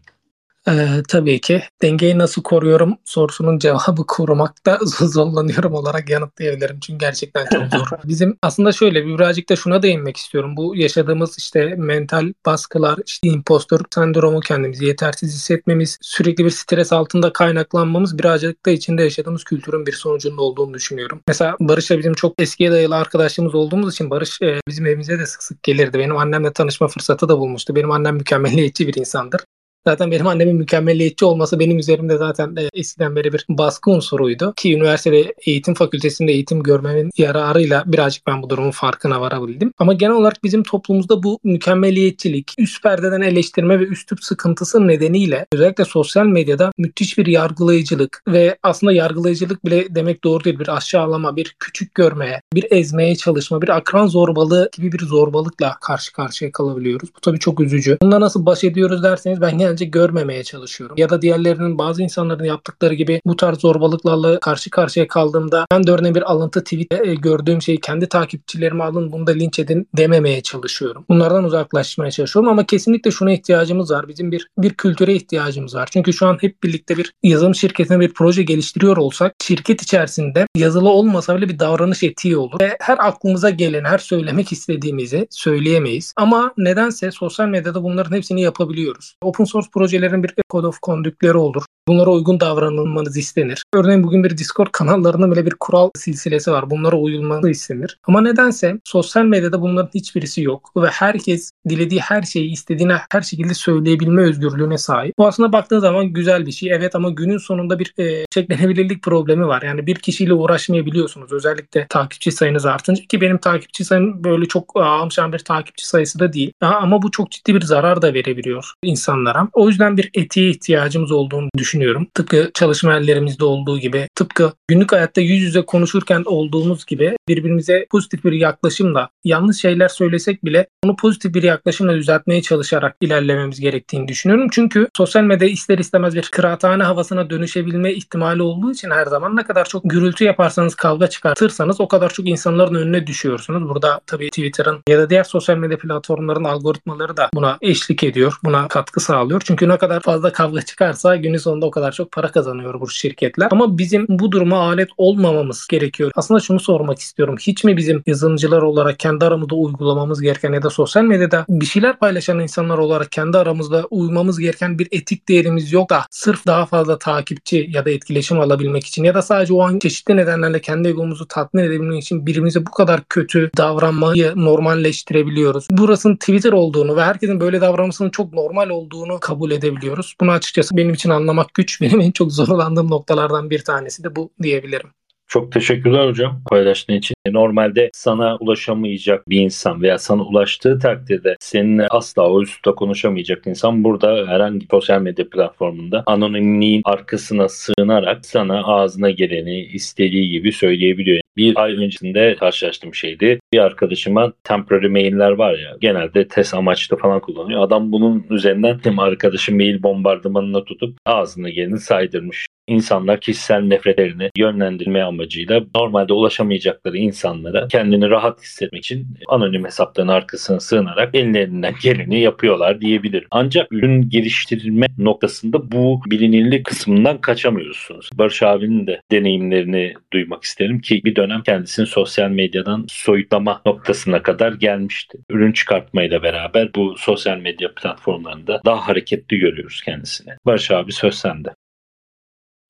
Ee, 0.68 1.04
tabii 1.08 1.42
ki 1.42 1.64
dengeyi 1.82 2.18
nasıl 2.18 2.44
koruyorum 2.44 2.98
sorusunun 3.06 3.60
cevabı 3.60 4.06
korumakta 4.08 4.80
zorlanıyorum 5.02 5.74
olarak 5.74 6.10
yanıtlayabilirim. 6.10 6.80
Çünkü 6.80 6.98
gerçekten 6.98 7.46
çok 7.54 7.80
zor. 7.80 7.88
Bizim 8.06 8.38
aslında 8.42 8.72
şöyle 8.72 9.06
birazcık 9.06 9.50
da 9.50 9.56
şuna 9.56 9.84
değinmek 9.84 10.18
istiyorum. 10.18 10.58
Bu 10.58 10.76
yaşadığımız 10.76 11.38
işte 11.38 11.76
mental 11.78 12.34
baskılar, 12.46 13.00
işte 13.06 13.28
impostor 13.28 13.80
sendromu 13.96 14.40
kendimizi 14.40 14.86
yetersiz 14.86 15.34
hissetmemiz, 15.34 15.98
sürekli 16.02 16.46
bir 16.46 16.50
stres 16.50 16.94
altında 16.94 17.34
kaynaklanmamız 17.34 18.18
birazcık 18.18 18.66
da 18.66 18.72
içinde 18.72 19.04
yaşadığımız 19.04 19.44
kültürün 19.44 19.86
bir 19.86 19.94
sonucunda 19.94 20.42
olduğunu 20.42 20.74
düşünüyorum. 20.74 21.22
Mesela 21.28 21.56
Barış'la 21.60 21.98
bizim 21.98 22.14
çok 22.14 22.42
eskiye 22.42 22.72
dayalı 22.72 22.96
arkadaşlığımız 22.96 23.56
olduğumuz 23.56 23.94
için 23.94 24.10
Barış 24.10 24.42
e, 24.42 24.60
bizim 24.68 24.86
evimize 24.86 25.20
de 25.20 25.26
sık 25.26 25.44
sık 25.44 25.64
gelirdi. 25.64 26.00
Benim 26.00 26.18
annemle 26.18 26.54
tanışma 26.54 26.88
fırsatı 26.88 27.30
da 27.30 27.38
bulmuştu. 27.40 27.76
Benim 27.76 27.92
annem 27.92 28.16
mükemmeliyetçi 28.16 28.88
bir 28.88 28.96
insandır. 28.96 29.42
Zaten 29.88 30.12
benim 30.12 30.28
annemin 30.28 30.56
mükemmeliyetçi 30.56 31.26
olması 31.26 31.60
benim 31.60 31.80
üzerimde 31.80 32.18
zaten 32.18 32.56
e, 32.56 32.70
eskiden 32.74 33.16
beri 33.16 33.34
bir 33.34 33.46
baskı 33.50 33.92
unsuruydu. 33.92 34.54
Ki 34.56 34.76
üniversitede 34.76 35.34
eğitim 35.46 35.74
fakültesinde 35.74 36.32
eğitim 36.32 36.64
görmemin 36.64 37.12
yararıyla 37.18 37.84
birazcık 37.86 38.28
ben 38.28 38.42
bu 38.42 38.50
durumun 38.50 38.72
farkına 38.72 39.22
varabildim. 39.22 39.74
Ama 39.78 39.94
genel 39.94 40.14
olarak 40.14 40.44
bizim 40.44 40.64
toplumumuzda 40.64 41.24
bu 41.24 41.40
mükemmeliyetçilik, 41.44 42.54
üst 42.58 42.84
perdeden 42.84 43.22
eleştirme 43.22 43.80
ve 43.80 43.84
üslup 43.84 44.24
sıkıntısı 44.24 44.88
nedeniyle 44.88 45.46
özellikle 45.54 45.86
sosyal 45.86 46.26
medyada 46.26 46.72
müthiş 46.78 47.18
bir 47.18 47.26
yargılayıcılık 47.26 48.24
ve 48.28 48.58
aslında 48.64 48.94
yargılayıcılık 48.94 49.66
bile 49.66 49.96
demek 49.96 50.24
doğru 50.24 50.44
değil. 50.44 50.60
Bir 50.60 50.78
aşağılama, 50.78 51.36
bir 51.36 51.56
küçük 51.60 51.96
görmeye, 51.96 52.42
bir 52.54 52.66
ezmeye 52.72 53.16
çalışma, 53.16 53.62
bir 53.62 53.70
akran 53.70 54.08
zorbalığı 54.08 54.70
gibi 54.78 54.92
bir 54.92 55.06
zorbalıkla 55.06 55.78
karşı 55.82 56.14
karşıya 56.14 56.52
kalabiliyoruz. 56.52 57.10
Bu 57.16 57.20
tabii 57.22 57.40
çok 57.40 57.60
üzücü. 57.60 57.98
Bununla 58.02 58.22
nasıl 58.22 58.46
baş 58.46 58.64
ediyoruz 58.64 59.04
derseniz 59.04 59.42
ben 59.42 59.58
genelde 59.72 59.86
görmemeye 59.86 60.44
çalışıyorum. 60.44 60.96
Ya 60.98 61.10
da 61.10 61.22
diğerlerinin 61.22 61.78
bazı 61.78 62.04
insanların 62.04 62.44
yaptıkları 62.44 62.94
gibi 62.94 63.22
bu 63.26 63.36
tarz 63.36 63.60
zorbalıklarla 63.60 64.40
karşı 64.40 64.70
karşıya 64.70 65.08
kaldığımda 65.08 65.66
ben 65.72 65.88
de 65.88 65.92
örneğin 65.92 66.16
bir 66.16 66.32
alıntı 66.32 66.64
tweet 66.64 66.92
e, 66.92 67.16
gördüğüm 67.16 67.62
şeyi 67.62 67.80
kendi 67.80 68.10
takipçilerime 68.10 68.84
alın 68.84 69.12
bunu 69.12 69.28
da 69.28 69.32
linç 69.32 69.60
edin 69.60 69.88
dememeye 69.98 70.42
çalışıyorum. 70.42 71.06
Bunlardan 71.10 71.44
uzaklaşmaya 71.44 72.12
çalışıyorum 72.12 72.52
ama 72.52 72.66
kesinlikle 72.66 73.12
şuna 73.12 73.32
ihtiyacımız 73.32 73.92
var. 73.92 74.08
Bizim 74.08 74.32
bir 74.32 74.48
bir 74.58 74.74
kültüre 74.74 75.16
ihtiyacımız 75.16 75.76
var. 75.76 75.90
Çünkü 75.94 76.14
şu 76.14 76.28
an 76.28 76.38
hep 76.42 76.64
birlikte 76.64 76.98
bir 76.98 77.14
yazılım 77.24 77.56
şirketine 77.56 78.00
bir 78.00 78.14
proje 78.14 78.44
geliştiriyor 78.44 78.98
olsak 78.98 79.34
şirket 79.44 79.82
içerisinde 79.82 80.46
yazılı 80.56 80.90
olmasa 80.90 81.38
bile 81.38 81.50
bir 81.50 81.60
davranış 81.60 82.04
etiği 82.04 82.38
olur. 82.38 82.60
Ve 82.62 82.78
her 82.80 82.98
aklımıza 83.00 83.50
gelen, 83.50 83.84
her 83.84 83.98
söylemek 83.98 84.52
istediğimizi 84.52 85.28
söyleyemeyiz. 85.30 86.14
Ama 86.18 86.54
nedense 86.58 87.12
sosyal 87.12 87.48
medyada 87.48 87.84
bunların 87.84 88.16
hepsini 88.16 88.42
yapabiliyoruz. 88.42 89.16
Open 89.22 89.46
source 89.46 89.61
projelerin 89.70 90.24
bir 90.24 90.34
code 90.52 90.68
of 90.68 90.82
conduct'leri 90.82 91.38
olur. 91.38 91.64
Bunlara 91.92 92.10
uygun 92.10 92.40
davranılmanız 92.40 93.18
istenir. 93.18 93.64
Örneğin 93.74 94.04
bugün 94.04 94.24
bir 94.24 94.38
Discord 94.38 94.68
kanallarında 94.72 95.32
bile 95.32 95.46
bir 95.46 95.56
kural 95.60 95.90
silsilesi 95.96 96.52
var. 96.52 96.70
Bunlara 96.70 96.96
uyulmanız 96.96 97.50
istenir. 97.50 97.98
Ama 98.08 98.22
nedense 98.22 98.80
sosyal 98.84 99.26
medyada 99.26 99.62
bunların 99.62 99.90
hiçbirisi 99.94 100.42
yok. 100.42 100.72
Ve 100.76 100.88
herkes 100.88 101.52
dilediği 101.70 102.00
her 102.00 102.22
şeyi 102.22 102.52
istediğine 102.52 102.98
her 103.12 103.22
şekilde 103.22 103.54
söyleyebilme 103.54 104.22
özgürlüğüne 104.22 104.78
sahip. 104.78 105.18
Bu 105.18 105.28
aslında 105.28 105.54
baktığın 105.54 105.80
zaman 105.80 106.06
güzel 106.06 106.46
bir 106.46 106.52
şey. 106.52 106.72
Evet 106.72 106.96
ama 106.96 107.10
günün 107.10 107.38
sonunda 107.38 107.80
bir 107.80 107.94
e, 108.00 108.26
çeklenebilirlik 108.32 109.04
problemi 109.04 109.48
var. 109.48 109.62
Yani 109.62 109.88
bir 109.88 109.96
kişiyle 109.96 110.34
uğraşmayabiliyorsunuz. 110.34 111.32
Özellikle 111.32 111.88
takipçi 111.90 112.32
sayınız 112.32 112.66
artınca 112.66 113.04
ki 113.04 113.22
benim 113.22 113.38
takipçi 113.38 113.86
sayım 113.86 114.24
böyle 114.24 114.46
çok 114.46 114.72
ağamşan 114.76 115.34
bir 115.34 115.40
takipçi 115.40 115.88
sayısı 115.88 116.20
da 116.20 116.34
değil. 116.34 116.54
Ama 116.62 117.02
bu 117.02 117.12
çok 117.12 117.32
ciddi 117.32 117.56
bir 117.56 117.62
zarar 117.62 118.02
da 118.02 118.14
verebiliyor 118.14 118.74
insanlara. 118.84 119.48
O 119.54 119.68
yüzden 119.68 119.98
bir 119.98 120.10
etiğe 120.14 120.50
ihtiyacımız 120.50 121.12
olduğunu 121.12 121.50
düşünüyorum. 121.58 121.81
Tıpkı 122.14 122.52
çalışma 122.54 122.94
yerlerimizde 122.94 123.46
olduğu 123.46 123.80
gibi, 123.80 124.08
tıpkı 124.16 124.54
günlük 124.68 124.92
hayatta 124.92 125.22
yüz 125.22 125.42
yüze 125.42 125.62
konuşurken 125.62 126.24
olduğumuz 126.26 126.86
gibi 126.86 127.16
birbirimize 127.28 127.86
pozitif 127.92 128.24
bir 128.24 128.32
yaklaşımla 128.32 129.10
yanlış 129.24 129.62
şeyler 129.62 129.88
söylesek 129.88 130.46
bile 130.46 130.68
onu 130.86 130.96
pozitif 130.96 131.34
bir 131.34 131.44
yaklaşımla 131.44 131.96
düzeltmeye 131.96 132.42
çalışarak 132.42 132.96
ilerlememiz 133.02 133.60
gerektiğini 133.60 134.08
düşünüyorum. 134.08 134.48
Çünkü 134.52 134.88
sosyal 134.98 135.24
medya 135.24 135.48
ister 135.48 135.78
istemez 135.78 136.16
bir 136.16 136.30
kıraathane 136.32 136.84
havasına 136.84 137.30
dönüşebilme 137.30 137.94
ihtimali 137.94 138.42
olduğu 138.42 138.72
için 138.72 138.90
her 138.90 139.06
zaman 139.06 139.36
ne 139.36 139.44
kadar 139.44 139.66
çok 139.66 139.90
gürültü 139.90 140.24
yaparsanız 140.24 140.76
kavga 140.76 141.08
çıkartırsanız 141.08 141.82
o 141.82 141.88
kadar 141.88 142.10
çok 142.14 142.28
insanların 142.28 142.76
önüne 142.76 143.08
düşüyorsunuz. 143.08 143.70
Burada 143.70 144.02
tabii 144.08 144.30
Twitter'ın 144.30 144.82
ya 144.90 145.00
da 145.00 145.10
diğer 145.10 145.24
sosyal 145.24 145.58
medya 145.58 145.78
platformlarının 145.78 146.50
algoritmaları 146.50 147.18
da 147.18 147.30
buna 147.34 147.58
eşlik 147.62 148.04
ediyor. 148.04 148.34
Buna 148.44 148.68
katkı 148.68 149.00
sağlıyor. 149.00 149.42
Çünkü 149.46 149.70
ne 149.70 149.78
kadar 149.78 150.00
fazla 150.00 150.32
kavga 150.32 150.62
çıkarsa 150.62 151.16
günün 151.16 151.38
sonunda 151.38 151.61
o 151.66 151.72
kadar 151.72 151.92
çok 151.92 152.12
para 152.12 152.32
kazanıyor 152.32 152.82
bu 152.82 152.90
şirketler. 152.90 153.48
Ama 153.52 153.78
bizim 153.78 154.06
bu 154.10 154.32
duruma 154.32 154.58
alet 154.58 154.90
olmamamız 154.98 155.68
gerekiyor. 155.68 156.12
Aslında 156.16 156.40
şunu 156.40 156.60
sormak 156.60 157.00
istiyorum. 157.00 157.36
Hiç 157.40 157.64
mi 157.64 157.78
bizim 157.78 158.04
yazılımcılar 158.06 158.62
olarak 158.62 159.00
kendi 159.00 159.26
aramızda 159.26 159.56
uygulamamız 159.56 160.22
gereken 160.22 160.54
ya 160.54 160.64
da 160.64 160.70
sosyal 160.70 161.04
medyada 161.04 161.46
bir 161.50 161.66
şeyler 161.66 162.00
paylaşan 162.00 162.40
insanlar 162.40 162.78
olarak 162.78 163.12
kendi 163.12 163.38
aramızda 163.38 163.88
uymamız 163.90 164.40
gereken 164.40 164.80
bir 164.80 164.88
etik 164.92 165.30
değerimiz 165.30 165.74
yok 165.74 165.90
da 165.90 166.06
sırf 166.12 166.48
daha 166.48 166.66
fazla 166.66 166.98
takipçi 166.98 167.70
ya 167.70 167.86
da 167.86 167.90
etkileşim 167.90 168.40
alabilmek 168.40 168.86
için 168.86 169.04
ya 169.04 169.14
da 169.14 169.22
sadece 169.22 169.54
o 169.54 169.62
an 169.62 169.80
çeşitli 169.80 170.18
nedenlerle 170.18 170.62
kendi 170.62 170.88
egomuzu 170.88 171.28
tatmin 171.28 171.64
edebilmek 171.64 172.04
için 172.04 172.26
birimize 172.26 172.66
bu 172.66 172.72
kadar 172.72 173.02
kötü 173.10 173.50
davranmayı 173.58 174.34
normalleştirebiliyoruz. 174.36 175.68
Burasının 175.72 176.16
Twitter 176.16 176.52
olduğunu 176.52 176.96
ve 176.96 177.04
herkesin 177.04 177.40
böyle 177.40 177.62
davranmasının 177.62 178.10
çok 178.10 178.34
normal 178.34 178.70
olduğunu 178.70 179.20
kabul 179.20 179.52
edebiliyoruz. 179.52 180.16
Bunu 180.22 180.32
açıkçası 180.32 180.78
benim 180.78 180.94
için 180.94 181.10
anlamak 181.10 181.51
güç. 181.54 181.82
Benim 181.82 182.02
en 182.02 182.12
çok 182.12 182.32
zorlandığım 182.32 182.90
noktalardan 182.90 183.50
bir 183.50 183.64
tanesi 183.64 184.04
de 184.04 184.16
bu 184.16 184.34
diyebilirim. 184.42 184.94
Çok 185.32 185.52
teşekkürler 185.52 186.08
hocam 186.08 186.42
paylaştığın 186.50 186.94
için. 186.94 187.16
Normalde 187.28 187.90
sana 187.94 188.38
ulaşamayacak 188.40 189.30
bir 189.30 189.42
insan 189.42 189.82
veya 189.82 189.98
sana 189.98 190.22
ulaştığı 190.22 190.80
takdirde 190.80 191.36
seninle 191.40 191.88
asla 191.88 192.30
o 192.30 192.42
üstte 192.42 192.72
konuşamayacak 192.72 193.48
insan 193.48 193.84
burada 193.84 194.28
herhangi 194.28 194.68
sosyal 194.72 195.02
medya 195.02 195.30
platformunda 195.30 196.04
anonimliğin 196.06 196.82
arkasına 196.86 197.50
sığınarak 197.50 198.26
sana 198.26 198.64
ağzına 198.64 199.10
geleni 199.10 199.62
istediği 199.62 200.30
gibi 200.30 200.52
söyleyebiliyor. 200.52 201.22
Bir 201.38 201.64
ay 201.64 201.76
öncesinde 201.76 202.36
karşılaştığım 202.40 202.96
şeydi. 202.96 203.40
Bir 203.54 203.60
arkadaşıma 203.60 204.34
temporary 204.44 204.88
mailler 204.88 205.32
var 205.32 205.60
ya 205.60 205.78
genelde 205.82 206.28
test 206.28 206.54
amaçlı 206.54 206.98
falan 206.98 207.20
kullanıyor. 207.20 207.62
Adam 207.62 207.92
bunun 207.92 208.26
üzerinden 208.30 208.80
hem 208.84 209.00
arkadaşı 209.10 209.56
mail 209.56 209.84
bombardımanına 209.84 210.64
tutup 210.64 210.98
ağzına 211.06 211.50
geleni 211.50 211.80
saydırmış 211.80 212.48
insanlar 212.72 213.20
kişisel 213.20 213.62
nefretlerini 213.62 214.30
yönlendirme 214.38 215.02
amacıyla 215.02 215.64
normalde 215.76 216.14
ulaşamayacakları 216.14 216.98
insanlara 216.98 217.68
kendini 217.68 218.10
rahat 218.10 218.42
hissetmek 218.42 218.86
için 218.86 219.08
anonim 219.28 219.66
hesapların 219.66 220.08
arkasına 220.08 220.60
sığınarak 220.60 221.16
ellerinden 221.16 221.74
geleni 221.84 222.20
yapıyorlar 222.20 222.82
diyebilirim. 222.82 223.28
Ancak 223.32 223.72
ürün 223.72 224.10
geliştirme 224.10 224.88
noktasında 224.98 225.72
bu 225.72 226.02
bilinirlik 226.06 226.66
kısmından 226.66 227.22
kaçamıyorsunuz. 227.22 228.10
Barış 228.14 228.44
abinin 228.44 228.88
de 228.88 229.02
deneyimlerini 229.12 229.94
duymak 230.14 230.44
isterim 230.44 230.80
ki 230.80 231.02
bir 231.06 231.16
dönem 231.16 231.42
kendisini 231.44 231.88
sosyal 231.88 232.30
medyadan 232.30 232.86
soyutlama 232.88 233.62
noktasına 233.66 234.24
kadar 234.24 234.54
gelmişti. 234.54 235.18
Ürün 235.30 235.52
çıkartmayla 235.52 236.24
beraber 236.24 236.70
bu 236.76 236.96
sosyal 236.98 237.38
medya 237.38 237.74
platformlarında 237.74 238.62
daha 238.66 238.88
hareketli 238.88 239.38
görüyoruz 239.38 239.82
kendisini. 239.86 240.34
Barış 240.46 240.72
abi 240.72 240.92
söz 240.92 241.16
sende. 241.16 241.50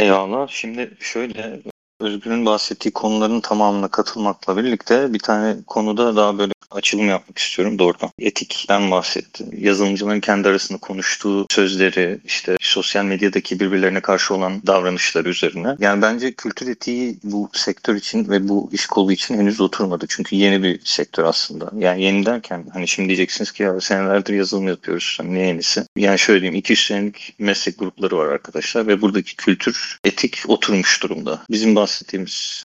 Eyvallah. 0.01 0.47
Şimdi 0.47 0.91
şöyle 0.99 1.59
Özgür'ün 2.01 2.45
bahsettiği 2.45 2.91
konuların 2.91 3.41
tamamına 3.41 3.87
katılmakla 3.87 4.57
birlikte 4.57 5.13
bir 5.13 5.19
tane 5.19 5.55
konuda 5.67 6.15
daha 6.15 6.37
böyle 6.37 6.53
açılım 6.71 7.07
yapmak 7.07 7.37
istiyorum 7.37 7.79
doğrudan. 7.79 8.09
Etikten 8.19 8.91
bahsetti. 8.91 9.45
Yazılımcıların 9.57 10.19
kendi 10.19 10.47
arasında 10.47 10.77
konuştuğu 10.77 11.45
sözleri, 11.49 12.19
işte 12.25 12.57
sosyal 12.61 13.05
medyadaki 13.05 13.59
birbirlerine 13.59 13.99
karşı 13.99 14.33
olan 14.33 14.67
davranışları 14.67 15.29
üzerine. 15.29 15.75
Yani 15.79 16.01
bence 16.01 16.31
kültür 16.31 16.67
etiği 16.67 17.17
bu 17.23 17.49
sektör 17.53 17.95
için 17.95 18.29
ve 18.29 18.49
bu 18.49 18.69
iş 18.73 18.85
kolu 18.85 19.11
için 19.11 19.37
henüz 19.37 19.61
oturmadı. 19.61 20.05
Çünkü 20.09 20.35
yeni 20.35 20.63
bir 20.63 20.79
sektör 20.83 21.23
aslında. 21.23 21.71
Yani 21.77 22.03
yeni 22.03 22.25
derken 22.25 22.65
hani 22.73 22.87
şimdi 22.87 23.07
diyeceksiniz 23.07 23.51
ki 23.51 23.63
ya 23.63 23.81
senelerdir 23.81 24.33
yazılım 24.33 24.67
yapıyoruz. 24.67 25.15
Hani 25.21 25.33
ne 25.33 25.47
yenisi? 25.47 25.83
Yani 25.95 26.19
şöyle 26.19 26.41
diyeyim 26.41 26.59
200 26.59 26.85
senelik 26.85 27.35
meslek 27.39 27.79
grupları 27.79 28.17
var 28.17 28.25
arkadaşlar 28.25 28.87
ve 28.87 29.01
buradaki 29.01 29.35
kültür 29.35 29.99
etik 30.03 30.43
oturmuş 30.47 31.03
durumda. 31.03 31.41
Bizim 31.49 31.75
bahsettiğimiz 31.75 31.90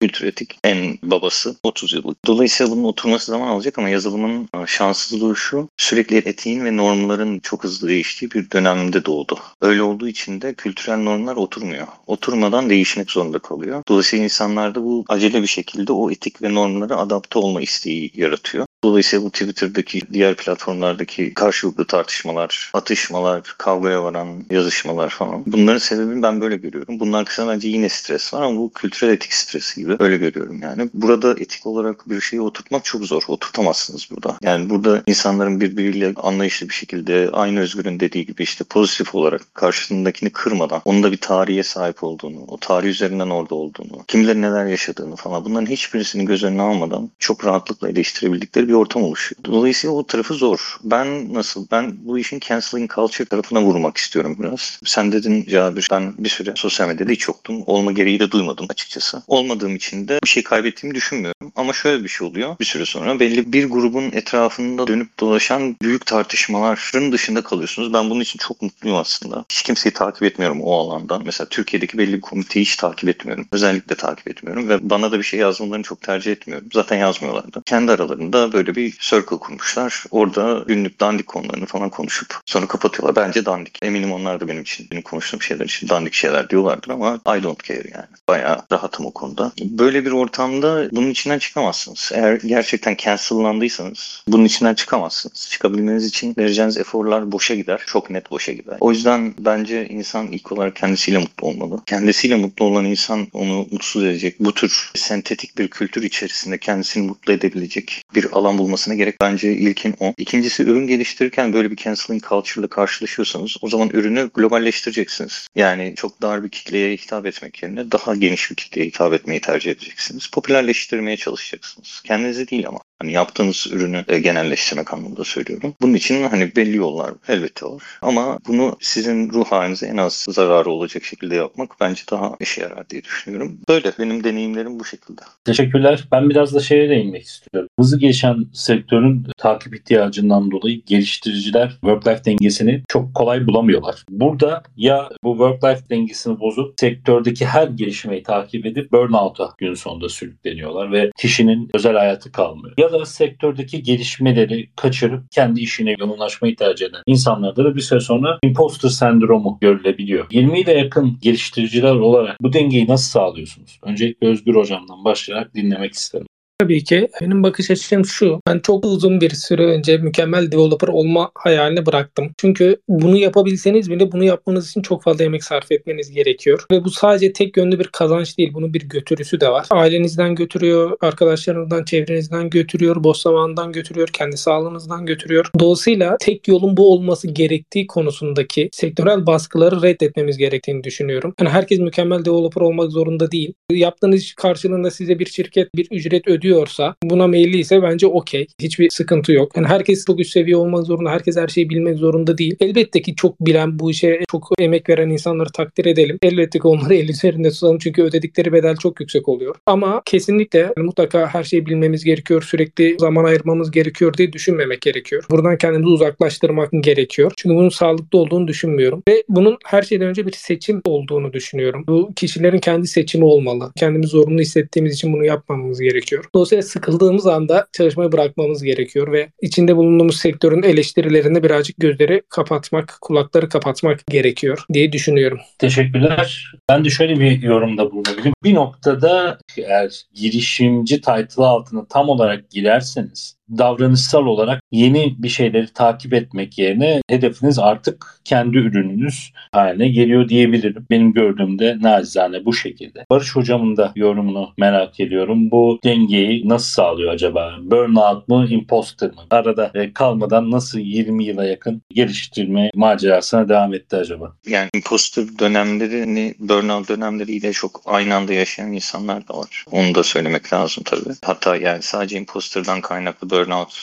kültür 0.00 0.26
etik 0.26 0.58
en 0.64 0.98
babası 1.02 1.56
30 1.62 1.92
yıllık. 1.92 2.26
Dolayısıyla 2.26 2.72
bunun 2.72 2.84
oturması 2.84 3.32
zaman 3.32 3.48
alacak 3.48 3.78
ama 3.78 3.88
yazılımın 3.88 4.48
şanssızlığı 4.66 5.36
şu 5.36 5.68
sürekli 5.76 6.16
etiğin 6.16 6.64
ve 6.64 6.76
normların 6.76 7.38
çok 7.38 7.64
hızlı 7.64 7.88
değiştiği 7.88 8.30
bir 8.30 8.50
dönemde 8.50 9.04
doğdu. 9.04 9.38
Öyle 9.60 9.82
olduğu 9.82 10.08
için 10.08 10.40
de 10.40 10.54
kültürel 10.54 10.98
normlar 10.98 11.36
oturmuyor. 11.36 11.86
Oturmadan 12.06 12.70
değişmek 12.70 13.10
zorunda 13.10 13.38
kalıyor. 13.38 13.82
Dolayısıyla 13.88 14.24
insanlarda 14.24 14.82
bu 14.82 15.04
acele 15.08 15.42
bir 15.42 15.46
şekilde 15.46 15.92
o 15.92 16.10
etik 16.10 16.42
ve 16.42 16.54
normlara 16.54 16.96
adapte 16.96 17.38
olma 17.38 17.60
isteği 17.60 18.10
yaratıyor. 18.14 18.66
Dolayısıyla 18.84 19.24
bu 19.24 19.30
Twitter'daki 19.30 20.00
diğer 20.12 20.34
platformlardaki 20.34 21.34
karşılıklı 21.34 21.84
tartışmalar, 21.84 22.70
atışmalar, 22.74 23.54
kavgaya 23.58 24.04
varan 24.04 24.44
yazışmalar 24.50 25.10
falan. 25.10 25.42
Bunların 25.46 25.78
sebebini 25.78 26.22
ben 26.22 26.40
böyle 26.40 26.56
görüyorum. 26.56 27.00
Bunlar 27.00 27.24
kısa 27.24 27.48
bence 27.48 27.68
yine 27.68 27.88
stres 27.88 28.34
var 28.34 28.42
ama 28.42 28.56
bu 28.56 28.72
kültürel 28.72 29.12
etik 29.12 29.32
stresi 29.32 29.80
gibi 29.80 29.96
öyle 29.98 30.16
görüyorum 30.16 30.62
yani. 30.62 30.90
Burada 30.94 31.30
etik 31.32 31.66
olarak 31.66 32.10
bir 32.10 32.20
şeyi 32.20 32.40
oturtmak 32.40 32.84
çok 32.84 33.04
zor. 33.04 33.22
Oturtamazsınız 33.28 34.08
burada. 34.10 34.36
Yani 34.42 34.70
burada 34.70 35.02
insanların 35.06 35.60
birbiriyle 35.60 36.12
anlayışlı 36.16 36.68
bir 36.68 36.74
şekilde 36.74 37.30
aynı 37.32 37.60
Özgür'ün 37.60 38.00
dediği 38.00 38.26
gibi 38.26 38.42
işte 38.42 38.64
pozitif 38.64 39.14
olarak 39.14 39.54
karşısındakini 39.54 40.30
kırmadan 40.30 40.82
onun 40.84 41.02
da 41.02 41.12
bir 41.12 41.16
tarihe 41.16 41.62
sahip 41.62 42.04
olduğunu, 42.04 42.44
o 42.48 42.56
tarih 42.56 42.88
üzerinden 42.88 43.30
orada 43.30 43.54
olduğunu, 43.54 44.04
kimlerin 44.08 44.42
neler 44.42 44.66
yaşadığını 44.66 45.16
falan 45.16 45.44
bunların 45.44 45.66
hiçbirisini 45.66 46.24
göz 46.24 46.44
önüne 46.44 46.62
almadan 46.62 47.10
çok 47.18 47.44
rahatlıkla 47.44 47.88
eleştirebildikleri 47.88 48.68
bir 48.68 48.71
ortam 48.76 49.02
oluşuyor. 49.02 49.44
Dolayısıyla 49.44 49.96
o 49.96 50.06
tarafı 50.06 50.34
zor. 50.34 50.76
Ben 50.84 51.34
nasıl? 51.34 51.66
Ben 51.70 51.92
bu 52.04 52.18
işin 52.18 52.40
canceling 52.40 52.94
culture 52.94 53.24
tarafına 53.24 53.62
vurmak 53.62 53.96
istiyorum 53.96 54.36
biraz. 54.40 54.80
Sen 54.84 55.12
dedin 55.12 55.46
Cabir 55.50 55.88
ben 55.90 56.14
bir 56.18 56.28
süre 56.28 56.52
sosyal 56.56 56.88
medyada 56.88 57.12
hiç 57.12 57.28
yoktum. 57.28 57.62
Olma 57.66 57.92
gereği 57.92 58.20
de 58.20 58.30
duymadım 58.30 58.66
açıkçası. 58.68 59.22
Olmadığım 59.26 59.76
için 59.76 60.08
de 60.08 60.18
bir 60.24 60.28
şey 60.28 60.42
kaybettiğimi 60.42 60.94
düşünmüyorum. 60.94 61.52
Ama 61.56 61.72
şöyle 61.72 62.04
bir 62.04 62.08
şey 62.08 62.26
oluyor. 62.26 62.58
Bir 62.60 62.64
süre 62.64 62.84
sonra 62.84 63.20
belli 63.20 63.52
bir 63.52 63.70
grubun 63.70 64.10
etrafında 64.12 64.86
dönüp 64.86 65.20
dolaşan 65.20 65.76
büyük 65.82 66.06
tartışmaların 66.06 67.12
dışında 67.12 67.42
kalıyorsunuz. 67.42 67.92
Ben 67.92 68.10
bunun 68.10 68.20
için 68.20 68.38
çok 68.38 68.62
mutluyum 68.62 68.98
aslında. 68.98 69.44
Hiç 69.48 69.62
kimseyi 69.62 69.92
takip 69.92 70.22
etmiyorum 70.22 70.60
o 70.60 70.78
alandan. 70.78 71.22
Mesela 71.24 71.48
Türkiye'deki 71.48 71.98
belli 71.98 72.12
bir 72.12 72.20
komiteyi 72.20 72.64
hiç 72.64 72.76
takip 72.76 73.08
etmiyorum. 73.08 73.46
Özellikle 73.52 73.94
takip 73.94 74.28
etmiyorum 74.28 74.68
ve 74.68 74.90
bana 74.90 75.12
da 75.12 75.18
bir 75.18 75.24
şey 75.24 75.40
yazmalarını 75.40 75.84
çok 75.84 76.00
tercih 76.00 76.32
etmiyorum. 76.32 76.68
Zaten 76.72 76.96
yazmıyorlardı. 76.96 77.62
Kendi 77.66 77.92
aralarında 77.92 78.52
böyle 78.52 78.61
bir 78.66 78.90
circle 78.90 79.36
kurmuşlar. 79.36 80.04
Orada 80.10 80.64
günlük 80.66 81.00
dandik 81.00 81.26
konularını 81.26 81.66
falan 81.66 81.90
konuşup 81.90 82.36
sonra 82.46 82.66
kapatıyorlar. 82.66 83.16
Bence 83.16 83.44
dandik. 83.44 83.78
Eminim 83.82 84.12
onlar 84.12 84.40
da 84.40 84.48
benim 84.48 84.62
için, 84.62 84.86
benim 84.90 85.02
konuştuğum 85.02 85.42
şeyler 85.42 85.64
için 85.64 85.88
dandik 85.88 86.14
şeyler 86.14 86.50
diyorlardır 86.50 86.90
ama 86.90 87.20
I 87.38 87.42
don't 87.42 87.64
care 87.64 87.90
yani. 87.94 88.06
Bayağı 88.28 88.62
rahatım 88.72 89.06
o 89.06 89.10
konuda. 89.10 89.52
Böyle 89.62 90.04
bir 90.04 90.10
ortamda 90.10 90.88
bunun 90.92 91.10
içinden 91.10 91.38
çıkamazsınız. 91.38 92.10
Eğer 92.14 92.34
gerçekten 92.34 92.96
cancellandıysanız 92.96 94.24
bunun 94.28 94.44
içinden 94.44 94.74
çıkamazsınız. 94.74 95.48
Çıkabilmeniz 95.50 96.06
için 96.06 96.34
vereceğiniz 96.38 96.76
eforlar 96.76 97.32
boşa 97.32 97.54
gider. 97.54 97.82
Çok 97.86 98.10
net 98.10 98.30
boşa 98.30 98.52
gider. 98.52 98.76
O 98.80 98.92
yüzden 98.92 99.34
bence 99.38 99.88
insan 99.88 100.26
ilk 100.26 100.52
olarak 100.52 100.76
kendisiyle 100.76 101.18
mutlu 101.18 101.46
olmalı. 101.46 101.80
Kendisiyle 101.86 102.34
mutlu 102.34 102.64
olan 102.64 102.84
insan 102.84 103.28
onu 103.32 103.66
mutsuz 103.70 104.04
edecek. 104.04 104.40
Bu 104.40 104.54
tür 104.54 104.90
sentetik 104.94 105.58
bir 105.58 105.68
kültür 105.68 106.02
içerisinde 106.02 106.58
kendisini 106.58 107.06
mutlu 107.06 107.32
edebilecek 107.32 108.02
bir 108.14 108.32
alan 108.32 108.51
bulmasına 108.58 108.94
gerek 108.94 109.20
bence 109.20 109.52
ilkin 109.52 109.94
o. 110.00 110.14
İkincisi 110.18 110.62
ürün 110.62 110.86
geliştirirken 110.86 111.52
böyle 111.52 111.70
bir 111.70 111.76
canceling 111.76 112.28
culture 112.28 112.60
ile 112.60 112.68
karşılaşıyorsanız 112.68 113.56
o 113.62 113.68
zaman 113.68 113.88
ürünü 113.88 114.30
globalleştireceksiniz. 114.34 115.46
Yani 115.54 115.94
çok 115.96 116.22
dar 116.22 116.44
bir 116.44 116.48
kitleye 116.48 116.96
hitap 116.96 117.26
etmek 117.26 117.62
yerine 117.62 117.90
daha 117.92 118.14
geniş 118.14 118.50
bir 118.50 118.56
kitleye 118.56 118.86
hitap 118.86 119.12
etmeyi 119.12 119.40
tercih 119.40 119.70
edeceksiniz. 119.70 120.26
Popülerleştirmeye 120.26 121.16
çalışacaksınız. 121.16 122.02
Kendinizi 122.04 122.48
değil 122.48 122.68
ama. 122.68 122.80
Hani 123.02 123.12
yaptığınız 123.12 123.66
ürünü 123.72 124.04
e, 124.08 124.18
genelleştirmek 124.18 124.94
anlamında 124.94 125.24
söylüyorum. 125.24 125.74
Bunun 125.82 125.94
için 125.94 126.22
hani 126.22 126.56
belli 126.56 126.76
yollar 126.76 127.10
elbette 127.28 127.66
var. 127.66 127.82
Ama 128.02 128.38
bunu 128.48 128.76
sizin 128.80 129.30
ruh 129.30 129.44
halinize 129.46 129.86
en 129.86 129.96
az 129.96 130.26
zararı 130.28 130.70
olacak 130.70 131.04
şekilde 131.04 131.34
yapmak 131.34 131.70
bence 131.80 132.02
daha 132.10 132.36
işe 132.40 132.60
yarar 132.60 132.90
diye 132.90 133.04
düşünüyorum. 133.04 133.58
Böyle 133.68 133.92
benim 133.98 134.24
deneyimlerim 134.24 134.80
bu 134.80 134.84
şekilde. 134.84 135.20
Teşekkürler. 135.44 136.04
Ben 136.12 136.30
biraz 136.30 136.54
da 136.54 136.60
şeye 136.60 136.88
değinmek 136.88 137.22
istiyorum. 137.22 137.68
Hızlı 137.78 137.98
geçen 137.98 138.36
sektörün 138.52 139.26
takip 139.38 139.74
ihtiyacından 139.74 140.50
dolayı 140.50 140.82
geliştiriciler 140.84 141.78
work-life 141.82 142.24
dengesini 142.24 142.82
çok 142.88 143.14
kolay 143.14 143.46
bulamıyorlar. 143.46 144.04
Burada 144.10 144.62
ya 144.76 145.08
bu 145.24 145.36
work-life 145.36 145.90
dengesini 145.90 146.40
bozup 146.40 146.74
sektördeki 146.80 147.46
her 147.46 147.68
gelişmeyi 147.68 148.22
takip 148.22 148.66
edip 148.66 148.92
burnout'a 148.92 149.54
gün 149.58 149.74
sonunda 149.74 150.08
sürükleniyorlar 150.08 150.92
ve 150.92 151.10
kişinin 151.18 151.70
özel 151.74 151.96
hayatı 151.96 152.32
kalmıyor. 152.32 152.74
Ya 152.78 152.91
da 153.00 153.06
sektördeki 153.06 153.82
gelişmeleri 153.82 154.70
kaçırıp 154.76 155.30
kendi 155.30 155.60
işine 155.60 155.96
yoğunlaşmayı 155.98 156.56
tercih 156.56 156.86
eden 156.86 157.02
insanlarda 157.06 157.64
da 157.64 157.74
bir 157.74 157.80
süre 157.80 158.00
sonra 158.00 158.38
imposter 158.42 158.88
sendromu 158.88 159.58
görülebiliyor. 159.60 160.26
20 160.30 160.60
ile 160.60 160.72
yakın 160.72 161.18
geliştiriciler 161.22 161.94
olarak 161.94 162.36
bu 162.42 162.52
dengeyi 162.52 162.88
nasıl 162.88 163.10
sağlıyorsunuz? 163.10 163.80
Öncelikle 163.82 164.26
Özgür 164.26 164.54
Hocam'dan 164.54 165.04
başlayarak 165.04 165.54
dinlemek 165.54 165.92
isterim. 165.92 166.26
Tabii 166.62 166.84
ki 166.84 167.08
benim 167.20 167.42
bakış 167.42 167.70
açım 167.70 168.04
şu. 168.04 168.40
Ben 168.46 168.58
çok 168.58 168.84
uzun 168.84 169.20
bir 169.20 169.30
süre 169.30 169.66
önce 169.66 169.98
mükemmel 169.98 170.52
developer 170.52 170.88
olma 170.88 171.30
hayalini 171.34 171.86
bıraktım. 171.86 172.30
Çünkü 172.38 172.76
bunu 172.88 173.16
yapabilseniz 173.16 173.90
bile 173.90 174.12
bunu 174.12 174.24
yapmanız 174.24 174.70
için 174.70 174.82
çok 174.82 175.02
fazla 175.02 175.24
emek 175.24 175.44
sarf 175.44 175.72
etmeniz 175.72 176.10
gerekiyor. 176.10 176.64
Ve 176.72 176.84
bu 176.84 176.90
sadece 176.90 177.32
tek 177.32 177.56
yönlü 177.56 177.78
bir 177.78 177.84
kazanç 177.84 178.38
değil. 178.38 178.50
Bunun 178.54 178.74
bir 178.74 178.88
götürüsü 178.88 179.40
de 179.40 179.48
var. 179.48 179.66
Ailenizden 179.70 180.34
götürüyor, 180.34 180.96
arkadaşlarınızdan, 181.00 181.84
çevrenizden 181.84 182.50
götürüyor, 182.50 183.04
boş 183.04 183.18
zamanından 183.18 183.72
götürüyor, 183.72 184.08
kendi 184.12 184.36
sağlığınızdan 184.36 185.06
götürüyor. 185.06 185.50
Dolayısıyla 185.58 186.16
tek 186.20 186.48
yolun 186.48 186.76
bu 186.76 186.92
olması 186.92 187.28
gerektiği 187.28 187.86
konusundaki 187.86 188.68
sektörel 188.72 189.26
baskıları 189.26 189.82
reddetmemiz 189.82 190.38
gerektiğini 190.38 190.84
düşünüyorum. 190.84 191.34
Yani 191.40 191.50
herkes 191.50 191.78
mükemmel 191.78 192.24
developer 192.24 192.60
olmak 192.60 192.90
zorunda 192.90 193.32
değil. 193.32 193.54
Yaptığınız 193.70 194.20
iş 194.20 194.34
karşılığında 194.34 194.90
size 194.90 195.18
bir 195.18 195.26
şirket 195.26 195.74
bir 195.74 195.88
ücret 195.90 196.28
ödüyor 196.28 196.51
yapıyorsa, 196.52 196.94
buna 197.04 197.26
meyilliyse 197.26 197.82
bence 197.82 198.06
okey. 198.06 198.46
Hiçbir 198.60 198.90
sıkıntı 198.90 199.32
yok. 199.32 199.56
Yani 199.56 199.66
herkes 199.66 200.04
çok 200.06 200.20
üst 200.20 200.32
seviye 200.32 200.56
olmak 200.56 200.86
zorunda, 200.86 201.10
herkes 201.10 201.36
her 201.36 201.48
şeyi 201.48 201.70
bilmek 201.70 201.98
zorunda 201.98 202.38
değil. 202.38 202.56
Elbette 202.60 203.02
ki 203.02 203.14
çok 203.14 203.40
bilen, 203.40 203.78
bu 203.78 203.90
işe 203.90 204.20
çok 204.30 204.48
emek 204.58 204.88
veren 204.88 205.10
insanları 205.10 205.48
takdir 205.52 205.84
edelim. 205.84 206.18
Elbette 206.22 206.58
ki 206.58 206.68
onları 206.68 206.94
el 207.02 207.08
üzerinde 207.08 207.50
tutalım 207.50 207.78
çünkü 207.78 208.02
ödedikleri 208.02 208.52
bedel 208.52 208.76
çok 208.76 209.00
yüksek 209.00 209.28
oluyor. 209.28 209.54
Ama 209.66 210.02
kesinlikle 210.04 210.58
yani 210.58 210.86
mutlaka 210.86 211.26
her 211.26 211.44
şeyi 211.44 211.66
bilmemiz 211.66 212.04
gerekiyor, 212.04 212.42
sürekli 212.42 212.96
zaman 212.98 213.24
ayırmamız 213.24 213.70
gerekiyor 213.70 214.14
diye 214.14 214.32
düşünmemek 214.32 214.80
gerekiyor. 214.80 215.24
Buradan 215.30 215.58
kendimizi 215.58 215.88
uzaklaştırmak 215.88 216.70
gerekiyor. 216.80 217.32
Çünkü 217.36 217.56
bunun 217.56 217.68
sağlıklı 217.68 218.18
olduğunu 218.18 218.48
düşünmüyorum. 218.48 219.02
Ve 219.08 219.22
bunun 219.28 219.58
her 219.66 219.82
şeyden 219.82 220.08
önce 220.08 220.26
bir 220.26 220.32
seçim 220.32 220.80
olduğunu 220.84 221.32
düşünüyorum. 221.32 221.84
Bu 221.88 222.12
kişilerin 222.16 222.58
kendi 222.58 222.86
seçimi 222.86 223.24
olmalı. 223.24 223.72
Kendimizi 223.76 224.10
zorunlu 224.10 224.40
hissettiğimiz 224.40 224.94
için 224.94 225.12
bunu 225.12 225.24
yapmamamız 225.24 225.80
gerekiyor. 225.80 226.24
Dolayısıyla 226.42 226.62
sıkıldığımız 226.62 227.26
anda 227.26 227.66
çalışmayı 227.72 228.12
bırakmamız 228.12 228.62
gerekiyor 228.62 229.12
ve 229.12 229.32
içinde 229.42 229.76
bulunduğumuz 229.76 230.16
sektörün 230.16 230.62
eleştirilerini 230.62 231.42
birazcık 231.42 231.76
gözleri 231.78 232.22
kapatmak, 232.28 232.98
kulakları 233.00 233.48
kapatmak 233.48 234.06
gerekiyor 234.06 234.64
diye 234.72 234.92
düşünüyorum. 234.92 235.38
Teşekkürler. 235.58 236.52
Ben 236.68 236.84
de 236.84 236.90
şöyle 236.90 237.20
bir 237.20 237.42
yorumda 237.42 237.90
bulunabilirim. 237.90 238.32
Bir 238.44 238.54
noktada 238.54 239.38
eğer 239.56 240.02
girişimci 240.14 240.96
title 240.96 241.44
altına 241.44 241.86
tam 241.86 242.08
olarak 242.08 242.50
girerseniz 242.50 243.36
davranışsal 243.58 244.26
olarak 244.26 244.62
yeni 244.72 245.14
bir 245.18 245.28
şeyleri 245.28 245.72
takip 245.72 246.14
etmek 246.14 246.58
yerine 246.58 247.02
hedefiniz 247.08 247.58
artık 247.58 248.20
kendi 248.24 248.58
ürününüz 248.58 249.32
haline 249.52 249.88
geliyor 249.88 250.28
diyebilirim. 250.28 250.86
Benim 250.90 251.12
gördüğümde 251.12 251.78
nacizane 251.80 252.44
bu 252.44 252.52
şekilde. 252.52 253.04
Barış 253.10 253.36
hocamın 253.36 253.76
da 253.76 253.92
yorumunu 253.96 254.52
merak 254.58 255.00
ediyorum. 255.00 255.50
Bu 255.50 255.78
dengeyi 255.84 256.48
nasıl 256.48 256.72
sağlıyor 256.72 257.12
acaba? 257.12 257.54
Burnout 257.62 258.28
mu, 258.28 258.46
imposter 258.48 259.10
mı? 259.10 259.22
Arada 259.30 259.70
e, 259.74 259.92
kalmadan 259.92 260.50
nasıl 260.50 260.78
20 260.78 261.24
yıla 261.24 261.44
yakın 261.44 261.82
geliştirme 261.90 262.70
macerasına 262.74 263.48
devam 263.48 263.74
etti 263.74 263.96
acaba? 263.96 264.32
Yani 264.46 264.68
imposter 264.74 265.24
dönemlerini 265.38 266.34
burnout 266.38 266.88
dönemleriyle 266.88 267.52
çok 267.52 267.80
aynı 267.86 268.14
anda 268.14 268.32
yaşayan 268.32 268.72
insanlar 268.72 269.28
da 269.28 269.34
var. 269.34 269.64
Onu 269.70 269.94
da 269.94 270.02
söylemek 270.02 270.52
lazım 270.52 270.84
tabii. 270.84 271.14
Hatta 271.24 271.56
yani 271.56 271.82
sadece 271.82 272.18
imposterdan 272.18 272.80
kaynaklı 272.80 273.30
burnout 273.30 273.41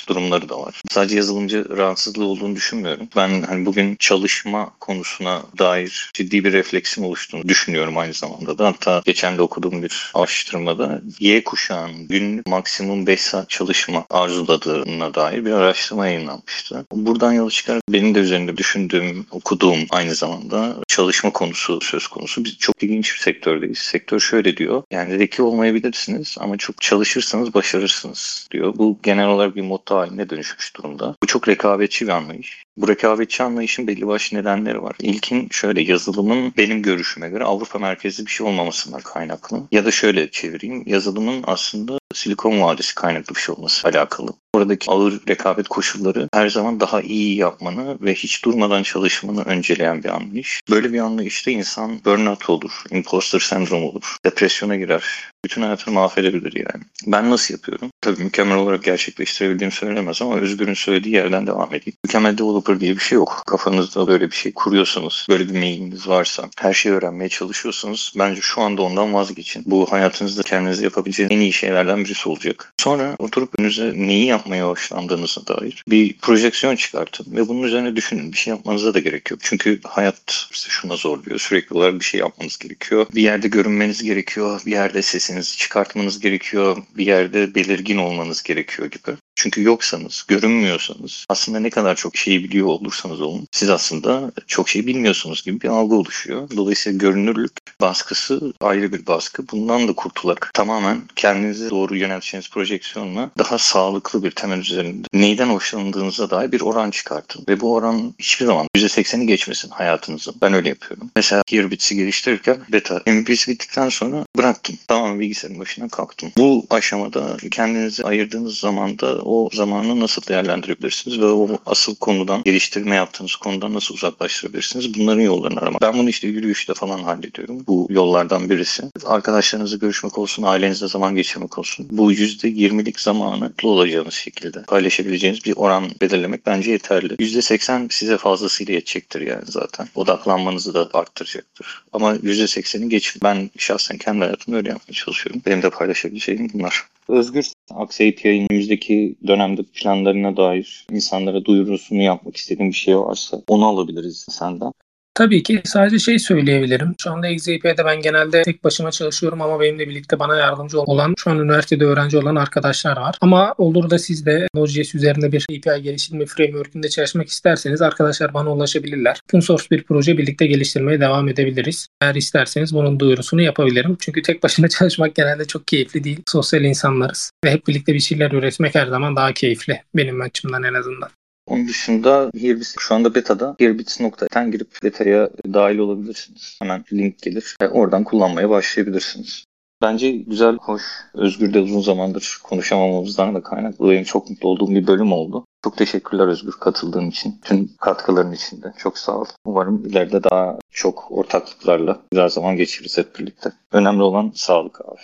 durumları 0.09 0.49
da 0.49 0.59
var. 0.59 0.81
Sadece 0.89 1.15
yazılımcı 1.15 1.77
rahatsızlığı 1.77 2.25
olduğunu 2.25 2.55
düşünmüyorum. 2.55 3.07
Ben 3.15 3.41
hani 3.41 3.65
bugün 3.65 3.95
çalışma 3.95 4.71
konusuna 4.79 5.41
dair 5.57 6.11
ciddi 6.13 6.43
bir 6.43 6.53
refleksim 6.53 7.03
oluştuğunu 7.03 7.47
düşünüyorum 7.47 7.97
aynı 7.97 8.13
zamanda 8.13 8.57
da. 8.57 8.67
Hatta 8.67 9.01
geçen 9.05 9.37
de 9.37 9.41
okuduğum 9.41 9.83
bir 9.83 10.11
araştırmada 10.13 11.01
Y 11.19 11.43
kuşağın 11.43 12.07
günlük 12.07 12.47
maksimum 12.47 13.07
5 13.07 13.21
saat 13.21 13.49
çalışma 13.49 14.05
arzuladığına 14.09 15.13
dair 15.13 15.45
bir 15.45 15.51
araştırma 15.51 16.07
yayınlanmıştı. 16.07 16.85
Buradan 16.91 17.33
yola 17.33 17.49
çıkarak 17.49 17.83
benim 17.89 18.15
de 18.15 18.19
üzerinde 18.19 18.57
düşündüğüm, 18.57 19.25
okuduğum 19.31 19.79
aynı 19.89 20.15
zamanda 20.15 20.75
çalışma 20.87 21.31
konusu 21.31 21.81
söz 21.81 22.07
konusu. 22.07 22.45
Biz 22.45 22.57
çok 22.57 22.83
ilginç 22.83 23.13
bir 23.13 23.19
sektördeyiz. 23.19 23.77
Sektör 23.77 24.19
şöyle 24.19 24.57
diyor. 24.57 24.83
Yani 24.91 25.17
zeki 25.17 25.41
olmayabilirsiniz 25.41 26.35
ama 26.39 26.57
çok 26.57 26.81
çalışırsanız 26.81 27.53
başarırsınız 27.53 28.47
diyor. 28.51 28.73
Bu 28.77 28.99
genel 29.03 29.27
olarak 29.27 29.48
bir 29.55 29.61
motto 29.61 29.97
haline 29.97 30.29
dönüşmüş 30.29 30.75
durumda. 30.75 31.15
Bu 31.23 31.27
çok 31.27 31.47
rekabetçi 31.47 32.07
bir 32.07 32.11
anlayış. 32.11 32.63
Bu 32.77 32.87
rekabetçi 32.87 33.43
anlayışın 33.43 33.87
belli 33.87 34.07
başlı 34.07 34.37
nedenleri 34.37 34.83
var. 34.83 34.95
İlkin 34.99 35.47
şöyle 35.51 35.81
yazılımın 35.81 36.53
benim 36.57 36.81
görüşüme 36.81 37.29
göre 37.29 37.43
Avrupa 37.43 37.79
merkezli 37.79 38.25
bir 38.25 38.31
şey 38.31 38.47
olmamasından 38.47 39.01
kaynaklı. 39.01 39.61
Ya 39.71 39.85
da 39.85 39.91
şöyle 39.91 40.31
çevireyim. 40.31 40.83
Yazılımın 40.85 41.43
aslında 41.47 41.99
Silikon 42.13 42.61
Vadisi 42.61 42.95
kaynaklı 42.95 43.35
bir 43.35 43.39
şey 43.39 43.55
olması 43.55 43.87
alakalı. 43.87 44.29
Oradaki 44.53 44.91
ağır 44.91 45.19
rekabet 45.27 45.67
koşulları 45.67 46.29
her 46.33 46.49
zaman 46.49 46.79
daha 46.79 47.01
iyi 47.01 47.35
yapmanı 47.35 47.97
ve 48.01 48.13
hiç 48.13 48.45
durmadan 48.45 48.83
çalışmanı 48.83 49.43
önceleyen 49.43 50.03
bir 50.03 50.09
anlayış. 50.09 50.61
Böyle 50.69 50.93
bir 50.93 50.99
anlayışta 50.99 51.51
insan 51.51 52.05
burnout 52.05 52.49
olur, 52.49 52.83
imposter 52.91 53.39
sendrom 53.39 53.83
olur, 53.83 54.17
depresyona 54.25 54.75
girer. 54.75 55.03
Bütün 55.45 55.61
hayatını 55.61 55.93
mahvedebilir 55.93 56.53
yani. 56.55 56.83
Ben 57.07 57.29
nasıl 57.29 57.53
yapıyorum? 57.53 57.91
Tabii 58.01 58.23
mükemmel 58.23 58.57
olarak 58.57 58.83
gerçekleştirebildiğim 58.83 59.71
söylenemez 59.71 60.21
ama 60.21 60.35
Özgür'ün 60.35 60.73
söylediği 60.73 61.15
yerden 61.15 61.47
devam 61.47 61.73
edeyim. 61.73 61.97
Mükemmel 62.05 62.37
developer 62.37 62.79
diye 62.79 62.95
bir 62.95 62.99
şey 62.99 63.15
yok. 63.15 63.43
Kafanızda 63.47 64.07
böyle 64.07 64.31
bir 64.31 64.35
şey 64.35 64.53
kuruyorsanuz, 64.53 65.25
böyle 65.29 65.49
bir 65.49 65.59
mailiniz 65.59 66.07
varsa, 66.07 66.49
her 66.57 66.73
şeyi 66.73 66.95
öğrenmeye 66.95 67.29
çalışıyorsunuz. 67.29 68.13
Bence 68.17 68.41
şu 68.41 68.61
anda 68.61 68.81
ondan 68.81 69.13
vazgeçin. 69.13 69.63
Bu 69.65 69.91
hayatınızda 69.91 70.43
kendinize 70.43 70.83
yapabileceğiniz 70.83 71.35
en 71.35 71.41
iyi 71.41 71.53
şeylerden 71.53 72.05
birisi 72.05 72.29
olacak. 72.29 72.73
Sonra 72.77 73.15
oturup 73.19 73.59
önünüze 73.59 73.93
neyi 73.95 74.25
yapmaya 74.25 74.67
hoşlandığınıza 74.67 75.47
dair 75.47 75.83
bir 75.87 76.13
projeksiyon 76.17 76.75
çıkartın 76.75 77.35
ve 77.35 77.47
bunun 77.47 77.63
üzerine 77.63 77.95
düşünün. 77.95 78.31
Bir 78.31 78.37
şey 78.37 78.51
yapmanıza 78.51 78.93
da 78.93 78.99
gerek 78.99 79.31
yok. 79.31 79.39
Çünkü 79.43 79.79
hayat 79.83 80.47
işte 80.51 80.69
şuna 80.69 80.95
zorluyor. 80.95 81.39
Sürekli 81.39 81.75
olarak 81.75 81.99
bir 81.99 82.05
şey 82.05 82.19
yapmanız 82.19 82.57
gerekiyor. 82.57 83.05
Bir 83.15 83.21
yerde 83.21 83.47
görünmeniz 83.47 84.03
gerekiyor. 84.03 84.61
Bir 84.65 84.71
yerde 84.71 85.01
sesinizi 85.29 85.57
çıkartmanız 85.57 86.19
gerekiyor. 86.19 86.77
Bir 86.97 87.05
yerde 87.05 87.55
belirgin 87.55 87.97
olmanız 87.97 88.43
gerekiyor 88.43 88.91
gibi. 88.91 89.17
Çünkü 89.35 89.63
yoksanız, 89.63 90.25
görünmüyorsanız 90.27 91.25
aslında 91.29 91.59
ne 91.59 91.69
kadar 91.69 91.95
çok 91.95 92.17
şeyi 92.17 92.43
biliyor 92.43 92.67
olursanız 92.67 93.21
olun 93.21 93.47
siz 93.51 93.69
aslında 93.69 94.31
çok 94.47 94.69
şey 94.69 94.87
bilmiyorsunuz 94.87 95.43
gibi 95.43 95.61
bir 95.61 95.67
algı 95.67 95.95
oluşuyor. 95.95 96.49
Dolayısıyla 96.57 96.97
görünürlük 96.97 97.51
baskısı 97.81 98.53
ayrı 98.61 98.93
bir 98.93 99.05
baskı. 99.05 99.47
Bundan 99.51 99.87
da 99.87 99.93
kurtularak 99.93 100.51
tamamen 100.53 101.01
kendinizi 101.15 101.69
doğru 101.69 101.95
yönelteceğiniz 101.95 102.49
projeksiyonla 102.49 103.31
daha 103.37 103.57
sağlıklı 103.57 104.23
bir 104.23 104.31
temel 104.31 104.59
üzerinde 104.59 105.07
neyden 105.13 105.49
hoşlandığınıza 105.49 106.29
dair 106.29 106.51
bir 106.51 106.61
oran 106.61 106.91
çıkartın. 106.91 107.45
Ve 107.49 107.59
bu 107.59 107.73
oran 107.73 108.13
hiçbir 108.19 108.45
zaman 108.45 108.67
%80'i 108.77 109.27
geçmesin 109.27 109.69
hayatınızın. 109.69 110.35
Ben 110.41 110.53
öyle 110.53 110.69
yapıyorum. 110.69 111.11
Mesela 111.15 111.41
Gearbits'i 111.47 111.95
geliştirirken 111.95 112.57
beta 112.69 113.01
MVP'si 113.07 113.51
bittikten 113.51 113.89
sonra 113.89 114.25
bıraktım. 114.37 114.75
Tamamen 114.87 115.19
bilgisayarın 115.19 115.59
başına 115.59 115.87
kalktım. 115.87 116.31
Bu 116.37 116.67
aşamada 116.69 117.37
kendinizi 117.51 118.03
ayırdığınız 118.03 118.57
zamanda 118.57 119.18
o 119.21 119.49
zamanı 119.53 119.99
nasıl 119.99 120.21
değerlendirebilirsiniz 120.27 121.19
ve 121.19 121.25
o 121.25 121.49
asıl 121.65 121.95
konudan 121.95 122.43
geliştirme 122.43 122.95
yaptığınız 122.95 123.35
konudan 123.35 123.73
nasıl 123.73 123.95
uzaklaştırabilirsiniz? 123.95 124.93
Bunların 124.93 125.21
yollarını 125.21 125.59
aramak. 125.59 125.81
Ben 125.81 125.97
bunu 125.97 126.09
işte 126.09 126.27
yürüyüşte 126.27 126.73
falan 126.73 126.99
hallediyorum. 126.99 127.63
Bu 127.67 127.87
yollardan 127.89 128.49
birisi. 128.49 128.83
Arkadaşlarınızla 129.05 129.77
görüşmek 129.77 130.17
olsun, 130.17 130.43
ailenizle 130.43 130.87
zaman 130.87 131.15
geçirmek 131.15 131.57
olsun. 131.57 131.87
Bu 131.91 132.13
%20'lik 132.13 132.99
zamanı 132.99 133.49
mutlu 133.59 133.69
olacağınız 133.69 134.13
şekilde 134.13 134.63
paylaşabileceğiniz 134.63 135.45
bir 135.45 135.53
oran 135.55 135.83
belirlemek 136.01 136.45
bence 136.45 136.71
yeterli. 136.71 137.13
%80 137.13 137.87
size 137.89 138.17
fazlasıyla 138.17 138.73
yetecektir 138.73 139.21
yani 139.21 139.43
zaten. 139.45 139.87
Odaklanmanızı 139.95 140.73
da 140.73 140.89
arttıracaktır. 140.93 141.83
Ama 141.93 142.15
%80'i 142.15 142.89
geç. 142.89 143.17
Ben 143.23 143.49
şahsen 143.57 143.97
kendi 143.97 144.19
hayatımda 144.19 144.57
öyle 144.57 144.69
yapmaya 144.69 144.93
çalışıyorum. 144.93 145.41
Benim 145.45 145.61
de 145.61 145.69
paylaşabileceğim 145.69 146.49
bunlar. 146.53 146.83
Özgür, 147.09 147.45
API'nin 147.75 148.47
önümüzdeki 148.51 149.15
dönemde 149.27 149.63
planlarına 149.63 150.37
dair 150.37 150.85
insanlara 150.91 151.45
duyurusunu 151.45 152.01
yapmak 152.01 152.37
istediğin 152.37 152.71
bir 152.71 152.75
şey 152.75 152.97
varsa 152.97 153.41
onu 153.47 153.65
alabiliriz 153.65 154.25
senden. 154.29 154.73
Tabii 155.19 155.43
ki 155.43 155.61
sadece 155.65 155.99
şey 155.99 156.19
söyleyebilirim. 156.19 156.95
Şu 157.03 157.11
anda 157.11 157.27
XAP'de 157.27 157.85
ben 157.85 158.01
genelde 158.01 158.41
tek 158.41 158.63
başıma 158.63 158.91
çalışıyorum 158.91 159.41
ama 159.41 159.59
benimle 159.59 159.89
birlikte 159.89 160.19
bana 160.19 160.35
yardımcı 160.35 160.81
olan 160.81 161.13
şu 161.17 161.31
an 161.31 161.39
üniversitede 161.39 161.85
öğrenci 161.85 162.17
olan 162.17 162.35
arkadaşlar 162.35 162.97
var. 162.97 163.15
Ama 163.21 163.55
olur 163.57 163.89
da 163.89 163.99
siz 163.99 164.25
de 164.25 164.47
Node.js 164.53 164.95
üzerinde 164.95 165.31
bir 165.31 165.45
API 165.49 165.83
geliştirme 165.83 166.25
framework'ünde 166.25 166.89
çalışmak 166.89 167.27
isterseniz 167.27 167.81
arkadaşlar 167.81 168.33
bana 168.33 168.53
ulaşabilirler. 168.53 169.19
Open 169.29 169.39
source 169.39 169.65
bir 169.71 169.83
proje 169.83 170.17
birlikte 170.17 170.47
geliştirmeye 170.47 170.99
devam 170.99 171.29
edebiliriz. 171.29 171.87
Eğer 172.01 172.15
isterseniz 172.15 172.73
bunun 172.73 172.99
duyurusunu 172.99 173.41
yapabilirim. 173.41 173.97
Çünkü 173.99 174.21
tek 174.21 174.43
başına 174.43 174.67
çalışmak 174.79 175.15
genelde 175.15 175.45
çok 175.45 175.67
keyifli 175.67 176.03
değil. 176.03 176.19
Sosyal 176.27 176.63
insanlarız 176.63 177.31
ve 177.45 177.51
hep 177.51 177.67
birlikte 177.67 177.93
bir 177.93 177.99
şeyler 177.99 178.31
üretmek 178.31 178.75
her 178.75 178.87
zaman 178.87 179.15
daha 179.15 179.33
keyifli 179.33 179.81
benim 179.95 180.21
açımdan 180.21 180.63
en 180.63 180.73
azından. 180.73 181.09
Onun 181.49 181.67
dışında 181.67 182.31
Herbits 182.41 182.75
şu 182.79 182.95
anda 182.95 183.15
beta'da 183.15 183.55
herbits.ten 183.59 184.51
girip 184.51 184.83
beta'ya 184.83 185.29
dahil 185.53 185.77
olabilirsiniz. 185.77 186.57
Hemen 186.61 186.83
link 186.93 187.21
gelir 187.21 187.55
ve 187.61 187.69
oradan 187.69 188.03
kullanmaya 188.03 188.49
başlayabilirsiniz. 188.49 189.43
Bence 189.81 190.11
güzel, 190.11 190.57
hoş, 190.57 190.83
Özgür 191.13 191.53
de 191.53 191.59
uzun 191.59 191.81
zamandır 191.81 192.39
konuşamamamızdan 192.43 193.35
da 193.35 193.43
kaynaklı 193.43 193.89
benim 193.89 194.03
çok 194.03 194.29
mutlu 194.29 194.49
olduğum 194.49 194.69
bir 194.69 194.87
bölüm 194.87 195.13
oldu. 195.13 195.45
Çok 195.63 195.77
teşekkürler 195.77 196.27
Özgür 196.27 196.51
katıldığın 196.51 197.09
için, 197.09 197.39
tüm 197.43 197.69
katkıların 197.77 198.31
için 198.31 198.61
de. 198.61 198.73
Çok 198.77 198.97
sağ 198.97 199.17
ol. 199.17 199.25
Umarım 199.45 199.85
ileride 199.85 200.23
daha 200.23 200.59
çok 200.71 201.11
ortaklıklarla 201.11 202.01
güzel 202.11 202.29
zaman 202.29 202.55
geçiririz 202.55 202.97
hep 202.97 203.19
birlikte. 203.19 203.51
Önemli 203.71 204.03
olan 204.03 204.31
sağlık 204.35 204.81
abi. 204.81 204.99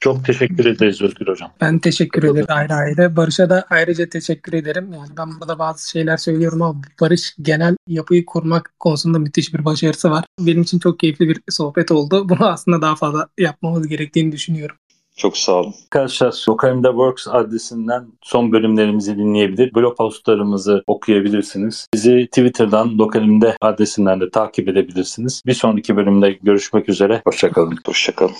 Çok 0.00 0.24
teşekkür 0.24 0.66
ederiz 0.66 1.02
Özgür 1.02 1.26
Hocam. 1.26 1.50
Ben 1.60 1.78
teşekkür 1.78 2.22
ederim 2.22 2.46
ayrı 2.48 2.74
ayrı. 2.74 3.16
Barış'a 3.16 3.50
da 3.50 3.66
ayrıca 3.70 4.08
teşekkür 4.08 4.52
ederim. 4.52 4.92
Yani 4.92 5.08
ben 5.18 5.40
burada 5.40 5.58
bazı 5.58 5.90
şeyler 5.90 6.16
söylüyorum 6.16 6.62
ama 6.62 6.82
Barış 7.00 7.34
genel 7.42 7.76
yapıyı 7.86 8.26
kurmak 8.26 8.72
konusunda 8.78 9.18
müthiş 9.18 9.54
bir 9.54 9.64
başarısı 9.64 10.10
var. 10.10 10.24
Benim 10.40 10.62
için 10.62 10.78
çok 10.78 10.98
keyifli 10.98 11.28
bir 11.28 11.40
sohbet 11.48 11.92
oldu. 11.92 12.28
Bunu 12.28 12.46
aslında 12.46 12.82
daha 12.82 12.96
fazla 12.96 13.28
yapmamız 13.38 13.88
gerektiğini 13.88 14.32
düşünüyorum. 14.32 14.76
Çok 15.16 15.36
sağ 15.36 15.52
olun. 15.52 15.74
Arkadaşlar 15.84 16.44
Lokalimde 16.48 16.88
Works 16.88 17.28
adresinden 17.28 18.06
son 18.22 18.52
bölümlerimizi 18.52 19.16
dinleyebilir. 19.16 19.74
Blog 19.74 19.96
postlarımızı 19.96 20.82
okuyabilirsiniz. 20.86 21.86
Bizi 21.94 22.26
Twitter'dan 22.26 22.98
Lokalimde 22.98 23.56
adresinden 23.60 24.20
de 24.20 24.30
takip 24.30 24.68
edebilirsiniz. 24.68 25.42
Bir 25.46 25.54
sonraki 25.54 25.96
bölümde 25.96 26.38
görüşmek 26.42 26.88
üzere. 26.88 27.22
Hoşçakalın. 27.24 27.78
Hoşçakalın. 27.86 28.34